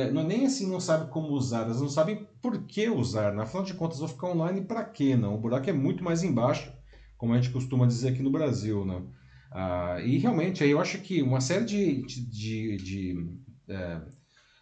é, 0.00 0.12
não 0.12 0.20
é 0.20 0.24
nem 0.24 0.46
assim 0.46 0.70
não 0.70 0.78
sabem 0.78 1.08
como 1.08 1.30
usar, 1.30 1.62
elas 1.62 1.80
não 1.80 1.88
sabem 1.88 2.24
por 2.40 2.62
que 2.66 2.88
usar, 2.88 3.34
né? 3.34 3.42
afinal 3.42 3.64
de 3.64 3.74
contas, 3.74 3.98
vou 3.98 4.06
ficar 4.06 4.28
online 4.28 4.60
para 4.60 4.84
quê, 4.84 5.16
não? 5.16 5.34
O 5.34 5.38
buraco 5.38 5.68
é 5.68 5.72
muito 5.72 6.04
mais 6.04 6.22
embaixo, 6.22 6.72
como 7.18 7.32
a 7.32 7.36
gente 7.40 7.52
costuma 7.52 7.84
dizer 7.84 8.10
aqui 8.10 8.22
no 8.22 8.30
Brasil, 8.30 8.84
não? 8.84 9.12
Ah, 9.54 9.98
e 10.02 10.18
realmente, 10.18 10.64
aí 10.64 10.70
eu 10.72 10.80
acho 10.80 10.98
que 11.00 11.22
uma 11.22 11.40
série 11.40 11.64
de, 11.64 12.02
de, 12.06 12.26
de, 12.26 12.76
de, 12.78 13.38
é, 13.68 14.00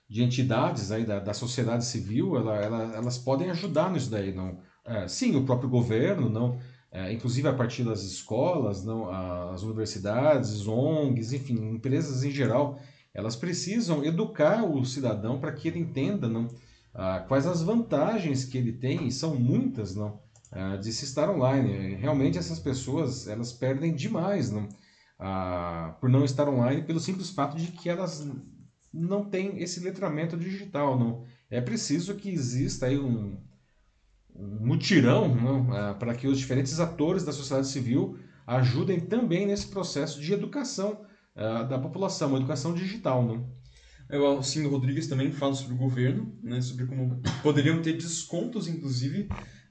de 0.08 0.22
entidades 0.22 0.92
aí 0.92 1.04
da, 1.04 1.18
da 1.20 1.34
sociedade 1.34 1.84
civil, 1.84 2.36
ela, 2.36 2.56
ela- 2.56 2.94
elas 2.96 3.18
podem 3.18 3.50
ajudar 3.50 3.90
nisso 3.92 4.10
daí, 4.10 4.34
não? 4.34 4.60
É, 4.84 5.08
sim, 5.08 5.36
o 5.36 5.44
próprio 5.46 5.70
governo, 5.70 6.28
não? 6.28 6.58
é, 6.92 7.12
inclusive 7.12 7.48
a 7.48 7.54
partir 7.54 7.84
das 7.84 8.02
escolas, 8.02 8.84
não, 8.84 9.10
as 9.52 9.62
universidades, 9.62 10.66
ONGs, 10.68 11.32
enfim, 11.32 11.54
empresas 11.74 12.22
em 12.24 12.30
geral, 12.30 12.78
elas 13.14 13.36
precisam 13.36 14.04
educar 14.04 14.64
o 14.64 14.84
cidadão 14.84 15.40
para 15.40 15.52
que 15.52 15.68
ele 15.68 15.78
entenda 15.78 16.28
não, 16.28 16.48
ah, 16.94 17.24
quais 17.26 17.46
as 17.46 17.62
vantagens 17.62 18.44
que 18.44 18.58
ele 18.58 18.72
tem, 18.72 19.06
e 19.06 19.12
são 19.12 19.34
muitas, 19.36 19.94
não, 19.94 20.20
de 20.82 20.92
se 20.92 21.04
estar 21.06 21.30
online. 21.30 21.94
Realmente 21.94 22.38
essas 22.38 22.58
pessoas 22.58 23.26
elas 23.26 23.52
perdem 23.52 23.94
demais 23.94 24.50
não, 24.50 24.68
ah, 25.24 25.96
por 26.00 26.10
não 26.10 26.24
estar 26.24 26.48
online 26.48 26.82
pelo 26.82 26.98
simples 26.98 27.30
fato 27.30 27.56
de 27.56 27.68
que 27.68 27.88
elas 27.88 28.28
não 28.92 29.24
têm 29.24 29.62
esse 29.62 29.78
letramento 29.78 30.36
digital. 30.36 30.98
Não. 30.98 31.24
É 31.48 31.60
preciso 31.60 32.16
que 32.16 32.28
exista 32.28 32.86
aí 32.86 32.98
um, 32.98 33.38
um 34.34 34.66
mutirão 34.66 35.32
não, 35.32 35.96
para 35.96 36.12
que 36.12 36.26
os 36.26 36.38
diferentes 36.38 36.80
atores 36.80 37.24
da 37.24 37.30
sociedade 37.30 37.68
civil 37.68 38.18
ajudem 38.44 38.98
também 38.98 39.46
nesse 39.46 39.68
processo 39.68 40.20
de 40.20 40.32
educação 40.32 41.06
uh, 41.36 41.68
da 41.68 41.78
população, 41.78 42.30
uma 42.30 42.38
educação 42.38 42.74
digital. 42.74 43.24
Né? 43.24 44.18
O 44.18 44.24
Alcindo 44.24 44.70
Rodrigues 44.70 45.06
também 45.06 45.30
fala 45.30 45.54
sobre 45.54 45.74
o 45.74 45.78
governo, 45.78 46.36
né, 46.42 46.60
sobre 46.60 46.84
como 46.84 47.22
poderiam 47.44 47.80
ter 47.80 47.92
descontos, 47.92 48.66
inclusive, 48.66 49.28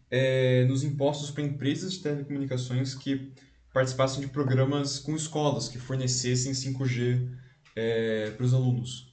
é, 0.09 0.65
nos 0.65 0.81
impostos 0.83 1.29
para 1.29 1.43
empresas 1.43 1.91
de 1.91 2.01
telecomunicações 2.01 2.95
que 2.95 3.33
participassem 3.73 4.21
de 4.21 4.27
programas 4.27 4.99
com 4.99 5.15
escolas 5.15 5.67
que 5.67 5.77
fornecessem 5.77 6.51
5G 6.51 7.29
é, 7.75 8.31
para 8.31 8.45
os 8.45 8.53
alunos. 8.53 9.11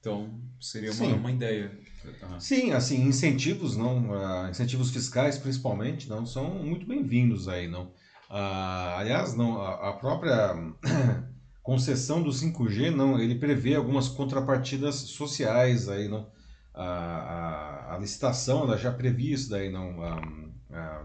Então, 0.00 0.40
seria 0.60 0.92
uma, 0.92 1.06
uma 1.14 1.30
ideia. 1.32 1.78
Uhum. 2.22 2.40
Sim, 2.40 2.72
assim, 2.72 3.02
incentivos, 3.02 3.76
não, 3.76 4.10
uh, 4.10 4.48
incentivos 4.48 4.90
fiscais, 4.90 5.36
principalmente, 5.36 6.08
não 6.08 6.24
são 6.24 6.50
muito 6.62 6.86
bem-vindos 6.86 7.48
aí, 7.48 7.66
não. 7.66 7.86
Uh, 8.30 8.96
aliás, 8.96 9.34
não, 9.34 9.60
a, 9.60 9.90
a 9.90 9.92
própria 9.94 10.54
concessão 11.62 12.22
do 12.22 12.30
5G, 12.30 12.90
não, 12.90 13.18
ele 13.18 13.34
prevê 13.34 13.74
algumas 13.74 14.08
contrapartidas 14.08 14.94
sociais 14.94 15.88
aí, 15.88 16.08
não. 16.08 16.30
A, 16.72 16.84
a, 16.84 17.94
a 17.94 17.98
licitação 17.98 18.62
ela 18.62 18.76
já 18.76 18.92
previa 18.92 19.34
isso 19.34 19.50
daí, 19.50 19.72
não. 19.72 20.02
A, 20.04 21.04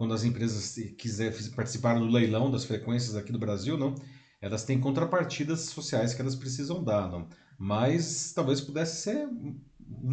quando 0.00 0.14
as 0.14 0.24
empresas 0.24 0.76
quiserem 0.96 1.50
participar 1.50 1.98
do 1.98 2.06
leilão 2.06 2.50
das 2.50 2.64
frequências 2.64 3.14
aqui 3.14 3.30
do 3.30 3.38
Brasil, 3.38 3.76
não, 3.76 3.94
elas 4.40 4.64
têm 4.64 4.80
contrapartidas 4.80 5.60
sociais 5.66 6.14
que 6.14 6.22
elas 6.22 6.34
precisam 6.34 6.82
dar, 6.82 7.06
não. 7.10 7.28
Mas 7.58 8.32
talvez 8.34 8.62
pudesse 8.62 9.02
ser 9.02 9.28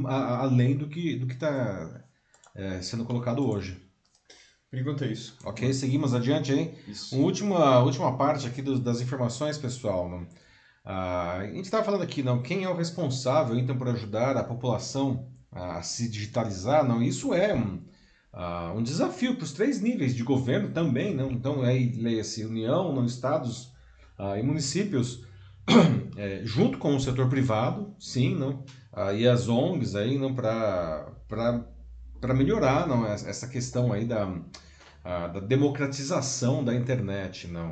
além 0.06 0.76
do 0.76 0.90
que 0.90 1.16
do 1.16 1.26
que 1.26 1.36
está 1.36 2.04
é, 2.54 2.82
sendo 2.82 3.06
colocado 3.06 3.50
hoje. 3.50 3.82
Enquanto 4.74 5.06
é 5.06 5.08
isso. 5.08 5.38
Ok, 5.46 5.72
seguimos 5.72 6.14
adiante, 6.14 6.52
hein? 6.52 6.76
Isso. 6.86 7.16
Uma 7.16 7.24
última, 7.24 7.80
última 7.80 8.18
parte 8.18 8.46
aqui 8.46 8.62
do, 8.62 8.78
das 8.78 9.00
informações, 9.00 9.58
pessoal. 9.58 10.10
Né? 10.10 10.28
Ah, 10.84 11.38
a 11.38 11.46
gente 11.46 11.64
estava 11.64 11.86
falando 11.86 12.04
aqui, 12.04 12.22
não, 12.22 12.42
quem 12.42 12.66
é 12.66 12.70
o 12.70 12.76
responsável, 12.76 13.58
então, 13.58 13.78
por 13.78 13.88
ajudar 13.88 14.36
a 14.36 14.44
população 14.44 15.32
a 15.50 15.82
se 15.82 16.10
digitalizar? 16.10 16.86
Não, 16.86 17.02
isso 17.02 17.34
é 17.34 17.56
um, 17.56 17.82
uh, 18.34 18.78
um 18.78 18.84
desafio 18.84 19.36
para 19.36 19.44
os 19.44 19.54
três 19.54 19.82
níveis 19.82 20.16
de 20.16 20.24
governo 20.24 20.70
também, 20.70 21.16
não? 21.16 21.32
Então, 21.32 21.62
aí 21.62 21.94
leia-se 21.94 22.46
União, 22.46 22.94
não, 22.94 23.06
estados 23.06 23.74
uh, 24.20 24.38
e 24.38 24.44
municípios, 24.44 25.24
é, 26.18 26.42
junto 26.44 26.78
com 26.78 26.96
o 26.96 27.00
setor 27.00 27.30
privado, 27.30 27.94
sim, 28.00 28.36
não? 28.36 28.64
Uh, 28.94 29.14
e 29.16 29.28
as 29.28 29.48
ONGs 29.48 29.96
aí, 29.96 30.18
não, 30.18 30.34
para 30.34 31.14
melhorar 32.36 32.88
não, 32.88 33.06
essa 33.06 33.48
questão 33.48 33.92
aí 33.92 34.06
da, 34.06 34.26
da 35.04 35.40
democratização 35.40 36.64
da 36.64 36.74
internet. 36.74 37.48
Não. 37.48 37.72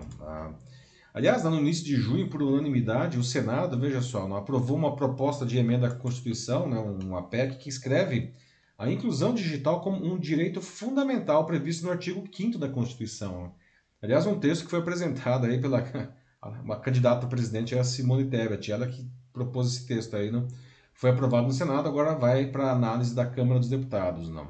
Aliás, 1.15 1.45
no 1.45 1.57
início 1.57 1.85
de 1.85 1.95
junho, 1.95 2.29
por 2.29 2.43
unanimidade, 2.43 3.17
o 3.17 3.23
Senado, 3.23 3.79
veja 3.79 4.01
só, 4.01 4.27
aprovou 4.35 4.77
uma 4.77 4.97
proposta 4.97 5.45
de 5.45 5.57
emenda 5.57 5.87
à 5.87 5.95
Constituição, 5.95 6.67
né, 6.67 6.77
uma 6.77 7.23
PEC, 7.23 7.55
que 7.57 7.69
escreve 7.69 8.33
a 8.77 8.89
inclusão 8.89 9.33
digital 9.33 9.81
como 9.81 10.05
um 10.05 10.17
direito 10.19 10.61
fundamental 10.61 11.45
previsto 11.45 11.85
no 11.85 11.91
artigo 11.91 12.23
5 12.31 12.57
da 12.57 12.69
Constituição. 12.69 13.53
Aliás, 14.01 14.25
um 14.25 14.39
texto 14.39 14.65
que 14.65 14.69
foi 14.69 14.79
apresentado 14.79 15.45
aí 15.45 15.59
pela 15.59 15.83
uma 16.63 16.79
candidata 16.79 17.25
a 17.25 17.29
presidente, 17.29 17.75
é 17.75 17.79
a 17.79 17.83
Simone 17.83 18.25
Tebet, 18.25 18.71
ela 18.71 18.87
que 18.87 19.09
propôs 19.33 19.67
esse 19.67 19.87
texto 19.87 20.15
aí, 20.15 20.31
não? 20.31 20.47
foi 20.95 21.09
aprovado 21.09 21.45
no 21.45 21.53
Senado, 21.53 21.87
agora 21.87 22.15
vai 22.15 22.47
para 22.47 22.71
análise 22.71 23.13
da 23.13 23.25
Câmara 23.25 23.59
dos 23.59 23.69
Deputados. 23.69 24.29
Não. 24.29 24.45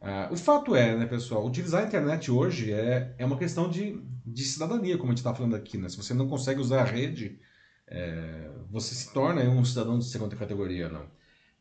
Uh, 0.00 0.32
o 0.32 0.36
fato 0.36 0.74
é, 0.74 0.96
né, 0.96 1.06
pessoal, 1.06 1.44
utilizar 1.44 1.82
a 1.82 1.86
internet 1.86 2.30
hoje 2.30 2.72
é, 2.72 3.14
é 3.18 3.24
uma 3.24 3.36
questão 3.36 3.68
de, 3.68 4.00
de 4.24 4.44
cidadania, 4.44 4.96
como 4.96 5.08
a 5.08 5.12
gente 5.12 5.18
está 5.18 5.34
falando 5.34 5.54
aqui. 5.54 5.76
Né? 5.76 5.88
Se 5.88 5.96
você 5.96 6.14
não 6.14 6.28
consegue 6.28 6.60
usar 6.60 6.80
a 6.80 6.84
rede, 6.84 7.38
é, 7.86 8.48
você 8.70 8.94
se 8.94 9.12
torna 9.12 9.42
um 9.42 9.64
cidadão 9.64 9.98
de 9.98 10.04
segunda 10.04 10.36
categoria. 10.36 10.88
Não. 10.88 11.06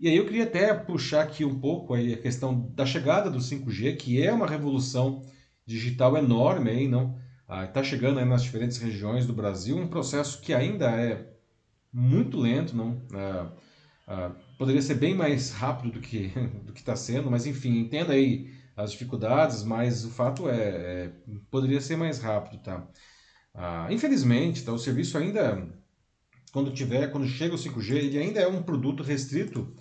E 0.01 0.07
aí 0.07 0.17
eu 0.17 0.25
queria 0.25 0.45
até 0.45 0.73
puxar 0.73 1.21
aqui 1.21 1.45
um 1.45 1.59
pouco 1.59 1.93
aí 1.93 2.11
a 2.11 2.17
questão 2.17 2.59
da 2.73 2.87
chegada 2.87 3.29
do 3.29 3.37
5G, 3.37 3.95
que 3.95 4.19
é 4.19 4.33
uma 4.33 4.47
revolução 4.47 5.21
digital 5.63 6.17
enorme 6.17 6.71
aí, 6.71 6.87
não? 6.87 7.21
Está 7.67 7.81
ah, 7.81 7.83
chegando 7.83 8.17
aí 8.17 8.25
nas 8.25 8.41
diferentes 8.41 8.79
regiões 8.79 9.27
do 9.27 9.33
Brasil, 9.33 9.77
um 9.77 9.87
processo 9.87 10.41
que 10.41 10.55
ainda 10.55 10.89
é 10.89 11.31
muito 11.93 12.39
lento, 12.39 12.75
não? 12.75 12.99
Ah, 13.13 13.51
ah, 14.07 14.31
poderia 14.57 14.81
ser 14.81 14.95
bem 14.95 15.13
mais 15.13 15.51
rápido 15.51 15.91
do 15.91 16.01
que 16.01 16.29
do 16.65 16.73
que 16.73 16.79
está 16.79 16.95
sendo, 16.95 17.29
mas 17.29 17.45
enfim, 17.45 17.77
entenda 17.77 18.13
aí 18.13 18.51
as 18.75 18.91
dificuldades, 18.93 19.63
mas 19.63 20.03
o 20.03 20.09
fato 20.09 20.49
é, 20.49 20.55
é 20.55 21.11
poderia 21.51 21.79
ser 21.79 21.95
mais 21.95 22.17
rápido, 22.17 22.59
tá? 22.63 22.87
Ah, 23.53 23.87
infelizmente, 23.91 24.63
tá, 24.63 24.73
o 24.73 24.79
serviço 24.79 25.15
ainda, 25.15 25.69
quando 26.51 26.73
tiver, 26.73 27.11
quando 27.11 27.27
chega 27.27 27.53
o 27.53 27.57
5G, 27.57 27.97
ele 27.97 28.17
ainda 28.17 28.39
é 28.39 28.47
um 28.47 28.63
produto 28.63 29.03
restrito 29.03 29.75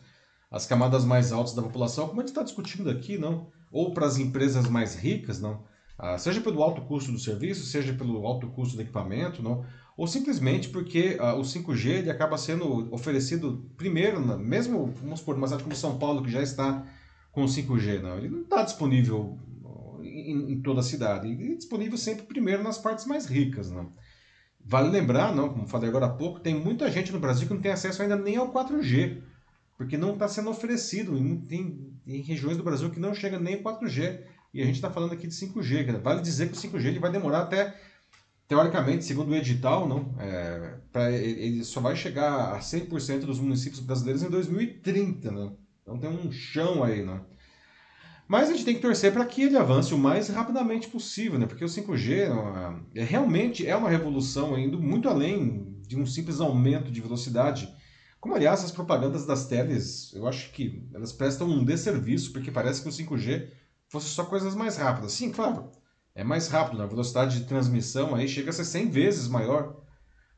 às 0.50 0.66
camadas 0.66 1.04
mais 1.04 1.32
altas 1.32 1.54
da 1.54 1.62
população, 1.62 2.08
como 2.08 2.20
a 2.20 2.22
gente 2.22 2.30
está 2.30 2.42
discutindo 2.42 2.90
aqui, 2.90 3.16
não? 3.16 3.48
Ou 3.70 3.94
para 3.94 4.06
as 4.06 4.18
empresas 4.18 4.68
mais 4.68 4.96
ricas, 4.96 5.40
não? 5.40 5.62
Ah, 5.96 6.18
seja 6.18 6.40
pelo 6.40 6.62
alto 6.62 6.82
custo 6.82 7.12
do 7.12 7.18
serviço, 7.18 7.64
seja 7.66 7.92
pelo 7.92 8.26
alto 8.26 8.48
custo 8.48 8.76
do 8.76 8.82
equipamento, 8.82 9.42
não? 9.42 9.64
ou 10.00 10.06
simplesmente 10.06 10.70
porque 10.70 11.18
uh, 11.20 11.38
o 11.38 11.42
5G 11.42 11.90
ele 11.90 12.10
acaba 12.10 12.38
sendo 12.38 12.88
oferecido 12.90 13.70
primeiro, 13.76 14.18
mesmo 14.38 14.86
vamos 15.02 15.20
supor, 15.20 15.34
numa 15.34 15.46
cidade 15.46 15.62
como 15.62 15.76
São 15.76 15.98
Paulo, 15.98 16.22
que 16.22 16.30
já 16.30 16.42
está 16.42 16.86
com 17.30 17.44
5G, 17.44 18.00
não, 18.00 18.16
ele 18.16 18.30
não 18.30 18.40
está 18.40 18.62
disponível 18.62 19.38
em, 20.02 20.52
em, 20.52 20.62
toda 20.62 20.80
a 20.80 20.82
cidade, 20.82 21.28
ele 21.28 21.52
é 21.52 21.54
disponível 21.54 21.98
sempre 21.98 22.24
primeiro 22.24 22.62
nas 22.62 22.78
partes 22.78 23.04
mais 23.04 23.26
ricas. 23.26 23.70
Não. 23.70 23.92
Vale 24.64 24.88
lembrar, 24.88 25.34
não, 25.34 25.50
como 25.50 25.66
falei 25.66 25.90
agora 25.90 26.06
há 26.06 26.10
pouco, 26.10 26.40
tem 26.40 26.54
muita 26.54 26.90
gente 26.90 27.12
no 27.12 27.20
Brasil 27.20 27.46
que 27.46 27.52
não 27.52 27.60
tem 27.60 27.72
acesso 27.72 28.00
ainda 28.00 28.16
nem 28.16 28.36
ao 28.36 28.50
4G, 28.50 29.20
porque 29.80 29.96
não 29.96 30.12
está 30.12 30.28
sendo 30.28 30.50
oferecido, 30.50 31.18
tem, 31.48 31.90
regiões 32.04 32.58
do 32.58 32.62
Brasil 32.62 32.90
que 32.90 33.00
não 33.00 33.14
chega 33.14 33.38
nem 33.38 33.54
ao 33.54 33.62
4G, 33.62 34.20
e 34.52 34.60
a 34.60 34.66
gente 34.66 34.74
está 34.74 34.90
falando 34.90 35.14
aqui 35.14 35.26
de 35.26 35.32
5G. 35.32 36.02
Vale 36.02 36.20
dizer 36.20 36.50
que 36.50 36.52
o 36.52 36.60
5G 36.60 36.84
ele 36.84 36.98
vai 36.98 37.10
demorar 37.10 37.44
até 37.44 37.74
teoricamente, 38.46 39.06
segundo 39.06 39.30
o 39.30 39.34
edital, 39.34 39.88
não, 39.88 40.14
é, 40.18 40.74
pra, 40.92 41.10
ele 41.10 41.64
só 41.64 41.80
vai 41.80 41.96
chegar 41.96 42.52
a 42.52 42.58
100% 42.58 43.20
dos 43.20 43.40
municípios 43.40 43.80
brasileiros 43.80 44.22
em 44.22 44.28
2030, 44.28 45.30
né? 45.30 45.50
Então 45.80 45.98
tem 45.98 46.10
um 46.10 46.30
chão 46.30 46.84
aí, 46.84 47.02
né? 47.02 47.18
Mas 48.28 48.50
a 48.50 48.52
gente 48.52 48.66
tem 48.66 48.74
que 48.74 48.82
torcer 48.82 49.10
para 49.14 49.24
que 49.24 49.44
ele 49.44 49.56
avance 49.56 49.94
o 49.94 49.98
mais 49.98 50.28
rapidamente 50.28 50.88
possível, 50.88 51.38
né? 51.38 51.46
Porque 51.46 51.64
o 51.64 51.68
5G 51.68 52.82
é, 52.94 53.02
realmente 53.02 53.66
é 53.66 53.74
uma 53.74 53.88
revolução 53.88 54.58
indo 54.58 54.78
muito 54.78 55.08
além 55.08 55.74
de 55.88 55.98
um 55.98 56.04
simples 56.04 56.38
aumento 56.38 56.92
de 56.92 57.00
velocidade. 57.00 57.79
Como, 58.20 58.34
aliás, 58.34 58.62
as 58.62 58.70
propagandas 58.70 59.24
das 59.24 59.46
teles, 59.46 60.12
eu 60.14 60.26
acho 60.28 60.52
que 60.52 60.86
elas 60.92 61.12
prestam 61.12 61.48
um 61.48 61.64
desserviço, 61.64 62.32
porque 62.32 62.50
parece 62.50 62.82
que 62.82 62.88
o 62.88 62.92
5G 62.92 63.50
fosse 63.88 64.08
só 64.08 64.24
coisas 64.24 64.54
mais 64.54 64.76
rápidas. 64.76 65.12
Sim, 65.12 65.32
claro, 65.32 65.70
é 66.14 66.22
mais 66.22 66.48
rápido, 66.48 66.78
né? 66.78 66.84
a 66.84 66.88
velocidade 66.88 67.38
de 67.40 67.46
transmissão 67.46 68.14
aí 68.14 68.28
chega 68.28 68.50
a 68.50 68.52
ser 68.52 68.64
100 68.64 68.90
vezes 68.90 69.26
maior 69.26 69.80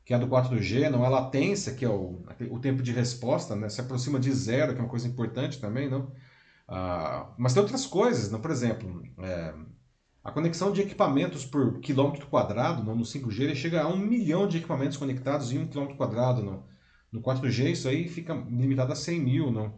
que 0.05 0.13
a 0.13 0.17
do 0.17 0.27
4G, 0.27 0.89
não 0.89 1.03
a 1.03 1.09
latência, 1.09 1.73
que 1.73 1.85
é 1.85 1.89
o, 1.89 2.21
o 2.51 2.59
tempo 2.59 2.81
de 2.81 2.91
resposta, 2.91 3.55
né? 3.55 3.69
se 3.69 3.81
aproxima 3.81 4.19
de 4.19 4.31
zero, 4.31 4.73
que 4.73 4.79
é 4.79 4.83
uma 4.83 4.89
coisa 4.89 5.07
importante 5.07 5.59
também, 5.59 5.89
não? 5.89 6.11
Ah, 6.67 7.33
mas 7.37 7.53
tem 7.53 7.61
outras 7.61 7.85
coisas, 7.85 8.31
não? 8.31 8.39
por 8.39 8.51
exemplo, 8.51 9.03
é, 9.19 9.53
a 10.23 10.31
conexão 10.31 10.71
de 10.71 10.81
equipamentos 10.81 11.45
por 11.45 11.79
quilômetro 11.79 12.27
quadrado 12.27 12.83
não? 12.83 12.95
no 12.95 13.03
5G 13.03 13.41
ele 13.41 13.55
chega 13.55 13.81
a 13.83 13.87
um 13.87 13.97
milhão 13.97 14.47
de 14.47 14.57
equipamentos 14.57 14.97
conectados 14.97 15.51
em 15.51 15.59
um 15.59 15.67
quilômetro 15.67 15.97
quadrado. 15.97 16.41
Não? 16.41 16.72
No 17.13 17.21
4G 17.21 17.71
isso 17.71 17.87
aí 17.87 18.09
fica 18.09 18.33
limitado 18.33 18.91
a 18.91 18.95
100 18.95 19.19
mil. 19.21 19.51
Não? 19.51 19.71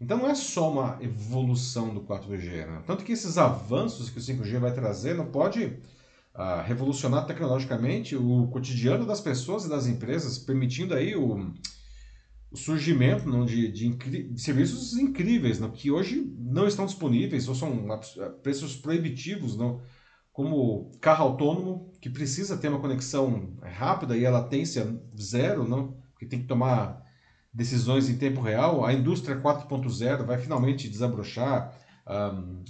Então 0.00 0.16
não 0.16 0.28
é 0.28 0.34
só 0.34 0.72
uma 0.72 0.98
evolução 1.02 1.92
do 1.92 2.00
4G, 2.00 2.66
né? 2.66 2.82
tanto 2.86 3.04
que 3.04 3.12
esses 3.12 3.36
avanços 3.36 4.08
que 4.08 4.18
o 4.18 4.22
5G 4.22 4.58
vai 4.58 4.72
trazer 4.72 5.14
não 5.14 5.26
pode 5.26 5.62
uh, 5.64 6.62
revolucionar 6.64 7.26
tecnologicamente 7.26 8.16
o 8.16 8.48
cotidiano 8.48 9.04
das 9.04 9.20
pessoas 9.20 9.66
e 9.66 9.68
das 9.68 9.86
empresas, 9.86 10.38
permitindo 10.38 10.94
aí 10.94 11.14
o, 11.14 11.52
o 12.50 12.56
surgimento 12.56 13.28
não, 13.28 13.44
de, 13.44 13.70
de, 13.70 13.90
de, 13.90 14.40
serviços 14.40 14.96
incríveis, 14.96 15.60
não, 15.60 15.70
que 15.70 15.90
hoje 15.90 16.34
não 16.38 16.66
estão 16.66 16.86
disponíveis 16.86 17.46
ou 17.46 17.54
são 17.54 17.86
preços 18.42 18.76
proibitivos, 18.76 19.54
não, 19.54 19.82
como 20.32 20.90
carro 20.98 21.24
autônomo, 21.24 21.92
que 22.00 22.08
precisa 22.08 22.56
ter 22.56 22.68
uma 22.68 22.80
conexão 22.80 23.54
rápida 23.60 24.16
e 24.16 24.24
a 24.24 24.30
latência 24.30 24.98
zero, 25.20 25.68
não? 25.68 25.99
Que 26.20 26.26
tem 26.26 26.40
que 26.40 26.46
tomar 26.46 27.02
decisões 27.52 28.10
em 28.10 28.18
tempo 28.18 28.42
real. 28.42 28.84
A 28.84 28.92
indústria 28.92 29.40
4.0 29.40 30.26
vai 30.26 30.36
finalmente 30.36 30.86
desabrochar. 30.86 31.74
Um, 32.06 32.62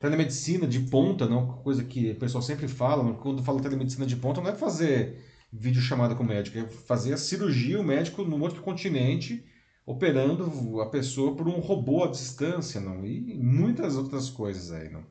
telemedicina 0.00 0.66
de 0.66 0.80
ponta, 0.80 1.26
não, 1.26 1.46
coisa 1.46 1.84
que 1.84 2.10
o 2.10 2.18
pessoal 2.18 2.42
sempre 2.42 2.66
fala, 2.66 3.14
quando 3.14 3.42
fala 3.42 3.62
telemedicina 3.62 4.04
de 4.04 4.16
ponta, 4.16 4.40
não 4.40 4.50
é 4.50 4.54
fazer 4.54 5.24
vídeo 5.52 5.80
chamada 5.80 6.14
com 6.16 6.24
o 6.24 6.26
médico, 6.26 6.58
é 6.58 6.66
fazer 6.66 7.12
a 7.12 7.16
cirurgia, 7.16 7.80
o 7.80 7.84
médico 7.84 8.24
no 8.24 8.40
outro 8.40 8.62
continente, 8.62 9.44
operando 9.86 10.80
a 10.80 10.86
pessoa 10.86 11.34
por 11.36 11.48
um 11.48 11.60
robô 11.60 12.04
à 12.04 12.08
distância, 12.08 12.80
não, 12.80 13.06
e 13.06 13.34
muitas 13.34 13.96
outras 13.96 14.28
coisas 14.28 14.72
aí, 14.72 14.90
não. 14.90 15.04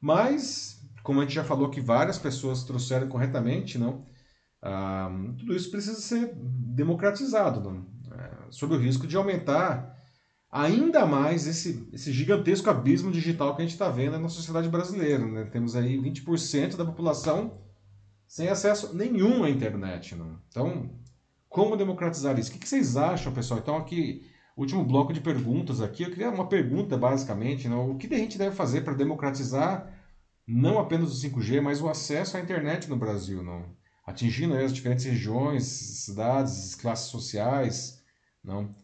Mas, 0.00 0.80
como 1.02 1.20
a 1.20 1.24
gente 1.24 1.34
já 1.34 1.44
falou 1.44 1.70
que 1.70 1.80
várias 1.80 2.18
pessoas 2.18 2.62
trouxeram 2.62 3.08
corretamente, 3.08 3.78
não, 3.78 4.04
tudo 5.38 5.54
isso 5.54 5.70
precisa 5.70 6.00
ser 6.00 6.34
democratizado, 6.34 7.60
não, 7.60 7.86
é, 8.12 8.30
sob 8.50 8.74
o 8.74 8.78
risco 8.78 9.06
de 9.06 9.16
aumentar 9.16 9.96
ainda 10.50 11.04
mais 11.04 11.46
esse, 11.46 11.88
esse 11.92 12.12
gigantesco 12.12 12.70
abismo 12.70 13.10
digital 13.10 13.54
que 13.54 13.62
a 13.62 13.64
gente 13.64 13.74
está 13.74 13.90
vendo 13.90 14.18
na 14.18 14.28
sociedade 14.28 14.68
brasileira. 14.68 15.24
Né? 15.26 15.44
Temos 15.44 15.76
aí 15.76 15.98
20% 15.98 16.76
da 16.76 16.84
população 16.84 17.60
sem 18.26 18.48
acesso 18.48 18.94
nenhum 18.94 19.44
à 19.44 19.50
internet. 19.50 20.14
Né? 20.14 20.24
Então, 20.48 20.90
como 21.48 21.76
democratizar 21.76 22.38
isso? 22.38 22.50
O 22.50 22.52
que, 22.54 22.60
que 22.60 22.68
vocês 22.68 22.96
acham, 22.96 23.32
pessoal? 23.32 23.60
Então, 23.60 23.76
aqui, 23.76 24.26
último 24.56 24.84
bloco 24.84 25.12
de 25.12 25.20
perguntas 25.20 25.80
aqui. 25.80 26.04
Eu 26.04 26.10
queria 26.10 26.30
uma 26.30 26.48
pergunta, 26.48 26.96
basicamente. 26.96 27.68
Né? 27.68 27.76
O 27.76 27.96
que 27.96 28.12
a 28.12 28.18
gente 28.18 28.38
deve 28.38 28.56
fazer 28.56 28.82
para 28.82 28.94
democratizar 28.94 29.92
não 30.46 30.78
apenas 30.78 31.12
o 31.12 31.28
5G, 31.28 31.60
mas 31.60 31.82
o 31.82 31.88
acesso 31.88 32.36
à 32.36 32.40
internet 32.40 32.88
no 32.88 32.96
Brasil? 32.96 33.42
Não? 33.42 33.64
Atingindo 34.06 34.54
as 34.54 34.72
diferentes 34.72 35.04
regiões, 35.04 35.64
cidades, 35.64 36.74
classes 36.76 37.10
sociais. 37.10 38.02
Não? 38.42 38.74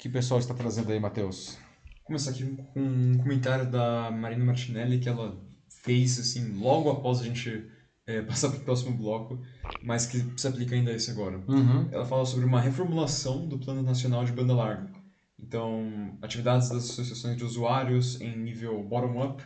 que 0.00 0.08
pessoal 0.08 0.40
está 0.40 0.54
trazendo 0.54 0.90
aí, 0.90 0.98
Matheus? 0.98 1.58
Começar 2.04 2.30
aqui 2.30 2.56
com 2.72 2.80
um 2.80 3.18
comentário 3.18 3.70
da 3.70 4.10
Marina 4.10 4.42
Martinelli 4.42 4.98
que 4.98 5.10
ela 5.10 5.38
fez 5.68 6.18
assim 6.18 6.58
logo 6.58 6.90
após 6.90 7.20
a 7.20 7.24
gente 7.24 7.66
é, 8.06 8.22
passar 8.24 8.48
para 8.48 8.58
o 8.58 8.64
próximo 8.64 8.96
bloco, 8.96 9.38
mas 9.82 10.06
que 10.06 10.24
se 10.40 10.48
aplica 10.48 10.74
ainda 10.74 10.90
a 10.90 10.94
esse 10.94 11.10
agora. 11.10 11.38
Uhum. 11.46 11.86
Ela 11.92 12.06
fala 12.06 12.24
sobre 12.24 12.46
uma 12.46 12.62
reformulação 12.62 13.46
do 13.46 13.58
Plano 13.58 13.82
Nacional 13.82 14.24
de 14.24 14.32
Banda 14.32 14.54
Larga. 14.54 14.90
Então, 15.38 16.16
atividades 16.22 16.70
das 16.70 16.90
associações 16.90 17.36
de 17.36 17.44
usuários 17.44 18.18
em 18.22 18.38
nível 18.38 18.82
bottom-up 18.82 19.42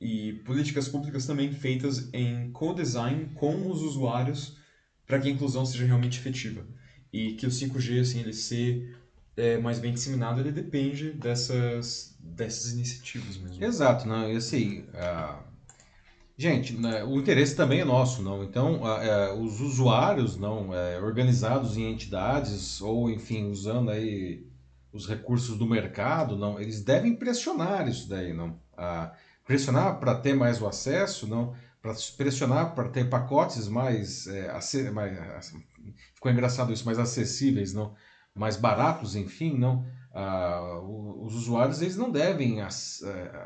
e 0.00 0.34
políticas 0.44 0.88
públicas 0.88 1.26
também 1.26 1.52
feitas 1.52 2.08
em 2.12 2.50
co-design 2.52 3.30
com 3.34 3.68
os 3.70 3.82
usuários 3.82 4.56
para 5.06 5.18
que 5.18 5.28
a 5.28 5.30
inclusão 5.30 5.64
seja 5.66 5.86
realmente 5.86 6.18
efetiva. 6.18 6.64
E 7.12 7.32
que 7.32 7.46
o 7.46 7.50
5G, 7.50 8.00
assim, 8.00 8.20
ele 8.20 8.32
ser 8.32 8.96
é, 9.36 9.56
mais 9.56 9.78
bem 9.78 9.92
disseminado, 9.92 10.40
ele 10.40 10.52
depende 10.52 11.10
dessas, 11.12 12.14
dessas 12.20 12.72
iniciativas 12.72 13.36
mesmo. 13.38 13.64
Exato, 13.64 14.06
né? 14.06 14.32
E 14.34 14.36
assim, 14.36 14.80
uh, 14.80 15.42
gente, 16.36 16.74
né, 16.74 17.02
o 17.02 17.18
interesse 17.18 17.56
também 17.56 17.80
é 17.80 17.84
nosso, 17.84 18.22
não? 18.22 18.44
Então, 18.44 18.82
uh, 18.82 19.34
uh, 19.34 19.42
os 19.42 19.60
usuários, 19.60 20.36
não, 20.36 20.74
é, 20.74 21.00
organizados 21.00 21.76
em 21.76 21.90
entidades 21.90 22.80
ou, 22.82 23.10
enfim, 23.10 23.48
usando 23.48 23.90
aí 23.90 24.46
os 24.92 25.08
recursos 25.08 25.56
do 25.56 25.66
mercado, 25.66 26.36
não, 26.36 26.60
eles 26.60 26.82
devem 26.82 27.16
pressionar 27.16 27.88
isso 27.88 28.08
daí, 28.08 28.34
não? 28.34 28.58
Pressionar 29.48 29.98
para 29.98 30.14
ter 30.14 30.34
mais 30.34 30.62
o 30.62 30.68
acesso, 30.68 31.26
não? 31.26 31.52
Para 31.82 31.94
pressionar 32.16 32.74
para 32.74 32.88
ter 32.88 33.08
pacotes 33.08 33.66
mais, 33.66 34.28
é, 34.28 34.90
mais, 34.90 35.52
ficou 36.14 36.30
engraçado 36.30 36.72
isso, 36.72 36.84
mais 36.84 36.98
acessíveis, 36.98 37.72
não? 37.72 37.94
mais 38.38 38.56
baratos, 38.56 39.16
enfim, 39.16 39.58
não. 39.58 39.84
Ah, 40.14 40.80
os 40.82 41.34
usuários 41.34 41.82
eles 41.82 41.96
não 41.96 42.10
devem 42.10 42.60
eh, 42.60 42.66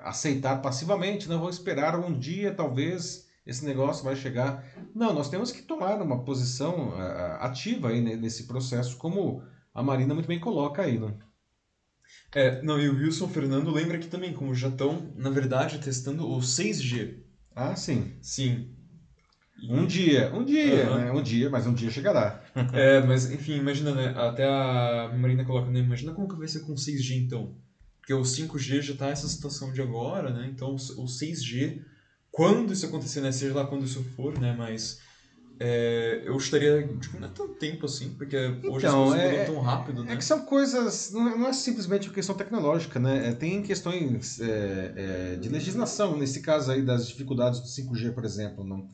aceitar 0.04 0.62
passivamente, 0.62 1.28
não 1.28 1.40
vão 1.40 1.50
esperar 1.50 1.98
um 1.98 2.16
dia, 2.16 2.54
talvez 2.54 3.28
esse 3.44 3.64
negócio 3.64 4.04
vai 4.04 4.14
chegar. 4.14 4.64
Não, 4.94 5.12
nós 5.12 5.28
temos 5.28 5.50
que 5.50 5.62
tomar 5.62 6.00
uma 6.00 6.24
posição 6.24 6.94
eh, 6.96 7.36
ativa 7.40 7.88
aí 7.88 8.00
nesse 8.00 8.46
processo, 8.46 8.96
como 8.96 9.42
a 9.74 9.82
Marina 9.82 10.14
muito 10.14 10.28
bem 10.28 10.38
coloca 10.38 10.82
aí, 10.82 10.98
não? 10.98 11.18
É, 12.34 12.62
não, 12.62 12.80
e 12.80 12.88
o 12.88 12.96
Wilson 12.96 13.28
Fernando 13.28 13.70
lembra 13.70 13.96
aqui 13.96 14.06
também, 14.06 14.32
como 14.32 14.54
já 14.54 14.68
estão, 14.68 15.12
na 15.16 15.30
verdade, 15.30 15.78
testando 15.78 16.26
o 16.26 16.40
6G. 16.40 17.18
Ah, 17.54 17.76
sim. 17.76 18.12
Sim. 18.22 18.70
Um 19.68 19.86
dia, 19.86 20.32
um 20.34 20.44
dia, 20.44 20.90
uhum. 20.90 20.98
né? 20.98 21.12
Um 21.12 21.22
dia, 21.22 21.48
mas 21.48 21.66
um 21.66 21.74
dia 21.74 21.90
chegará. 21.90 22.42
é, 22.72 23.00
mas 23.00 23.30
enfim, 23.30 23.56
imagina, 23.56 23.94
né? 23.94 24.12
Até 24.16 24.44
a 24.44 25.12
Marina 25.16 25.44
coloca, 25.44 25.70
né? 25.70 25.78
Imagina 25.80 26.12
como 26.12 26.28
que 26.28 26.36
vai 26.36 26.48
ser 26.48 26.60
com 26.60 26.74
6G 26.74 27.16
então. 27.16 27.54
Porque 28.00 28.12
o 28.12 28.22
5G 28.22 28.82
já 28.82 28.94
tá 28.94 29.08
essa 29.08 29.28
situação 29.28 29.72
de 29.72 29.80
agora, 29.80 30.32
né? 30.32 30.50
Então 30.52 30.74
o 30.74 31.04
6G, 31.04 31.80
quando 32.32 32.72
isso 32.72 32.86
acontecer, 32.86 33.20
né? 33.20 33.30
Seja 33.30 33.54
lá 33.54 33.64
quando 33.64 33.84
isso 33.84 34.02
for, 34.16 34.36
né? 34.40 34.52
Mas 34.58 34.98
é, 35.64 36.22
eu 36.24 36.36
estaria, 36.36 36.88
tipo, 37.00 37.20
não 37.20 37.28
é 37.28 37.30
tanto 37.30 37.54
tempo 37.54 37.86
assim, 37.86 38.10
porque 38.14 38.36
então, 38.36 38.72
hoje 38.72 38.86
as 38.86 38.92
então, 38.92 39.06
coisas 39.06 39.24
é, 39.24 39.44
tão 39.44 39.60
rápido, 39.60 40.02
né? 40.02 40.14
É 40.14 40.16
que 40.16 40.24
são 40.24 40.44
coisas, 40.44 41.12
não 41.12 41.28
é, 41.28 41.36
não 41.36 41.48
é 41.48 41.52
simplesmente 41.52 42.08
uma 42.08 42.14
questão 42.14 42.34
tecnológica, 42.34 42.98
né? 42.98 43.28
É, 43.28 43.32
tem 43.32 43.62
questões 43.62 44.40
é, 44.40 44.92
é, 44.96 45.36
de 45.36 45.48
legislação, 45.48 46.16
nesse 46.16 46.40
caso 46.40 46.72
aí 46.72 46.82
das 46.82 47.06
dificuldades 47.06 47.60
do 47.60 47.66
5G, 47.68 48.12
por 48.12 48.24
exemplo, 48.24 48.64
não 48.64 48.88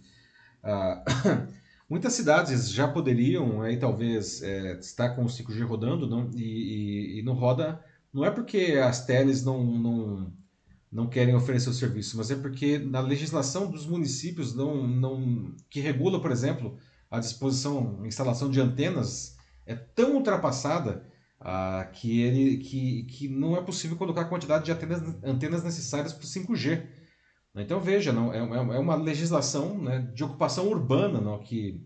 ah, 0.63 1.03
muitas 1.89 2.13
cidades 2.13 2.71
já 2.71 2.87
poderiam 2.87 3.63
aí 3.63 3.79
talvez 3.79 4.43
é, 4.43 4.79
estar 4.79 5.11
com 5.11 5.25
o 5.25 5.29
5G 5.29 5.65
rodando 5.65 6.07
não, 6.07 6.31
e, 6.35 6.43
e, 6.43 7.19
e, 7.21 7.23
não 7.23 7.35
roda, 7.35 7.83
não 8.13 8.25
é 8.25 8.31
porque 8.31 8.79
as 8.83 9.07
teles 9.07 9.45
não, 9.45 9.65
não, 9.65 10.33
não 10.91 11.07
querem 11.07 11.35
oferecer 11.35 11.69
o 11.69 11.75
serviço, 11.75 12.17
mas 12.17 12.31
é 12.31 12.37
porque 12.37 12.79
na 12.79 13.01
legislação 13.01 13.71
dos 13.71 13.87
municípios 13.87 14.55
não, 14.55 14.87
não, 14.87 15.55
que 15.69 15.81
regula, 15.81 16.21
por 16.21 16.31
exemplo, 16.31 16.79
a 17.11 17.19
disposição, 17.19 18.01
a 18.03 18.07
instalação 18.07 18.51
de 18.51 18.61
antenas 18.61 19.37
é 19.67 19.75
tão 19.75 20.15
ultrapassada 20.17 21.07
ah, 21.41 21.89
que, 21.93 22.21
ele, 22.21 22.57
que, 22.59 23.05
que 23.05 23.29
não 23.29 23.57
é 23.57 23.63
possível 23.63 23.97
colocar 23.97 24.23
a 24.23 24.29
quantidade 24.29 24.65
de 24.65 24.73
antenas, 24.73 25.03
antenas 25.23 25.63
necessárias 25.63 26.13
para 26.13 26.25
o 26.25 26.27
5G. 26.27 26.87
Então 27.55 27.81
veja, 27.81 28.13
não, 28.13 28.33
é, 28.33 28.39
é, 28.39 28.77
é 28.77 28.79
uma 28.79 28.95
legislação 28.95 29.79
né, 29.79 30.11
de 30.15 30.25
ocupação 30.25 30.69
urbana, 30.69 31.21
não, 31.21 31.39
que 31.39 31.85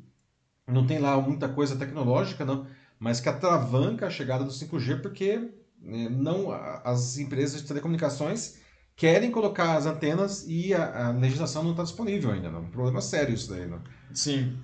não 0.66 0.86
tem 0.86 0.98
lá 0.98 1.20
muita 1.20 1.48
coisa 1.48 1.76
tecnológica, 1.76 2.44
não, 2.44 2.66
mas 2.98 3.20
que 3.20 3.28
atravanca 3.28 4.07
a 4.07 4.11
chegada 4.11 4.44
do 4.44 4.50
5G 4.50 5.00
porque 5.00 5.50
né, 5.80 6.09
não 6.09 6.53
as 6.84 7.18
empresas 7.18 7.62
de 7.62 7.68
telecomunicações 7.68 8.61
querem 8.97 9.30
colocar 9.30 9.76
as 9.76 9.86
antenas 9.86 10.45
e 10.47 10.74
a, 10.74 11.09
a 11.09 11.11
legislação 11.12 11.62
não 11.62 11.72
está 11.72 11.82
disponível 11.82 12.30
ainda. 12.30 12.51
Não. 12.51 12.62
Um 12.62 12.70
problema 12.70 13.01
sério 13.01 13.34
isso 13.34 13.51
daí. 13.51 13.66
Não. 13.66 13.80
Sim. 14.12 14.57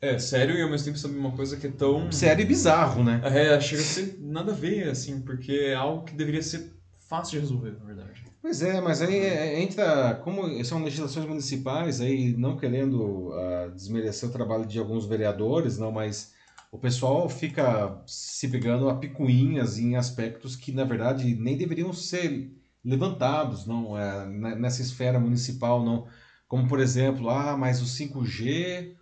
É, 0.00 0.18
sério 0.18 0.56
e 0.56 0.62
ao 0.62 0.70
mesmo 0.70 0.86
tempo 0.86 0.98
sabe 0.98 1.16
uma 1.16 1.32
coisa 1.32 1.58
que 1.58 1.66
é 1.66 1.70
tão... 1.70 2.10
Sério 2.10 2.42
e 2.42 2.46
bizarro, 2.46 3.04
né? 3.04 3.20
É, 3.22 3.60
chega 3.60 3.82
a 3.82 3.84
ser 3.84 4.18
nada 4.18 4.52
a 4.52 4.54
ver, 4.54 4.88
assim, 4.88 5.20
porque 5.20 5.52
é 5.52 5.74
algo 5.74 6.04
que 6.04 6.14
deveria 6.14 6.42
ser 6.42 6.72
fácil 7.06 7.32
de 7.32 7.40
resolver, 7.40 7.76
na 7.78 7.84
verdade. 7.84 8.24
Pois 8.40 8.62
é, 8.62 8.80
mas 8.80 9.02
aí 9.02 9.16
é, 9.16 9.60
entra, 9.60 10.14
como 10.24 10.64
são 10.64 10.82
legislações 10.82 11.26
municipais, 11.26 12.00
aí 12.00 12.34
não 12.34 12.56
querendo 12.56 13.28
uh, 13.28 13.70
desmerecer 13.74 14.26
o 14.26 14.32
trabalho 14.32 14.64
de 14.64 14.78
alguns 14.78 15.04
vereadores, 15.04 15.76
não, 15.76 15.92
mas 15.92 16.32
o 16.72 16.78
pessoal 16.78 17.28
fica 17.28 18.00
se 18.06 18.48
pegando 18.48 18.88
a 18.88 18.94
picuinhas 18.94 19.78
em 19.78 19.96
aspectos 19.96 20.56
que, 20.56 20.72
na 20.72 20.84
verdade, 20.84 21.34
nem 21.34 21.58
deveriam 21.58 21.92
ser 21.92 22.50
levantados 22.84 23.66
não 23.66 23.98
é, 23.98 24.26
nessa 24.26 24.82
esfera 24.82 25.18
municipal, 25.18 25.84
não. 25.84 26.06
Como, 26.48 26.68
por 26.68 26.80
exemplo, 26.80 27.30
ah, 27.30 27.56
mas 27.56 27.80
o 27.80 27.84
5G 27.84 28.94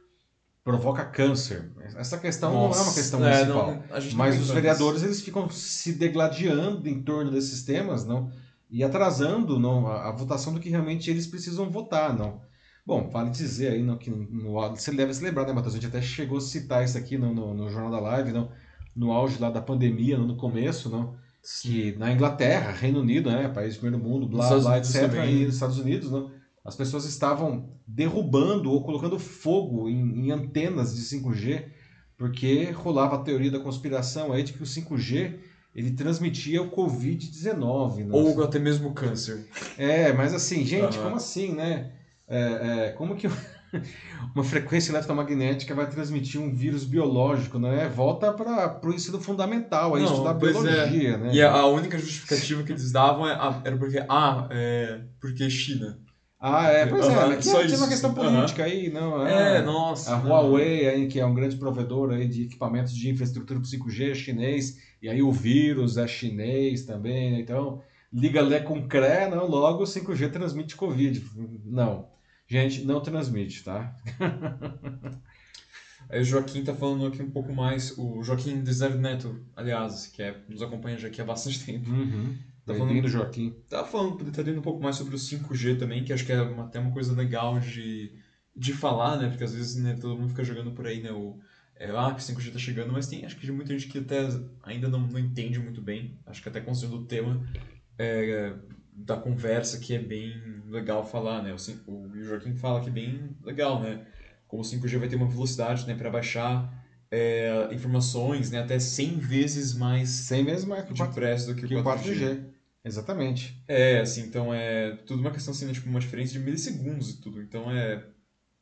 provoca 0.63 1.05
câncer. 1.05 1.73
Essa 1.97 2.19
questão 2.19 2.53
Nossa, 2.53 2.79
não 2.79 2.85
é 2.85 2.89
uma 2.89 2.95
questão 2.95 3.21
municipal. 3.21 3.71
É, 3.71 4.01
não, 4.01 4.17
mas 4.17 4.39
os 4.39 4.51
vereadores 4.51 5.03
eles 5.03 5.23
ficam 5.23 5.49
se 5.49 5.93
degladiando 5.93 6.89
em 6.89 7.03
torno 7.03 7.31
desses 7.31 7.63
temas, 7.63 8.05
não? 8.05 8.31
e 8.71 8.85
atrasando 8.85 9.59
não, 9.59 9.87
a, 9.87 10.09
a, 10.09 10.13
votação 10.13 10.53
do 10.53 10.61
que 10.61 10.69
realmente 10.69 11.11
eles 11.11 11.27
precisam 11.27 11.71
votar, 11.71 12.17
não. 12.17 12.41
Bom, 12.85 13.11
vale 13.11 13.31
dizer 13.31 13.73
aí 13.73 13.83
não, 13.83 13.99
que 13.99 14.11
no, 14.11 14.53
você 14.71 14.93
deve 14.93 15.13
se 15.13 15.23
lembrar, 15.23 15.47
né, 15.47 15.53
Matheus? 15.53 15.75
A 15.75 15.79
gente 15.79 15.89
até 15.89 16.01
chegou 16.01 16.39
a 16.39 16.41
citar 16.41 16.85
isso 16.85 16.97
aqui 16.97 17.19
no, 17.19 17.35
no, 17.35 17.55
no 17.55 17.71
Jornal 17.71 17.91
da 17.91 18.01
Live, 18.01 18.33
não, 18.33 18.51
no 18.95 19.13
auge 19.13 19.39
lá 19.39 19.51
da 19.51 19.61
pandemia, 19.61 20.19
não, 20.19 20.27
no 20.27 20.37
começo, 20.37 20.89
não, 20.89 21.17
que 21.63 21.97
na 21.99 22.13
Inglaterra, 22.13 22.73
Reino 22.73 23.01
Unido, 23.01 23.31
né, 23.31 23.49
país 23.49 23.75
do 23.75 23.81
primeiro 23.81 24.05
mundo, 24.05 24.27
blá, 24.27 24.49
blá, 24.59 24.79
etc., 24.79 25.03
também. 25.03 25.43
e 25.43 25.45
nos 25.47 25.55
Estados 25.55 25.79
Unidos, 25.79 26.11
não, 26.11 26.31
as 26.65 26.77
pessoas 26.77 27.05
estavam 27.05 27.71
derrubando 27.87 28.71
ou 28.71 28.83
colocando 28.83 29.19
fogo 29.19 29.89
em, 29.89 30.27
em 30.27 30.31
antenas 30.31 30.95
de 30.95 31.03
5G, 31.03 31.65
porque 32.17 32.71
rolava 32.73 33.17
a 33.17 33.23
teoria 33.23 33.51
da 33.51 33.61
conspiração 33.61 34.33
aí 34.33 34.43
de 34.43 34.53
que 34.53 34.63
o 34.63 34.67
5G 34.67 35.37
ele 35.75 35.93
transmitia 35.93 36.61
o 36.61 36.71
Covid-19. 36.71 38.09
Ou 38.11 38.43
até 38.43 38.59
mesmo 38.59 38.93
câncer. 38.93 39.47
É, 39.77 40.13
mas 40.13 40.35
assim, 40.35 40.65
gente, 40.65 40.99
uhum. 40.99 41.05
como 41.05 41.17
assim, 41.17 41.55
né? 41.55 41.93
é, 42.29 42.89
é, 42.89 42.93
como 42.93 43.17
que 43.17 43.27
uma 44.35 44.45
frequência 44.45 44.93
eletromagnética 44.93 45.75
vai 45.75 45.89
transmitir 45.89 46.41
um 46.41 46.55
vírus 46.55 46.85
biológico, 46.85 47.59
né? 47.59 47.89
Volta 47.89 48.33
para 48.33 48.81
o 48.83 48.93
ensino 48.93 49.21
fundamental, 49.21 49.95
a 49.95 50.01
estudar 50.01 50.31
é. 50.31 50.35
biologia, 50.35 51.19
né? 51.19 51.31
E 51.33 51.43
a, 51.43 51.67
única 51.67 51.99
justificativa 51.99 52.63
que 52.63 52.73
eles 52.73 52.93
davam 52.93 53.29
é- 53.29 53.39
era 53.65 53.77
porque, 53.77 54.05
ah, 54.09 54.47
é, 54.51 55.01
porque 55.21 55.49
China. 55.51 55.99
Ah, 56.41 56.69
é, 56.69 56.87
pois 56.87 57.05
é, 57.05 57.09
Aham, 57.09 57.29
né? 57.31 57.43
só 57.43 57.67
Tinha, 57.67 57.79
uma 57.79 57.89
questão 57.89 58.15
política 58.15 58.63
aí, 58.63 58.91
não? 58.91 59.27
É, 59.27 59.59
ah, 59.59 59.63
nossa. 59.63 60.15
A 60.15 60.19
não. 60.19 60.31
Huawei, 60.31 60.89
aí, 60.89 61.09
que 61.09 61.19
é 61.19 61.27
um 61.27 61.35
grande 61.35 61.57
provedor 61.57 62.13
aí 62.13 62.29
de 62.29 62.45
equipamentos 62.45 62.95
de 62.95 63.11
infraestrutura 63.11 63.59
para 63.59 63.69
5G, 63.69 64.13
é 64.13 64.15
chinês, 64.15 64.77
e 65.03 65.09
aí 65.09 65.21
o 65.21 65.33
vírus 65.33 65.97
é 65.97 66.07
chinês 66.07 66.85
também, 66.85 67.33
né? 67.33 67.41
então 67.41 67.81
liga 68.13 68.41
Lé 68.41 68.61
com 68.61 68.87
CRE, 68.87 69.29
não, 69.31 69.47
logo 69.49 69.83
o 69.83 69.87
5G 69.87 70.31
transmite 70.31 70.77
Covid. 70.77 71.25
Não, 71.65 72.07
gente, 72.49 72.85
não 72.85 73.01
transmite, 73.01 73.63
tá? 73.63 73.95
Aí 76.11 76.21
o 76.23 76.25
Joaquim 76.25 76.65
tá 76.65 76.75
falando 76.75 77.07
aqui 77.07 77.23
um 77.23 77.31
pouco 77.31 77.53
mais, 77.53 77.97
o 77.99 78.23
Joaquim 78.23 78.63
Deserto 78.63 78.97
Neto, 78.97 79.45
aliás, 79.55 80.07
que 80.07 80.23
é, 80.23 80.41
nos 80.49 80.63
acompanha 80.63 80.97
já 80.97 81.09
aqui 81.09 81.21
há 81.21 81.25
bastante 81.25 81.65
tempo. 81.65 81.91
Uhum. 81.91 82.35
Tá 82.65 82.75
falando- 82.75 83.09
Joaquim. 83.09 83.55
Tá 83.69 83.85
falando, 83.85 84.25
detalhando 84.25 84.59
um 84.61 84.63
pouco 84.63 84.83
mais 84.83 84.97
sobre 84.97 85.15
o 85.15 85.19
5G 85.19 85.77
também, 85.77 86.05
que 86.05 86.13
acho 86.13 86.25
que 86.25 86.33
é 86.33 86.41
uma- 86.41 86.65
até 86.65 86.79
uma 86.79 86.93
coisa 86.93 87.15
legal 87.15 87.61
de, 87.61 88.13
de 88.57 88.73
falar, 88.73 89.19
né? 89.19 89.29
Porque 89.29 89.45
às 89.45 89.55
vezes 89.55 89.77
né, 89.77 89.97
todo 90.01 90.19
mundo 90.19 90.31
fica 90.31 90.45
jogando 90.45 90.73
por 90.73 90.87
aí, 90.87 91.03
né? 91.03 91.13
O, 91.13 91.39
é, 91.77 91.91
ah, 91.91 92.13
que 92.15 92.21
o 92.21 92.25
5G 92.25 92.51
tá 92.53 92.59
chegando, 92.59 92.93
mas 92.93 93.07
tem 93.07 93.25
acho 93.25 93.37
que 93.37 93.51
muita 93.53 93.73
gente 93.73 93.89
que 93.91 93.99
até 93.99 94.29
ainda 94.63 94.89
não, 94.89 95.01
não 95.01 95.19
entende 95.19 95.59
muito 95.59 95.81
bem. 95.83 96.19
Acho 96.27 96.43
que 96.43 96.49
até 96.49 96.61
considerando 96.61 97.03
o 97.03 97.07
tema 97.07 97.47
é, 97.99 98.55
da 99.05 99.17
conversa 99.17 99.79
que 99.79 99.95
é 99.95 99.99
bem 99.99 100.41
legal 100.69 101.05
falar, 101.05 101.43
né? 101.43 101.55
O, 101.87 101.93
o 101.93 102.23
Joaquim 102.23 102.55
fala 102.55 102.81
que 102.81 102.89
é 102.89 102.93
bem 102.93 103.37
legal, 103.43 103.81
né? 103.81 104.07
Como 104.47 104.63
o 104.63 104.65
5G 104.65 104.99
vai 104.99 105.09
ter 105.09 105.17
uma 105.17 105.29
velocidade, 105.29 105.87
né, 105.87 105.95
para 105.95 106.11
baixar 106.11 106.73
é, 107.11 107.69
informações, 107.73 108.51
né, 108.51 108.61
até 108.61 108.79
100 108.79 109.19
vezes 109.19 109.75
mais 109.75 110.09
100 110.09 110.45
vezes 110.45 110.65
mais 110.65 110.85
que 110.85 110.93
o 110.93 110.97
4G. 110.97 111.09
depressa 111.15 111.47
do 111.47 111.55
que 111.55 111.65
o 111.67 111.69
Que 111.69 111.75
o 111.77 111.83
4G. 111.83 112.15
4G. 112.15 112.41
Exatamente. 112.85 113.55
É, 113.69 114.01
assim, 114.01 114.23
então 114.23 114.53
é 114.55 114.93
tudo 115.07 115.21
uma 115.21 115.31
questão 115.31 115.53
assim, 115.53 115.67
né, 115.67 115.73
tipo, 115.73 115.89
uma 115.89 116.01
diferença 116.01 116.33
de 116.33 116.39
milissegundos 116.39 117.11
e 117.11 117.21
tudo. 117.21 117.43
Então 117.43 117.71
é, 117.71 118.03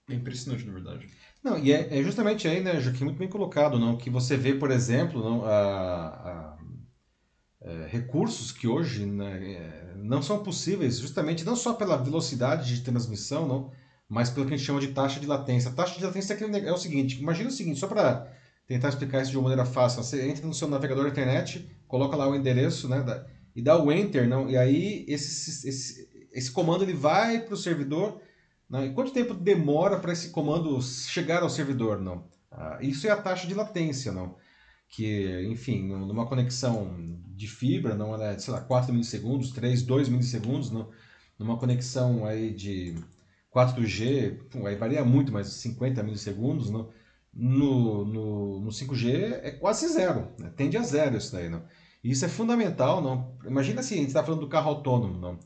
é 0.09 0.14
impressionante, 0.14 0.64
na 0.66 0.72
verdade. 0.72 1.09
Não, 1.43 1.59
e 1.59 1.72
é, 1.72 1.99
é 1.99 2.03
justamente 2.03 2.49
aí, 2.49 2.61
né, 2.61 2.80
Joaquim, 2.80 3.05
muito 3.05 3.18
bem 3.18 3.28
colocado, 3.28 3.78
não, 3.78 3.97
que 3.97 4.11
você 4.11 4.37
vê, 4.37 4.55
por 4.55 4.70
exemplo, 4.70 5.22
não, 5.22 5.45
a, 5.45 6.09
a- 6.09 6.57
é, 7.67 7.87
recursos 7.89 8.53
que 8.53 8.69
hoje 8.69 9.05
né, 9.07 9.55
é, 9.55 9.95
não 9.97 10.23
são 10.23 10.43
possíveis, 10.43 10.99
justamente 10.99 11.45
não 11.45 11.57
só 11.57 11.75
pela 11.75 11.97
velocidade 11.97 12.75
de 12.75 12.81
transmissão, 12.83 13.47
não, 13.47 13.73
mas 14.09 14.31
pelo 14.31 14.47
que 14.47 14.55
a 14.55 14.57
gente 14.57 14.67
chama 14.67 14.81
de 14.81 14.89
taxa 14.89 15.21
de 15.21 15.27
latência. 15.27 15.71
A 15.71 15.75
taxa 15.75 15.99
de 15.99 16.05
latência 16.05 16.35
é, 16.35 16.69
é 16.69 16.73
o 16.73 16.77
seguinte, 16.79 17.19
imagina 17.21 17.49
o 17.49 17.53
seguinte, 17.53 17.81
só 17.81 17.89
para 17.89 18.27
tentar 18.67 18.89
explicar 18.91 19.23
isso 19.23 19.33
de 19.33 19.37
uma 19.37 19.45
maneira 19.49 19.64
fácil, 19.64 20.03
você 20.03 20.29
entra 20.29 20.47
no 20.47 20.55
seu 20.55 20.69
navegador 20.69 21.05
da 21.05 21.11
internet, 21.11 21.69
coloca 21.89 22.17
lá 22.17 22.29
o 22.29 22.35
endereço, 22.37 22.89
né, 22.89 23.03
da- 23.03 23.25
e 23.55 23.62
dá 23.62 23.77
o 23.83 23.91
enter, 23.91 24.29
não, 24.29 24.49
e 24.49 24.57
aí 24.57 25.05
esse, 25.09 25.69
esse, 25.69 26.09
esse 26.33 26.51
comando 26.53 26.85
ele 26.85 26.93
vai 26.95 27.41
para 27.41 27.55
o 27.55 27.57
servidor, 27.57 28.21
não, 28.69 28.85
e 28.85 28.93
quanto 28.93 29.12
tempo 29.12 29.35
demora 29.35 29.99
para 29.99 30.12
esse 30.12 30.31
comando 30.31 30.81
chegar 30.83 31.43
ao 31.43 31.51
servidor? 31.51 32.01
Não. 32.01 32.25
Ah, 32.51 32.79
isso 32.81 33.07
é 33.07 33.11
a 33.11 33.17
taxa 33.21 33.47
de 33.47 33.55
latência, 33.55 34.12
não. 34.12 34.37
Que, 34.89 35.47
enfim, 35.51 35.87
numa 35.89 36.26
conexão 36.26 37.18
de 37.34 37.47
fibra, 37.49 37.95
não 37.95 38.14
ela 38.14 38.32
é, 38.32 38.39
sei 38.39 38.53
lá, 38.55 38.61
4 38.61 38.93
milissegundos, 38.93 39.51
3, 39.53 39.82
2 39.82 40.09
milissegundos. 40.09 40.70
Numa 41.39 41.59
conexão 41.59 42.24
aí 42.24 42.53
de 42.55 42.95
4G, 43.51 44.39
pum, 44.51 44.66
aí 44.66 44.76
varia 44.76 45.05
muito, 45.05 45.32
mas 45.32 45.49
50 45.49 46.03
milissegundos. 46.03 46.70
No, 46.70 46.93
no, 48.05 48.61
no 48.61 48.70
5G 48.72 49.41
é 49.43 49.51
quase 49.53 49.87
zero, 49.89 50.28
né? 50.39 50.51
tende 50.57 50.76
a 50.78 50.82
zero 50.82 51.16
isso 51.18 51.32
daí, 51.32 51.49
não. 51.51 51.62
E 52.03 52.11
isso 52.11 52.24
é 52.24 52.28
fundamental, 52.28 53.03
não. 53.03 53.37
Imagina 53.47 53.82
se 53.82 53.95
a 53.95 53.97
gente 53.99 54.09
está 54.09 54.22
falando 54.24 54.41
do 54.41 54.49
carro 54.49 54.70
autônomo, 54.70 55.18
não. 55.18 55.39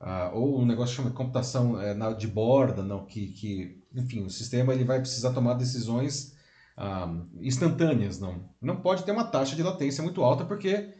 Ah, 0.00 0.30
ou 0.34 0.60
um 0.60 0.66
negócio 0.66 0.94
que 0.96 1.02
chama 1.02 1.14
computação 1.14 1.72
na- 1.94 2.12
de 2.12 2.26
borda, 2.28 2.82
não, 2.82 3.04
que, 3.06 3.28
que, 3.28 3.82
enfim, 3.94 4.24
o 4.24 4.30
sistema 4.30 4.72
ele 4.74 4.84
vai 4.84 5.00
precisar 5.00 5.32
tomar 5.32 5.54
decisões 5.54 6.34
ah, 6.78 7.12
instantâneas, 7.40 8.20
não. 8.20 8.48
Não 8.62 8.76
pode 8.76 9.02
ter 9.04 9.10
uma 9.10 9.24
taxa 9.24 9.56
de 9.56 9.62
latência 9.64 10.02
muito 10.02 10.22
alta, 10.22 10.44
porque 10.44 10.94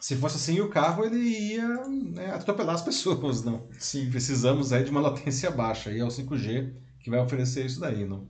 se 0.00 0.16
fosse 0.16 0.36
assim 0.36 0.60
o 0.60 0.68
carro 0.68 1.04
ele 1.04 1.18
ia 1.18 1.86
né, 1.86 2.32
atropelar 2.34 2.74
as 2.74 2.82
pessoas, 2.82 3.44
não. 3.44 3.68
Sim. 3.78 4.10
Precisamos 4.10 4.72
aí 4.72 4.82
de 4.82 4.90
uma 4.90 5.00
latência 5.00 5.50
baixa, 5.50 5.92
e 5.92 6.00
é 6.00 6.04
o 6.04 6.08
5G 6.08 6.74
que 6.98 7.08
vai 7.08 7.20
oferecer 7.20 7.64
isso 7.64 7.80
daí, 7.80 8.04
não. 8.04 8.28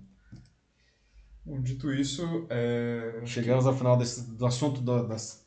Bom, 1.44 1.60
dito 1.62 1.90
isso, 1.90 2.46
é... 2.50 3.22
Chegamos 3.24 3.66
ao 3.66 3.76
final 3.76 3.96
desse, 3.96 4.30
do 4.30 4.44
assunto 4.44 4.82
da, 4.82 5.02
das, 5.02 5.46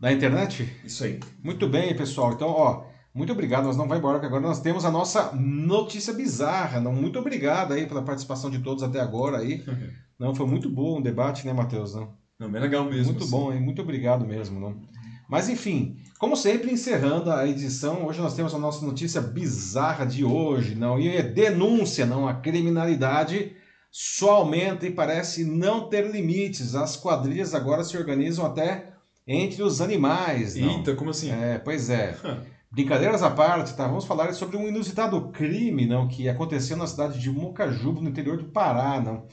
da 0.00 0.12
internet. 0.12 0.72
Isso 0.84 1.02
aí. 1.02 1.18
Muito 1.42 1.68
bem, 1.68 1.94
pessoal. 1.96 2.32
Então, 2.32 2.48
ó, 2.48 2.86
muito 3.12 3.32
obrigado. 3.32 3.64
Nós 3.64 3.76
não 3.76 3.84
vamos 3.84 3.98
embora, 3.98 4.14
porque 4.14 4.28
agora 4.28 4.46
nós 4.46 4.60
temos 4.60 4.84
a 4.84 4.90
nossa 4.90 5.32
notícia 5.32 6.14
bizarra. 6.14 6.80
Não, 6.80 6.92
muito 6.92 7.18
obrigado 7.18 7.72
aí 7.72 7.86
pela 7.86 8.02
participação 8.02 8.48
de 8.48 8.60
todos 8.60 8.82
até 8.82 9.00
agora 9.00 9.38
aí. 9.38 9.62
Não, 10.22 10.32
foi 10.32 10.46
muito 10.46 10.70
bom 10.70 11.00
o 11.00 11.02
debate, 11.02 11.44
né, 11.44 11.52
Matheus? 11.52 11.96
Não? 11.96 12.14
Não, 12.38 12.48
bem 12.48 12.62
legal 12.62 12.84
mesmo. 12.84 13.06
Muito 13.06 13.24
assim. 13.24 13.30
bom, 13.32 13.52
hein? 13.52 13.60
Muito 13.60 13.82
obrigado 13.82 14.24
mesmo, 14.24 14.60
não? 14.60 14.80
Mas 15.28 15.48
enfim, 15.48 15.96
como 16.16 16.36
sempre, 16.36 16.70
encerrando 16.70 17.28
a 17.28 17.44
edição, 17.44 18.06
hoje 18.06 18.20
nós 18.20 18.34
temos 18.34 18.54
a 18.54 18.58
nossa 18.58 18.86
notícia 18.86 19.20
bizarra 19.20 20.04
de 20.04 20.24
hoje, 20.24 20.76
não? 20.76 20.96
E 20.96 21.08
é 21.08 21.24
denúncia, 21.24 22.06
não? 22.06 22.28
A 22.28 22.34
criminalidade 22.34 23.56
só 23.90 24.34
aumenta 24.36 24.86
e 24.86 24.92
parece 24.92 25.44
não 25.44 25.88
ter 25.88 26.08
limites. 26.08 26.76
As 26.76 26.96
quadrilhas 26.96 27.52
agora 27.52 27.82
se 27.82 27.96
organizam 27.96 28.46
até 28.46 28.92
entre 29.26 29.60
os 29.60 29.80
animais, 29.80 30.54
não? 30.54 30.70
Eita, 30.70 30.94
como 30.94 31.10
assim? 31.10 31.32
É, 31.32 31.58
pois 31.58 31.90
é. 31.90 32.16
Brincadeiras 32.70 33.24
à 33.24 33.30
parte, 33.30 33.74
tá? 33.74 33.88
Vamos 33.88 34.04
falar 34.04 34.32
sobre 34.34 34.56
um 34.56 34.68
inusitado 34.68 35.32
crime, 35.32 35.84
não, 35.84 36.06
que 36.06 36.28
aconteceu 36.28 36.76
na 36.76 36.86
cidade 36.86 37.18
de 37.18 37.28
Mocajuba, 37.28 38.00
no 38.00 38.08
interior 38.08 38.36
do 38.36 38.44
Pará, 38.44 39.00
não. 39.00 39.26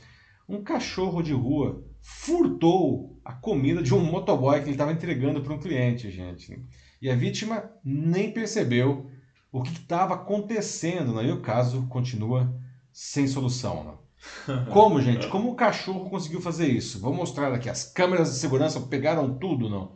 Um 0.49 0.63
cachorro 0.63 1.21
de 1.21 1.31
rua 1.31 1.85
furtou 2.01 3.21
a 3.23 3.33
comida 3.33 3.83
de 3.83 3.93
um 3.93 3.99
motoboy 3.99 4.57
que 4.59 4.65
ele 4.65 4.71
estava 4.71 4.91
entregando 4.91 5.41
para 5.41 5.53
um 5.53 5.59
cliente, 5.59 6.09
gente. 6.09 6.59
E 6.99 7.07
a 7.07 7.15
vítima 7.15 7.69
nem 7.85 8.31
percebeu 8.31 9.11
o 9.51 9.61
que 9.61 9.71
estava 9.71 10.15
acontecendo, 10.15 11.13
não? 11.13 11.23
E 11.23 11.31
o 11.31 11.41
caso 11.41 11.85
continua 11.87 12.51
sem 12.91 13.27
solução, 13.27 13.83
não. 13.83 14.65
Como, 14.73 14.99
gente? 14.99 15.27
Como 15.27 15.51
o 15.51 15.55
cachorro 15.55 16.09
conseguiu 16.09 16.41
fazer 16.41 16.67
isso? 16.67 16.99
Vou 16.99 17.13
mostrar 17.13 17.53
aqui. 17.53 17.69
As 17.69 17.83
câmeras 17.83 18.33
de 18.33 18.39
segurança 18.39 18.81
pegaram 18.81 19.37
tudo, 19.37 19.69
não? 19.69 19.91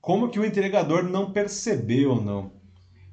Como 0.00 0.30
que 0.30 0.40
o 0.40 0.44
entregador 0.44 1.04
não 1.04 1.32
percebeu, 1.32 2.20
não? 2.20 2.50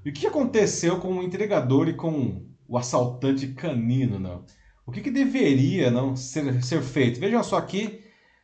E 0.03 0.09
o 0.09 0.13
que 0.13 0.25
aconteceu 0.25 0.99
com 0.99 1.19
o 1.19 1.23
entregador 1.23 1.87
e 1.87 1.93
com 1.93 2.41
o 2.67 2.79
assaltante 2.79 3.49
canino, 3.49 4.19
não? 4.19 4.43
O 4.89 4.91
que, 4.91 5.01
que 5.01 5.11
deveria 5.11 5.91
não 5.91 6.15
ser, 6.15 6.63
ser 6.63 6.81
feito? 6.81 7.19
Vejam 7.19 7.43
só 7.43 7.57
aqui, 7.57 8.01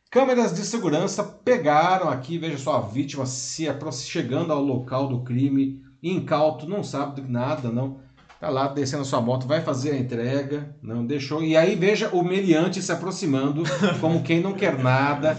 câmeras 0.08 0.54
de 0.54 0.64
segurança 0.64 1.24
pegaram 1.24 2.08
aqui, 2.08 2.38
veja 2.38 2.56
só 2.56 2.76
a 2.76 2.80
vítima 2.82 3.26
se 3.26 3.66
chegando 4.08 4.52
ao 4.52 4.62
local 4.62 5.08
do 5.08 5.24
crime, 5.24 5.82
incauto, 6.00 6.68
não 6.68 6.84
sabe 6.84 7.20
de 7.20 7.28
nada, 7.28 7.68
não. 7.72 7.98
Tá 8.38 8.48
lá 8.48 8.68
descendo 8.68 9.02
a 9.02 9.04
sua 9.04 9.20
moto, 9.20 9.44
vai 9.48 9.60
fazer 9.60 9.90
a 9.90 9.98
entrega, 9.98 10.72
não 10.80 11.04
deixou. 11.04 11.42
E 11.42 11.56
aí 11.56 11.74
veja 11.74 12.10
o 12.14 12.22
meliante 12.22 12.80
se 12.80 12.92
aproximando, 12.92 13.64
como 14.00 14.22
quem 14.22 14.40
não 14.40 14.52
quer 14.52 14.78
nada, 14.78 15.36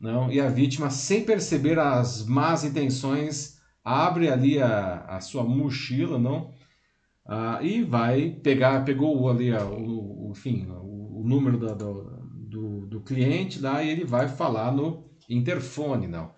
não. 0.00 0.28
E 0.28 0.40
a 0.40 0.48
vítima, 0.48 0.90
sem 0.90 1.22
perceber 1.22 1.78
as 1.78 2.26
más 2.26 2.64
intenções, 2.64 3.60
abre 3.84 4.28
ali 4.28 4.60
a, 4.60 5.04
a 5.06 5.20
sua 5.20 5.44
mochila, 5.44 6.18
não? 6.18 6.50
Ah, 7.30 7.58
e 7.60 7.82
vai 7.82 8.30
pegar, 8.30 8.84
pegou 8.86 9.28
ali 9.28 9.52
a- 9.54 9.62
o, 9.66 9.97
enfim, 10.30 10.66
o, 10.70 11.20
o 11.20 11.22
número 11.24 11.58
do, 11.58 12.86
do, 12.86 13.00
cliente 13.00 13.60
lá 13.60 13.82
e 13.82 13.90
ele 13.90 14.04
vai 14.04 14.28
falar 14.28 14.72
no 14.72 15.04
interfone, 15.28 16.06
não. 16.06 16.32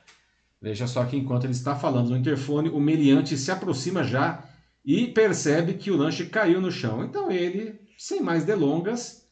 Veja 0.60 0.86
só 0.86 1.04
que 1.04 1.16
enquanto 1.16 1.44
ele 1.44 1.52
está 1.52 1.74
falando 1.74 2.10
no 2.10 2.16
interfone, 2.16 2.68
o 2.68 2.80
meliante 2.80 3.36
se 3.36 3.50
aproxima 3.50 4.04
já 4.04 4.44
e 4.84 5.06
percebe 5.08 5.74
que 5.74 5.90
o 5.90 5.96
lanche 5.96 6.26
caiu 6.26 6.60
no 6.60 6.70
chão. 6.70 7.04
Então 7.04 7.30
ele, 7.30 7.80
sem 7.96 8.20
mais 8.20 8.44
delongas, 8.44 9.26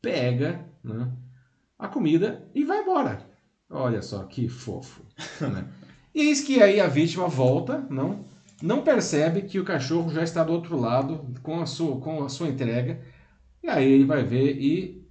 pega 0.00 0.66
né, 0.82 1.10
a 1.78 1.88
comida 1.88 2.48
e 2.54 2.64
vai 2.64 2.82
embora. 2.82 3.26
Olha 3.70 4.02
só 4.02 4.24
que 4.24 4.48
fofo. 4.48 5.02
né? 5.40 5.66
E 6.14 6.22
eis 6.28 6.40
que 6.40 6.62
aí 6.62 6.80
a 6.80 6.86
vítima 6.86 7.28
volta, 7.28 7.86
não, 7.90 8.24
não 8.62 8.82
percebe 8.82 9.42
que 9.42 9.58
o 9.58 9.64
cachorro 9.64 10.10
já 10.10 10.22
está 10.22 10.42
do 10.42 10.52
outro 10.52 10.78
lado 10.78 11.32
com 11.42 11.60
a 11.60 11.66
sua, 11.66 12.00
com 12.00 12.24
a 12.24 12.28
sua 12.28 12.48
entrega. 12.48 13.00
E 13.62 13.68
aí 13.68 13.90
ele 13.90 14.04
vai 14.04 14.24
ver 14.24 14.56
e. 14.60 15.06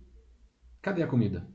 Cadê 0.82 1.04
a 1.04 1.08
comida? 1.08 1.48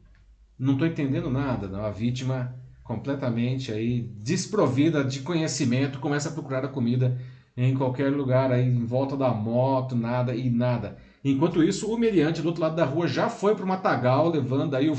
Não 0.58 0.74
estou 0.74 0.86
entendendo 0.86 1.30
nada. 1.30 1.68
Não. 1.68 1.84
A 1.84 1.90
vítima 1.90 2.54
completamente 2.84 3.72
aí 3.72 4.00
desprovida 4.00 5.04
de 5.04 5.20
conhecimento 5.20 6.00
começa 6.00 6.28
a 6.28 6.32
procurar 6.32 6.64
a 6.64 6.68
comida 6.68 7.18
em 7.56 7.74
qualquer 7.74 8.10
lugar 8.10 8.50
aí 8.50 8.66
em 8.66 8.84
volta 8.84 9.16
da 9.16 9.30
moto, 9.30 9.94
nada 9.94 10.34
e 10.34 10.50
nada. 10.50 10.96
Enquanto 11.24 11.62
isso, 11.62 11.92
o 11.92 11.98
meliante 11.98 12.42
do 12.42 12.48
outro 12.48 12.62
lado 12.62 12.76
da 12.76 12.84
rua 12.84 13.06
já 13.06 13.28
foi 13.28 13.54
para 13.54 13.64
o 13.64 13.68
matagal, 13.68 14.30
levando 14.30 14.74
aí 14.74 14.88
o, 14.88 14.96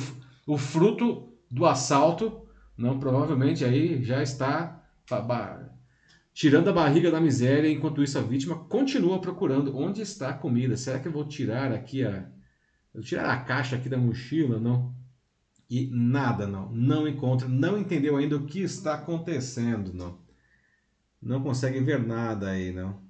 o 0.48 0.58
fruto 0.58 1.34
do 1.50 1.66
assalto. 1.66 2.42
Não, 2.78 3.00
provavelmente 3.00 3.66
aí 3.66 4.04
já 4.04 4.22
está 4.22 4.82
tirando 6.34 6.70
a 6.70 6.74
barriga 6.74 7.12
da 7.12 7.22
miséria, 7.22 7.70
enquanto 7.70 8.04
isso 8.04 8.18
a 8.18 8.22
vítima 8.22 8.56
continua 8.66 9.22
procurando 9.22 9.78
onde 9.78 10.02
está 10.02 10.30
a 10.30 10.34
comida. 10.34 10.76
Será 10.76 11.00
que 11.00 11.08
eu 11.08 11.12
vou 11.12 11.26
tirar 11.26 11.72
aqui 11.72 12.04
a. 12.04 12.28
vou 12.94 13.04
tirar 13.04 13.32
a 13.32 13.42
caixa 13.42 13.76
aqui 13.76 13.88
da 13.88 13.98
mochila? 13.98 14.60
Não. 14.60 14.94
E 15.70 15.88
nada, 15.92 16.48
não. 16.48 16.72
Não 16.72 17.08
encontra, 17.08 17.48
não 17.48 17.78
entendeu 17.78 18.18
ainda 18.18 18.36
o 18.36 18.46
que 18.46 18.62
está 18.62 18.96
acontecendo, 18.96 19.94
não. 19.94 20.18
Não 21.22 21.42
consegue 21.42 21.80
ver 21.80 22.06
nada 22.06 22.50
aí, 22.50 22.72
não. 22.72 23.02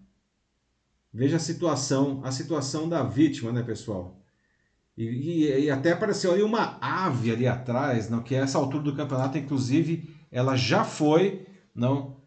Veja 1.12 1.38
a 1.38 1.40
situação, 1.40 2.22
a 2.24 2.32
situação 2.32 2.90
da 2.90 3.04
vítima, 3.04 3.52
né, 3.52 3.64
pessoal? 3.64 4.20
E, 4.96 5.04
e, 5.04 5.66
e, 5.66 5.70
até 5.72 5.92
apareceu 5.92 6.32
ali 6.32 6.44
uma 6.44 6.78
ave 6.80 7.32
ali 7.32 7.48
atrás, 7.48 8.10
não, 8.10 8.22
que 8.22 8.36
a 8.36 8.40
essa 8.40 8.58
altura 8.58 8.84
do 8.84 8.96
campeonato, 8.96 9.38
inclusive, 9.38 10.10
ela 10.32 10.56
já 10.56 10.84
foi, 10.84 11.48
não, 11.74 12.23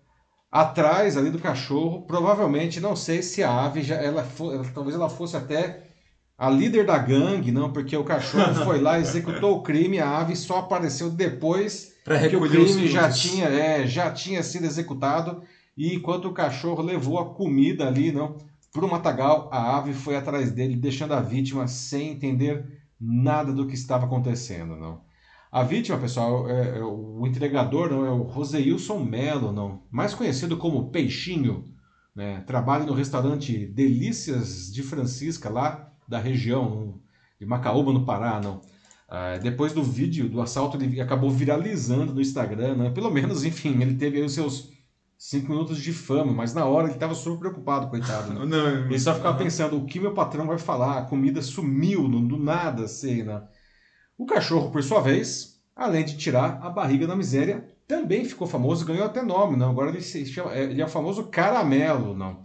atrás 0.51 1.17
ali 1.17 1.31
do 1.31 1.39
cachorro. 1.39 2.03
Provavelmente, 2.03 2.81
não 2.81 2.97
sei 2.97 3.23
se 3.23 3.43
a 3.43 3.65
ave 3.65 3.83
já, 3.83 3.97
ela, 3.97 4.27
ela 4.41 4.65
talvez 4.75 4.95
ela 4.95 5.09
fosse 5.09 5.37
até 5.37 5.85
a 6.39 6.51
líder 6.51 6.85
da 6.85 6.99
gangue, 6.99 7.51
não, 7.51 7.73
porque 7.73 7.97
o 7.97 8.05
cachorro 8.05 8.55
foi 8.65 8.81
lá, 8.81 8.99
executou 8.99 9.57
o 9.57 9.63
crime, 9.63 9.99
a 9.99 10.19
ave 10.19 10.37
só 10.37 10.59
apareceu 10.59 11.11
depois 11.11 11.95
que 12.29 12.37
o 12.37 12.49
crime 12.49 12.87
já 12.87 13.11
tinha, 13.11 13.47
é, 13.47 13.87
já 13.87 14.11
tinha 14.11 14.43
sido 14.43 14.67
executado 14.67 15.43
e 15.77 15.95
enquanto 15.95 16.29
o 16.29 16.33
cachorro 16.33 16.83
levou 16.83 17.19
a 17.19 17.35
comida 17.35 17.87
ali, 17.87 18.13
não, 18.13 18.37
para 18.73 18.85
o 18.85 18.91
matagal, 18.91 19.49
a 19.53 19.79
ave 19.79 19.95
foi 19.95 20.17
atrás 20.17 20.51
dele, 20.51 20.77
deixando 20.77 21.15
a 21.15 21.21
vítima 21.21 21.67
sem 21.67 22.11
entender 22.11 22.65
nada 23.01 23.53
do 23.53 23.67
que 23.67 23.75
estava 23.75 24.07
acontecendo, 24.07 24.77
não. 24.77 25.01
A 25.51 25.63
vítima, 25.63 25.99
pessoal, 25.99 26.49
é, 26.49 26.79
é 26.79 26.83
o 26.83 27.27
entregador, 27.27 27.91
não 27.91 28.05
é 28.05 28.11
o 28.11 28.23
Roseilson 28.23 28.99
Melo, 28.99 29.53
não, 29.53 29.83
mais 29.91 30.15
conhecido 30.15 30.57
como 30.57 30.91
Peixinho, 30.91 31.65
né? 32.15 32.43
Trabalha 32.47 32.85
no 32.85 32.93
restaurante 32.93 33.67
Delícias 33.67 34.73
de 34.73 34.83
Francisca 34.83 35.49
lá 35.49 35.93
da 36.09 36.19
região 36.19 37.01
de 37.39 37.47
Macaúba, 37.47 37.93
no 37.93 38.05
Pará, 38.05 38.41
não. 38.41 38.61
Ah, 39.09 39.39
depois 39.39 39.73
do 39.73 39.83
vídeo 39.83 40.29
do 40.29 40.41
assalto, 40.41 40.77
ele 40.77 41.01
acabou 41.01 41.31
viralizando 41.31 42.13
no 42.13 42.21
Instagram, 42.21 42.75
né? 42.75 42.91
Pelo 42.91 43.11
menos, 43.11 43.45
enfim, 43.45 43.81
ele 43.81 43.95
teve 43.95 44.21
os 44.21 44.35
seus 44.35 44.73
cinco 45.17 45.51
minutos 45.51 45.81
de 45.81 45.93
fama, 45.93 46.33
mas 46.33 46.53
na 46.53 46.65
hora 46.67 46.87
ele 46.87 46.95
estava 46.95 47.15
super 47.15 47.39
preocupado, 47.39 47.89
coitado. 47.89 48.35
Né? 48.35 48.45
Não, 48.45 48.87
ele 48.87 48.99
só 48.99 49.15
ficava 49.15 49.39
pensando, 49.39 49.77
o 49.77 49.87
que 49.87 50.01
meu 50.01 50.13
patrão 50.13 50.47
vai 50.47 50.59
falar? 50.59 50.99
A 50.99 51.05
comida 51.05 51.41
sumiu, 51.41 52.09
não, 52.09 52.27
do 52.27 52.37
nada, 52.37 52.85
assim, 52.85 53.23
né? 53.23 53.43
O 54.19 54.25
cachorro, 54.25 54.71
por 54.71 54.83
sua 54.83 55.01
vez, 55.01 55.61
além 55.75 56.05
de 56.05 56.17
tirar 56.17 56.59
a 56.63 56.71
barriga 56.71 57.07
da 57.07 57.15
miséria, 57.15 57.67
também 57.87 58.25
ficou 58.25 58.47
famoso, 58.47 58.85
ganhou 58.85 59.05
até 59.05 59.23
nome, 59.23 59.57
não? 59.57 59.71
Agora 59.71 59.91
ele, 59.91 60.01
se 60.01 60.25
chama, 60.27 60.55
é, 60.55 60.65
ele 60.65 60.81
é 60.81 60.85
o 60.85 60.89
famoso 60.89 61.25
caramelo, 61.25 62.17
não? 62.17 62.45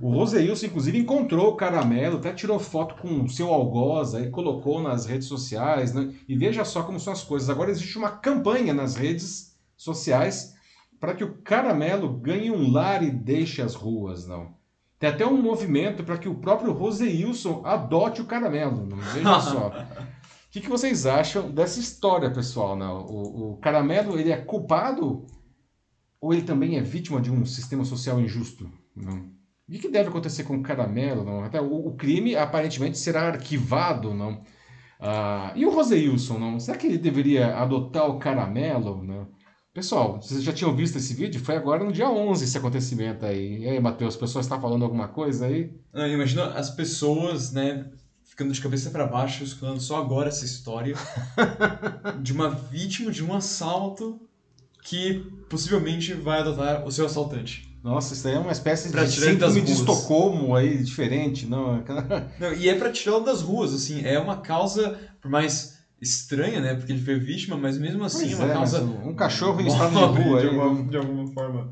O 0.00 0.10
Roseilson, 0.14 0.66
inclusive, 0.66 0.98
encontrou 0.98 1.48
o 1.48 1.56
caramelo, 1.56 2.18
até 2.18 2.32
tirou 2.32 2.58
foto 2.58 2.94
com 2.94 3.22
o 3.22 3.28
seu 3.28 3.52
algoz, 3.52 4.14
aí 4.14 4.30
colocou 4.30 4.80
nas 4.80 5.04
redes 5.04 5.26
sociais, 5.26 5.92
né? 5.92 6.14
E 6.28 6.36
veja 6.36 6.64
só 6.64 6.82
como 6.82 7.00
são 7.00 7.12
as 7.12 7.22
coisas. 7.22 7.50
Agora 7.50 7.70
existe 7.70 7.98
uma 7.98 8.10
campanha 8.10 8.72
nas 8.72 8.94
redes 8.94 9.54
sociais 9.76 10.54
para 10.98 11.14
que 11.14 11.24
o 11.24 11.38
caramelo 11.42 12.08
ganhe 12.08 12.50
um 12.50 12.70
lar 12.70 13.02
e 13.02 13.10
deixe 13.10 13.60
as 13.60 13.74
ruas, 13.74 14.26
não. 14.26 14.54
Tem 14.98 15.08
até 15.08 15.26
um 15.26 15.40
movimento 15.40 16.04
para 16.04 16.18
que 16.18 16.28
o 16.28 16.34
próprio 16.34 16.72
Roseilson 16.72 17.62
adote 17.64 18.20
o 18.20 18.26
caramelo, 18.26 18.86
não. 18.86 18.98
Veja 18.98 19.40
só. 19.40 19.72
O 20.50 20.52
que, 20.52 20.62
que, 20.62 20.68
vocês 20.68 21.06
acham 21.06 21.48
dessa 21.48 21.78
história, 21.78 22.28
pessoal? 22.28 22.74
Não? 22.74 23.06
O, 23.06 23.52
o 23.52 23.56
caramelo, 23.58 24.18
ele 24.18 24.32
é 24.32 24.36
culpado 24.36 25.24
ou 26.20 26.34
ele 26.34 26.42
também 26.42 26.76
é 26.76 26.82
vítima 26.82 27.20
de 27.20 27.30
um 27.30 27.46
sistema 27.46 27.84
social 27.84 28.20
injusto? 28.20 28.68
O 29.68 29.72
que 29.78 29.88
deve 29.88 30.08
acontecer 30.08 30.42
com 30.42 30.56
o 30.56 30.62
caramelo? 30.62 31.22
Não? 31.22 31.44
Até 31.44 31.60
o, 31.60 31.86
o 31.86 31.94
crime 31.94 32.34
aparentemente 32.34 32.98
será 32.98 33.28
arquivado, 33.28 34.12
não? 34.12 34.42
Ah, 34.98 35.52
e 35.54 35.64
o 35.64 35.70
Roseilson, 35.70 36.36
não? 36.36 36.58
Será 36.58 36.76
que 36.76 36.88
ele 36.88 36.98
deveria 36.98 37.56
adotar 37.56 38.10
o 38.10 38.18
caramelo? 38.18 39.04
Não? 39.04 39.28
Pessoal, 39.72 40.20
vocês 40.20 40.42
já 40.42 40.52
tinham 40.52 40.74
visto 40.74 40.98
esse 40.98 41.14
vídeo? 41.14 41.40
Foi 41.40 41.54
agora 41.54 41.84
no 41.84 41.92
dia 41.92 42.10
11 42.10 42.42
esse 42.42 42.58
acontecimento 42.58 43.24
aí. 43.24 43.60
E 43.60 43.68
aí, 43.68 43.78
Matheus, 43.78 44.14
as 44.14 44.20
pessoas 44.20 44.46
estão 44.46 44.60
falando 44.60 44.84
alguma 44.84 45.06
coisa 45.06 45.46
aí? 45.46 45.72
Imagina 45.94 46.46
as 46.54 46.70
pessoas, 46.70 47.52
né, 47.52 47.88
ficando 48.40 48.54
de 48.54 48.60
cabeça 48.60 48.90
para 48.90 49.06
baixo, 49.06 49.44
escutando 49.44 49.78
só 49.80 49.98
agora 49.98 50.28
essa 50.28 50.46
história 50.46 50.96
de 52.22 52.32
uma 52.32 52.48
vítima 52.48 53.10
de 53.10 53.22
um 53.22 53.34
assalto 53.34 54.18
que 54.82 55.26
possivelmente 55.50 56.14
vai 56.14 56.40
adotar 56.40 56.86
o 56.86 56.90
seu 56.90 57.04
assaltante. 57.04 57.68
Nossa, 57.84 58.14
isso 58.14 58.26
aí 58.26 58.34
é 58.34 58.38
uma 58.38 58.52
espécie 58.52 58.88
pra 58.90 59.04
de 59.04 59.12
síndrome 59.12 59.60
de 59.60 59.72
Estocolmo 59.72 60.54
aí, 60.54 60.82
diferente, 60.82 61.46
não? 61.46 61.84
não 62.38 62.54
e 62.54 62.68
é 62.68 62.74
para 62.74 62.90
tirá-lo 62.90 63.24
das 63.24 63.42
ruas, 63.42 63.74
assim, 63.74 64.02
é 64.04 64.18
uma 64.18 64.38
causa, 64.38 64.98
por 65.20 65.30
mais 65.30 65.78
estranha, 66.00 66.60
né, 66.60 66.74
porque 66.74 66.92
ele 66.92 67.02
foi 67.02 67.18
vítima, 67.18 67.58
mas 67.58 67.78
mesmo 67.78 68.02
assim 68.04 68.20
pois 68.20 68.32
é 68.32 68.36
uma 68.36 68.50
é, 68.50 68.54
causa... 68.54 68.82
Um 68.82 69.14
cachorro 69.14 69.60
em 69.60 69.66
estado 69.68 69.90
de 69.90 70.22
rua. 70.22 70.40
De 70.40 70.46
alguma, 70.46 70.90
de 70.90 70.96
alguma 70.96 71.26
forma. 71.32 71.70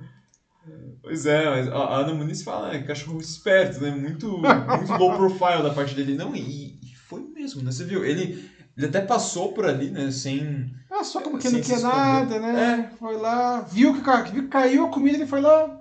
Pois 1.03 1.27
é, 1.27 1.49
mas 1.49 1.69
a 1.69 1.97
Ana 1.97 2.15
Muniz 2.15 2.43
fala, 2.43 2.75
é 2.75 2.83
cachorro 2.83 3.21
esperto, 3.21 3.81
né, 3.81 3.91
muito, 3.91 4.39
muito 4.39 4.93
low 4.99 5.17
profile 5.17 5.63
da 5.63 5.71
parte 5.75 5.95
dele. 5.95 6.15
Não, 6.15 6.35
e, 6.35 6.79
e 6.83 6.95
foi 7.09 7.21
mesmo, 7.21 7.63
né, 7.63 7.71
você 7.71 7.85
viu, 7.85 8.05
ele... 8.05 8.57
Ele 8.77 8.87
até 8.87 9.01
passou 9.01 9.53
por 9.53 9.67
ali, 9.67 9.91
né? 9.91 10.09
Sem. 10.13 10.73
Ah, 10.89 11.03
só 11.03 11.21
como 11.21 11.37
que 11.37 11.49
não 11.49 11.61
quer 11.61 11.81
nada, 11.81 12.39
né? 12.39 12.89
É. 12.93 12.97
Foi 12.97 13.17
lá, 13.17 13.63
viu 13.63 13.93
que, 13.93 14.01
viu 14.31 14.45
que 14.45 14.49
caiu 14.49 14.87
a 14.87 14.89
comida, 14.89 15.17
ele 15.17 15.27
foi 15.27 15.41
lá, 15.41 15.81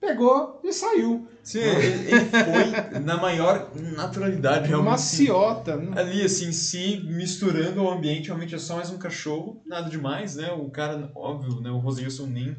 pegou 0.00 0.60
e 0.64 0.72
saiu. 0.72 1.28
Sim, 1.44 1.60
ele, 1.60 2.10
ele 2.10 2.24
foi 2.24 2.98
na 2.98 3.16
maior 3.16 3.70
naturalidade, 3.94 4.66
realmente. 4.66 4.90
Maciota. 4.90 5.76
Assim, 5.76 5.86
né? 5.86 6.00
Ali, 6.00 6.22
assim, 6.24 6.50
se 6.50 6.96
misturando 7.06 7.80
ao 7.80 7.92
ambiente, 7.92 8.26
realmente 8.26 8.56
é 8.56 8.58
só 8.58 8.74
mais 8.74 8.90
um 8.90 8.98
cachorro, 8.98 9.62
nada 9.64 9.88
demais, 9.88 10.34
né? 10.34 10.50
O 10.50 10.68
cara, 10.68 11.08
óbvio, 11.14 11.60
né? 11.60 11.70
O 11.70 11.78
Rosilson 11.78 12.26
nem 12.26 12.56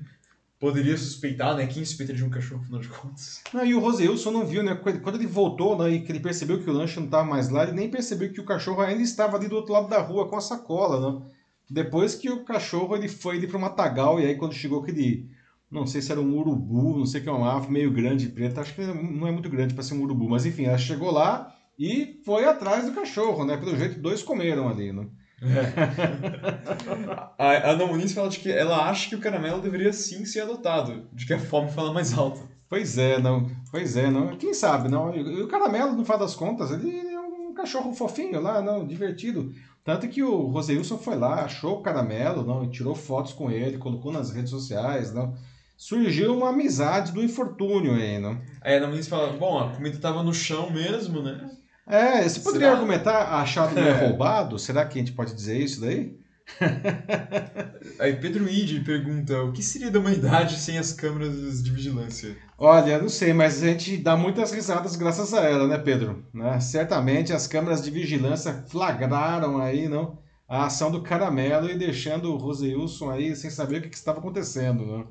poderia 0.60 0.97
suspeitar, 0.97 1.55
né? 1.55 1.68
Quem 1.68 1.86
suspeita 1.86 2.14
de 2.14 2.24
um 2.24 2.30
cachorro, 2.30 2.62
afinal 2.62 2.82
de 2.82 2.89
contas? 2.89 3.41
Não, 3.53 3.66
e 3.66 3.76
o 3.76 3.80
Roseilson 3.80 4.32
não 4.32 4.45
viu, 4.45 4.64
né? 4.64 4.76
Quando 4.76 5.16
ele 5.16 5.28
voltou 5.28 5.78
né, 5.78 5.91
e 5.91 6.01
que 6.01 6.12
ele 6.12 6.20
percebeu 6.20 6.62
que 6.62 6.70
o 6.70 6.74
lanche 6.74 6.97
não 6.97 7.05
estava 7.05 7.28
mais 7.28 7.49
lá, 7.49 7.64
ele 7.64 7.74
nem 7.74 7.89
percebeu 7.89 8.32
que 8.32 8.41
o 8.41 8.45
cachorro 8.45 8.82
ainda 8.82 9.01
estava 9.01 9.38
ali 9.38 9.47
do 9.47 9.55
outro 9.55 9.74
lado 9.74 9.88
da 9.88 10.01
rua 10.01 10.28
com 10.28 10.36
a 10.36 10.41
sacola, 10.41 11.12
né? 11.12 11.26
Depois 11.70 12.16
que 12.16 12.30
o 12.30 12.43
cachorro 12.43 12.95
ele 12.95 13.08
foi 13.08 13.38
ali 13.38 13.47
para 13.47 13.58
o 13.58 13.62
matagal, 13.62 14.20
e 14.20 14.26
aí 14.26 14.36
quando 14.36 14.53
chegou 14.53 14.82
aquele 14.82 15.30
não 15.70 15.86
sei 15.86 16.01
se 16.01 16.12
era 16.12 16.22
um 16.22 16.38
urubu, 16.38 16.97
não 16.97 17.05
sei 17.05 17.20
que 17.20 17.28
é 17.28 17.32
uma 17.32 17.58
ave 17.58 17.70
meio 17.70 17.91
grande 17.91 18.30
preta, 18.30 18.62
acho 18.62 18.74
que 18.74 18.82
não 18.82 19.28
é 19.28 19.32
muito 19.32 19.49
grande 19.49 19.74
para 19.74 19.84
ser 19.84 19.95
um 19.95 20.01
urubu, 20.01 20.30
mas 20.30 20.45
enfim, 20.45 20.64
ela 20.64 20.78
chegou 20.78 21.12
lá 21.12 21.53
e 21.78 22.22
foi 22.24 22.45
atrás 22.45 22.86
do 22.86 22.93
cachorro, 22.93 23.45
né? 23.45 23.58
Pelo 23.58 23.76
jeito, 23.76 23.99
dois 23.99 24.24
comeram 24.24 24.70
ali, 24.70 24.93
né? 24.93 25.08
É. 25.41 27.33
a 27.38 27.71
Ana 27.71 27.85
Muniz 27.85 28.13
fala 28.13 28.29
de 28.29 28.39
que 28.39 28.51
ela 28.51 28.89
acha 28.89 29.09
que 29.09 29.15
o 29.15 29.19
caramelo 29.19 29.61
deveria 29.61 29.93
sim 29.93 30.25
ser 30.25 30.41
adotado, 30.41 31.07
de 31.13 31.25
que 31.25 31.33
a 31.33 31.39
fome 31.39 31.71
fala 31.71 31.93
mais 31.93 32.17
alta. 32.17 32.41
Pois 32.69 32.97
é, 32.97 33.19
não. 33.19 33.49
Pois 33.71 33.95
é, 33.95 34.09
não. 34.09 34.35
Quem 34.35 34.53
sabe, 34.53 34.89
não. 34.89 35.15
E 35.15 35.41
o 35.41 35.47
caramelo, 35.47 35.93
no 35.93 36.03
final 36.03 36.19
das 36.19 36.35
contas, 36.35 36.71
ele 36.71 36.97
é 36.97 37.19
um 37.19 37.53
cachorro 37.53 37.93
fofinho 37.93 38.41
lá, 38.41 38.61
não, 38.61 38.85
divertido. 38.85 39.53
Tanto 39.83 40.07
que 40.09 40.21
o 40.21 40.47
Roseilson 40.47 40.97
foi 40.97 41.15
lá, 41.15 41.45
achou 41.45 41.77
o 41.77 41.81
caramelo, 41.81 42.43
não, 42.43 42.69
tirou 42.69 42.93
fotos 42.93 43.31
com 43.31 43.49
ele, 43.49 43.77
colocou 43.77 44.11
nas 44.11 44.31
redes 44.31 44.49
sociais, 44.49 45.13
não 45.13 45.33
surgiu 45.77 46.35
uma 46.35 46.49
amizade 46.49 47.11
do 47.11 47.23
infortúnio 47.23 47.93
aí, 47.93 48.17
não? 48.17 48.41
Aí 48.61 48.75
a 48.75 48.83
Ana 48.83 49.03
fala, 49.03 49.31
bom, 49.33 49.59
a 49.59 49.69
comida 49.69 49.95
estava 49.95 50.23
no 50.23 50.33
chão 50.33 50.71
mesmo, 50.71 51.21
né? 51.21 51.51
É, 51.88 52.27
você 52.27 52.41
poderia 52.41 52.67
Será? 52.67 52.79
argumentar 52.79 53.41
achado 53.41 53.73
não 53.73 53.81
é 53.88 54.07
roubado? 54.07 54.59
Será 54.59 54.85
que 54.85 54.99
a 54.99 55.01
gente 55.01 55.13
pode 55.13 55.33
dizer 55.33 55.57
isso 55.57 55.81
daí? 55.81 56.17
Aí 57.99 58.15
Pedro 58.15 58.47
Ide 58.49 58.81
pergunta: 58.81 59.41
o 59.43 59.51
que 59.51 59.61
seria 59.63 59.91
da 59.91 59.99
humanidade 59.99 60.57
sem 60.57 60.77
as 60.77 60.93
câmeras 60.93 61.61
de 61.63 61.71
vigilância? 61.71 62.38
Olha, 62.57 62.99
não 62.99 63.09
sei, 63.09 63.33
mas 63.33 63.61
a 63.61 63.67
gente 63.67 63.97
dá 63.97 64.15
muitas 64.15 64.51
risadas 64.51 64.95
graças 64.95 65.33
a 65.33 65.41
ela, 65.41 65.67
né, 65.67 65.77
Pedro? 65.77 66.25
Né? 66.33 66.59
Certamente 66.59 67.33
as 67.33 67.47
câmeras 67.47 67.83
de 67.83 67.91
vigilância 67.91 68.63
flagraram 68.67 69.59
aí, 69.59 69.88
não? 69.88 70.17
A 70.47 70.65
ação 70.65 70.89
do 70.89 71.01
caramelo 71.01 71.69
e 71.69 71.77
deixando 71.77 72.33
o 72.33 72.38
Roseilson 72.38 73.11
aí 73.11 73.35
sem 73.35 73.49
saber 73.49 73.77
o 73.77 73.81
que, 73.81 73.89
que 73.89 73.97
estava 73.97 74.19
acontecendo, 74.19 74.85
não? 74.85 75.07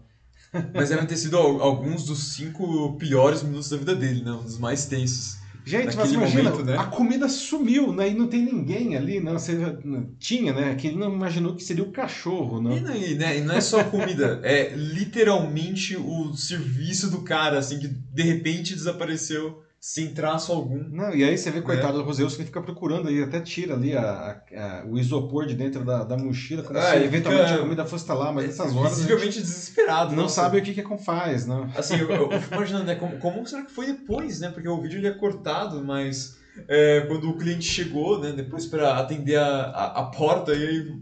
Mas 0.74 0.88
devem 0.88 1.06
ter 1.06 1.16
sido 1.16 1.36
alguns 1.36 2.06
dos 2.06 2.34
cinco 2.34 2.96
piores 2.96 3.42
minutos 3.42 3.68
da 3.68 3.76
vida 3.76 3.94
dele, 3.94 4.24
né? 4.24 4.32
Um 4.32 4.42
dos 4.42 4.58
mais 4.58 4.86
tensos. 4.86 5.36
Gente, 5.66 5.96
mas 5.96 6.12
imagina, 6.12 6.50
momento, 6.50 6.64
né? 6.64 6.76
a 6.78 6.84
comida 6.84 7.28
sumiu, 7.28 7.92
né? 7.92 8.08
E 8.08 8.14
não 8.14 8.28
tem 8.28 8.40
ninguém 8.40 8.96
ali, 8.96 9.18
não. 9.18 9.32
Você 9.32 9.58
tinha, 10.16 10.52
né? 10.52 10.76
Que 10.76 10.86
ele 10.86 10.96
não 10.96 11.12
imaginou 11.12 11.56
que 11.56 11.64
seria 11.64 11.82
o 11.82 11.90
cachorro, 11.90 12.62
não. 12.62 12.76
E 12.76 12.80
não, 12.80 12.94
e, 12.94 13.14
né? 13.16 13.38
e 13.38 13.40
não 13.40 13.52
é 13.52 13.60
só 13.60 13.82
comida, 13.82 14.40
é 14.44 14.72
literalmente 14.76 15.96
o 15.96 16.32
serviço 16.34 17.10
do 17.10 17.22
cara, 17.22 17.58
assim, 17.58 17.80
que 17.80 17.88
de 17.88 18.22
repente 18.22 18.74
desapareceu 18.74 19.60
sem 19.80 20.12
traço 20.12 20.50
algum. 20.52 20.82
Não, 20.90 21.14
e 21.14 21.22
aí 21.22 21.36
você 21.38 21.50
vê, 21.50 21.60
coitado 21.60 21.98
do 21.98 22.04
Roseus, 22.04 22.34
que 22.34 22.40
ele 22.42 22.46
fica 22.48 22.60
procurando, 22.60 23.08
ele 23.08 23.22
até 23.22 23.40
tira 23.40 23.74
ali 23.74 23.96
a, 23.96 24.02
a- 24.02 24.80
a- 24.80 24.84
o 24.86 24.98
isopor 24.98 25.46
de 25.46 25.54
dentro 25.54 25.84
da, 25.84 26.02
da 26.02 26.16
mochila, 26.16 26.62
como 26.62 26.78
Ah, 26.78 26.82
se 26.82 26.96
ele 26.96 27.04
eventualmente 27.04 27.44
fica- 27.48 27.58
a 27.60 27.62
comida 27.62 27.84
fosse 27.86 28.04
estar 28.04 28.14
lá, 28.14 28.32
mas 28.32 28.46
nessas 28.46 28.74
horas 28.74 28.92
a 28.92 28.94
gente 28.96 28.96
Visivelmente 29.06 29.40
desesperado. 29.40 30.14
não 30.16 30.24
nossa. 30.24 30.34
sabe 30.42 30.58
o 30.58 30.62
que 30.62 30.74
que 30.74 30.80
é 30.80 30.98
faz, 30.98 31.46
não. 31.46 31.64
Assim, 31.76 31.96
eu, 31.98 32.10
eu 32.10 32.40
fico 32.40 32.54
imaginando, 32.54 32.84
né? 32.84 32.94
Como, 32.96 33.18
como 33.18 33.46
será 33.46 33.62
que 33.62 33.70
foi 33.72 33.86
depois, 33.86 34.40
né? 34.40 34.50
Porque 34.50 34.68
o 34.68 34.80
vídeo 34.80 34.98
ele 34.98 35.06
é 35.08 35.12
cortado, 35.14 35.84
mas 35.84 36.36
é, 36.66 37.02
quando 37.02 37.28
o 37.30 37.36
cliente 37.36 37.64
chegou, 37.64 38.18
né? 38.20 38.32
Depois 38.32 38.66
para 38.66 38.96
atender 38.98 39.36
a, 39.36 39.46
a, 39.66 40.00
a 40.00 40.04
porta, 40.06 40.52
e 40.52 40.66
aí. 40.66 40.92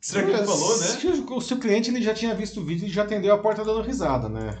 Será 0.00 0.22
que 0.24 0.30
ele 0.32 0.44
falou, 0.44 0.78
né? 0.78 0.84
Se 0.86 1.06
o, 1.06 1.40
se 1.40 1.54
o 1.54 1.58
cliente 1.58 1.88
ele 1.90 2.02
já 2.02 2.12
tinha 2.12 2.34
visto 2.34 2.60
o 2.60 2.64
vídeo 2.64 2.86
e 2.86 2.90
já 2.90 3.04
atendeu 3.04 3.32
a 3.32 3.38
porta 3.38 3.64
dando 3.64 3.80
risada, 3.80 4.28
né? 4.28 4.58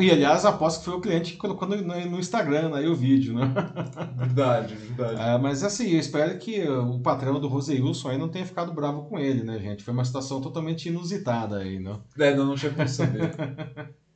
E 0.00 0.10
aliás, 0.10 0.44
aposto 0.44 0.78
que 0.78 0.84
foi 0.86 0.94
o 0.94 1.00
cliente 1.00 1.32
que 1.32 1.38
colocou 1.38 1.68
no, 1.68 1.76
no- 1.76 2.18
Instagram 2.18 2.74
aí 2.74 2.86
o 2.86 2.94
vídeo, 2.94 3.34
né? 3.34 3.52
Verdade, 4.16 4.74
verdade. 4.74 5.20
Ah, 5.20 5.38
mas 5.38 5.62
assim, 5.62 5.90
eu 5.90 5.98
espero 5.98 6.38
que 6.38 6.62
o 6.68 7.00
patrão 7.00 7.40
do 7.40 7.48
Roseilson 7.48 8.08
aí 8.10 8.18
não 8.18 8.28
tenha 8.28 8.46
ficado 8.46 8.72
bravo 8.72 9.04
com 9.08 9.18
ele, 9.18 9.42
né, 9.42 9.58
gente? 9.58 9.82
Foi 9.84 9.92
uma 9.92 10.04
situação 10.04 10.40
totalmente 10.40 10.88
inusitada 10.88 11.58
aí, 11.58 11.78
né? 11.80 11.98
É, 12.18 12.34
não, 12.34 12.46
não 12.46 12.54
tinha 12.54 12.72
como 12.72 12.88
saber. 12.88 13.34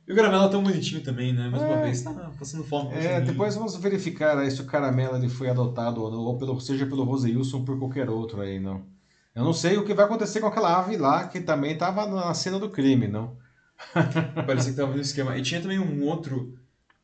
E 0.07 0.11
o 0.11 0.15
caramelo 0.15 0.45
é 0.45 0.49
tão 0.49 0.63
bonitinho 0.63 1.03
também, 1.03 1.33
né? 1.33 1.49
Mais 1.49 1.61
uma 1.61 1.73
É. 1.75 1.81
vez, 1.83 2.01
tá 2.01 2.11
passando 2.37 2.63
fome. 2.63 2.95
É, 2.95 3.21
depois 3.21 3.55
vamos 3.55 3.75
verificar 3.75 4.37
aí 4.39 4.49
se 4.49 4.61
o 4.61 4.65
Caramelo 4.65 5.15
ele 5.17 5.29
foi 5.29 5.49
adotado 5.49 6.01
ou, 6.01 6.09
não, 6.09 6.19
ou 6.19 6.37
pelo, 6.37 6.59
seja 6.59 6.85
pelo 6.87 7.03
Roseilson 7.03 7.57
ou 7.59 7.65
por 7.65 7.77
qualquer 7.77 8.09
outro 8.09 8.41
aí, 8.41 8.59
não. 8.59 8.83
Eu 9.35 9.43
não 9.43 9.53
sei 9.53 9.77
o 9.77 9.85
que 9.85 9.93
vai 9.93 10.05
acontecer 10.05 10.39
com 10.39 10.47
aquela 10.47 10.77
ave 10.79 10.97
lá 10.97 11.27
que 11.27 11.39
também 11.39 11.73
estava 11.73 12.07
na 12.07 12.33
cena 12.33 12.57
do 12.59 12.69
crime, 12.69 13.07
não. 13.07 13.37
Parecia 14.45 14.71
que 14.71 14.77
tava 14.77 14.93
no 14.93 15.01
esquema. 15.01 15.37
E 15.37 15.41
tinha 15.41 15.61
também 15.61 15.79
um 15.79 16.03
outro. 16.05 16.53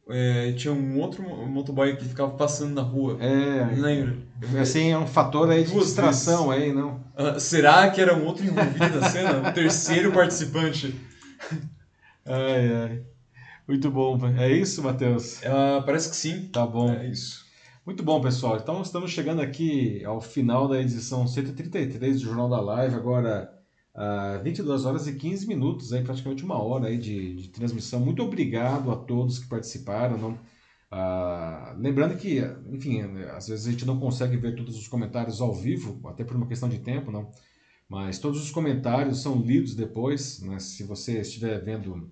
é, 0.09 0.51
tinha 0.53 0.73
um 0.73 0.99
outro 0.99 1.23
mo- 1.23 1.45
motoboy 1.47 1.95
que 1.95 2.05
ficava 2.05 2.31
passando 2.33 2.73
na 2.73 2.81
rua. 2.81 3.17
É, 3.19 3.65
Não 3.75 3.81
lembro. 3.81 4.17
assim, 4.61 4.91
é 4.91 4.97
um 4.97 5.07
fator 5.07 5.49
aí 5.49 5.63
de 5.63 5.71
Duas 5.71 5.85
distração 5.87 6.51
aí, 6.51 6.73
não. 6.73 7.03
Ah, 7.15 7.39
será 7.39 7.89
que 7.89 7.99
era 8.01 8.15
um 8.15 8.25
outro 8.25 8.45
envolvido 8.45 8.99
na 8.99 9.09
cena? 9.09 9.49
Um 9.49 9.53
terceiro 9.53 10.11
participante? 10.11 10.95
Ai, 12.25 12.73
ai. 12.73 13.01
Muito 13.67 13.89
bom. 13.89 14.19
É 14.37 14.51
isso, 14.51 14.83
Matheus? 14.83 15.43
Ah, 15.45 15.81
parece 15.85 16.09
que 16.09 16.15
sim. 16.15 16.49
Tá 16.51 16.65
bom. 16.65 16.91
É 16.93 17.07
isso. 17.07 17.43
Muito 17.85 18.03
bom, 18.03 18.19
pessoal. 18.21 18.57
Então 18.57 18.81
estamos 18.81 19.11
chegando 19.11 19.41
aqui 19.41 20.03
ao 20.05 20.19
final 20.19 20.67
da 20.67 20.79
edição 20.79 21.27
133 21.27 22.19
do 22.19 22.25
Jornal 22.25 22.49
da 22.49 22.59
Live, 22.59 22.95
agora 22.95 23.51
ah, 23.95 24.41
22 24.43 24.85
horas 24.85 25.07
e 25.07 25.13
15 25.15 25.47
minutos, 25.47 25.93
aí, 25.93 26.03
praticamente 26.03 26.43
uma 26.43 26.61
hora 26.61 26.87
aí 26.87 26.97
de, 26.97 27.35
de 27.35 27.47
transmissão. 27.49 27.99
Muito 27.99 28.21
obrigado 28.21 28.91
a 28.91 28.95
todos 28.95 29.39
que 29.39 29.47
participaram. 29.47 30.17
Não? 30.17 30.39
Ah, 30.91 31.73
lembrando 31.77 32.17
que, 32.17 32.39
enfim, 32.71 33.01
às 33.35 33.47
vezes 33.47 33.67
a 33.67 33.71
gente 33.71 33.85
não 33.85 33.99
consegue 33.99 34.37
ver 34.37 34.55
todos 34.55 34.77
os 34.77 34.87
comentários 34.87 35.41
ao 35.41 35.53
vivo, 35.53 35.99
até 36.09 36.23
por 36.23 36.35
uma 36.35 36.47
questão 36.47 36.67
de 36.67 36.79
tempo, 36.79 37.11
não. 37.11 37.31
Mas 37.87 38.19
todos 38.19 38.41
os 38.43 38.51
comentários 38.51 39.21
são 39.21 39.39
lidos 39.41 39.75
depois, 39.75 40.41
né? 40.41 40.59
Se 40.59 40.83
você 40.83 41.21
estiver 41.21 41.63
vendo 41.63 42.11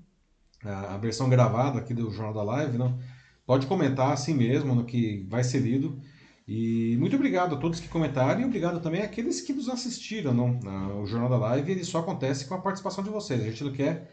a, 0.63 0.95
a 0.95 0.97
versão 0.97 1.29
gravada 1.29 1.79
aqui 1.79 1.93
do 1.93 2.09
Jornal 2.11 2.34
da 2.34 2.43
Live, 2.43 2.77
não. 2.77 2.97
Pode 3.45 3.67
comentar 3.67 4.11
assim 4.13 4.34
mesmo, 4.34 4.73
no 4.73 4.86
que 4.86 5.25
vai 5.29 5.43
ser 5.43 5.59
lido. 5.59 5.99
E 6.47 6.97
muito 6.97 7.15
obrigado 7.15 7.55
a 7.55 7.57
todos 7.57 7.79
que 7.79 7.87
comentaram 7.87 8.41
e 8.41 8.45
obrigado 8.45 8.81
também 8.81 9.01
àqueles 9.01 9.39
que 9.41 9.53
nos 9.53 9.69
assistiram. 9.69 10.33
Não? 10.33 11.01
O 11.01 11.05
Jornal 11.05 11.29
da 11.29 11.37
Live 11.37 11.71
ele 11.71 11.85
só 11.85 11.99
acontece 11.99 12.45
com 12.45 12.55
a 12.55 12.61
participação 12.61 13.03
de 13.03 13.09
vocês. 13.09 13.41
A 13.41 13.45
gente 13.45 13.63
não 13.63 13.71
quer 13.71 14.11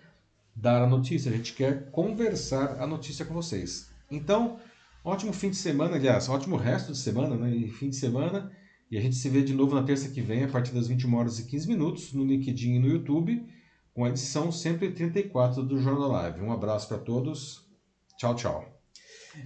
dar 0.55 0.83
a 0.83 0.87
notícia, 0.87 1.31
a 1.31 1.37
gente 1.37 1.55
quer 1.55 1.91
conversar 1.91 2.81
a 2.81 2.87
notícia 2.87 3.25
com 3.25 3.35
vocês. 3.35 3.91
Então, 4.11 4.59
ótimo 5.05 5.33
fim 5.33 5.51
de 5.51 5.57
semana, 5.57 5.97
aliás, 5.97 6.29
ótimo 6.29 6.57
resto 6.57 6.93
de 6.93 6.99
semana 6.99 7.35
né? 7.37 7.51
e 7.51 7.69
fim 7.69 7.91
de 7.91 7.97
semana. 7.97 8.51
E 8.91 8.99
a 8.99 9.01
gente 9.01 9.17
se 9.17 9.29
vê 9.29 9.43
de 9.43 9.55
novo 9.55 9.75
na 9.75 9.85
terça 9.85 10.09
que 10.09 10.21
vem, 10.21 10.43
a 10.43 10.49
partir 10.49 10.73
das 10.73 10.89
21 10.89 11.15
horas 11.15 11.39
e 11.39 11.47
15 11.47 11.69
minutos, 11.69 12.13
no 12.13 12.25
LinkedIn 12.25 12.75
e 12.75 12.79
no 12.81 12.89
YouTube, 12.89 13.47
com 13.95 14.05
a 14.05 14.09
edição 14.09 14.51
134 14.51 15.63
do 15.63 15.79
Jornal 15.79 16.09
da 16.09 16.09
Live. 16.09 16.41
Um 16.41 16.53
abraço 16.53 16.89
para 16.89 16.99
todos. 16.99 17.65
Tchau, 18.19 18.35
tchau. 18.35 18.80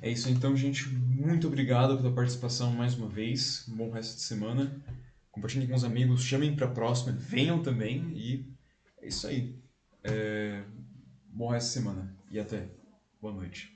É 0.01 0.11
isso 0.11 0.29
então, 0.31 0.57
gente. 0.57 0.89
Muito 0.89 1.47
obrigado 1.47 1.97
pela 1.97 2.13
participação 2.13 2.73
mais 2.73 2.95
uma 2.95 3.09
vez. 3.09 3.67
Um 3.69 3.77
bom 3.77 3.91
resto 3.91 4.17
de 4.17 4.23
semana. 4.23 4.83
Compartilhem 5.31 5.67
com 5.67 5.75
os 5.75 5.85
amigos, 5.85 6.23
chamem 6.23 6.55
para 6.55 6.67
a 6.67 6.71
próxima, 6.71 7.13
venham 7.13 7.63
também. 7.63 8.13
E 8.15 8.47
é 9.01 9.09
isso 9.09 9.27
aí. 9.27 9.59
É, 10.05 10.63
Bom 11.35 11.51
resto 11.51 11.67
de 11.67 11.73
semana. 11.73 12.17
E 12.31 12.39
até. 12.39 12.69
Boa 13.21 13.35
noite. 13.35 13.74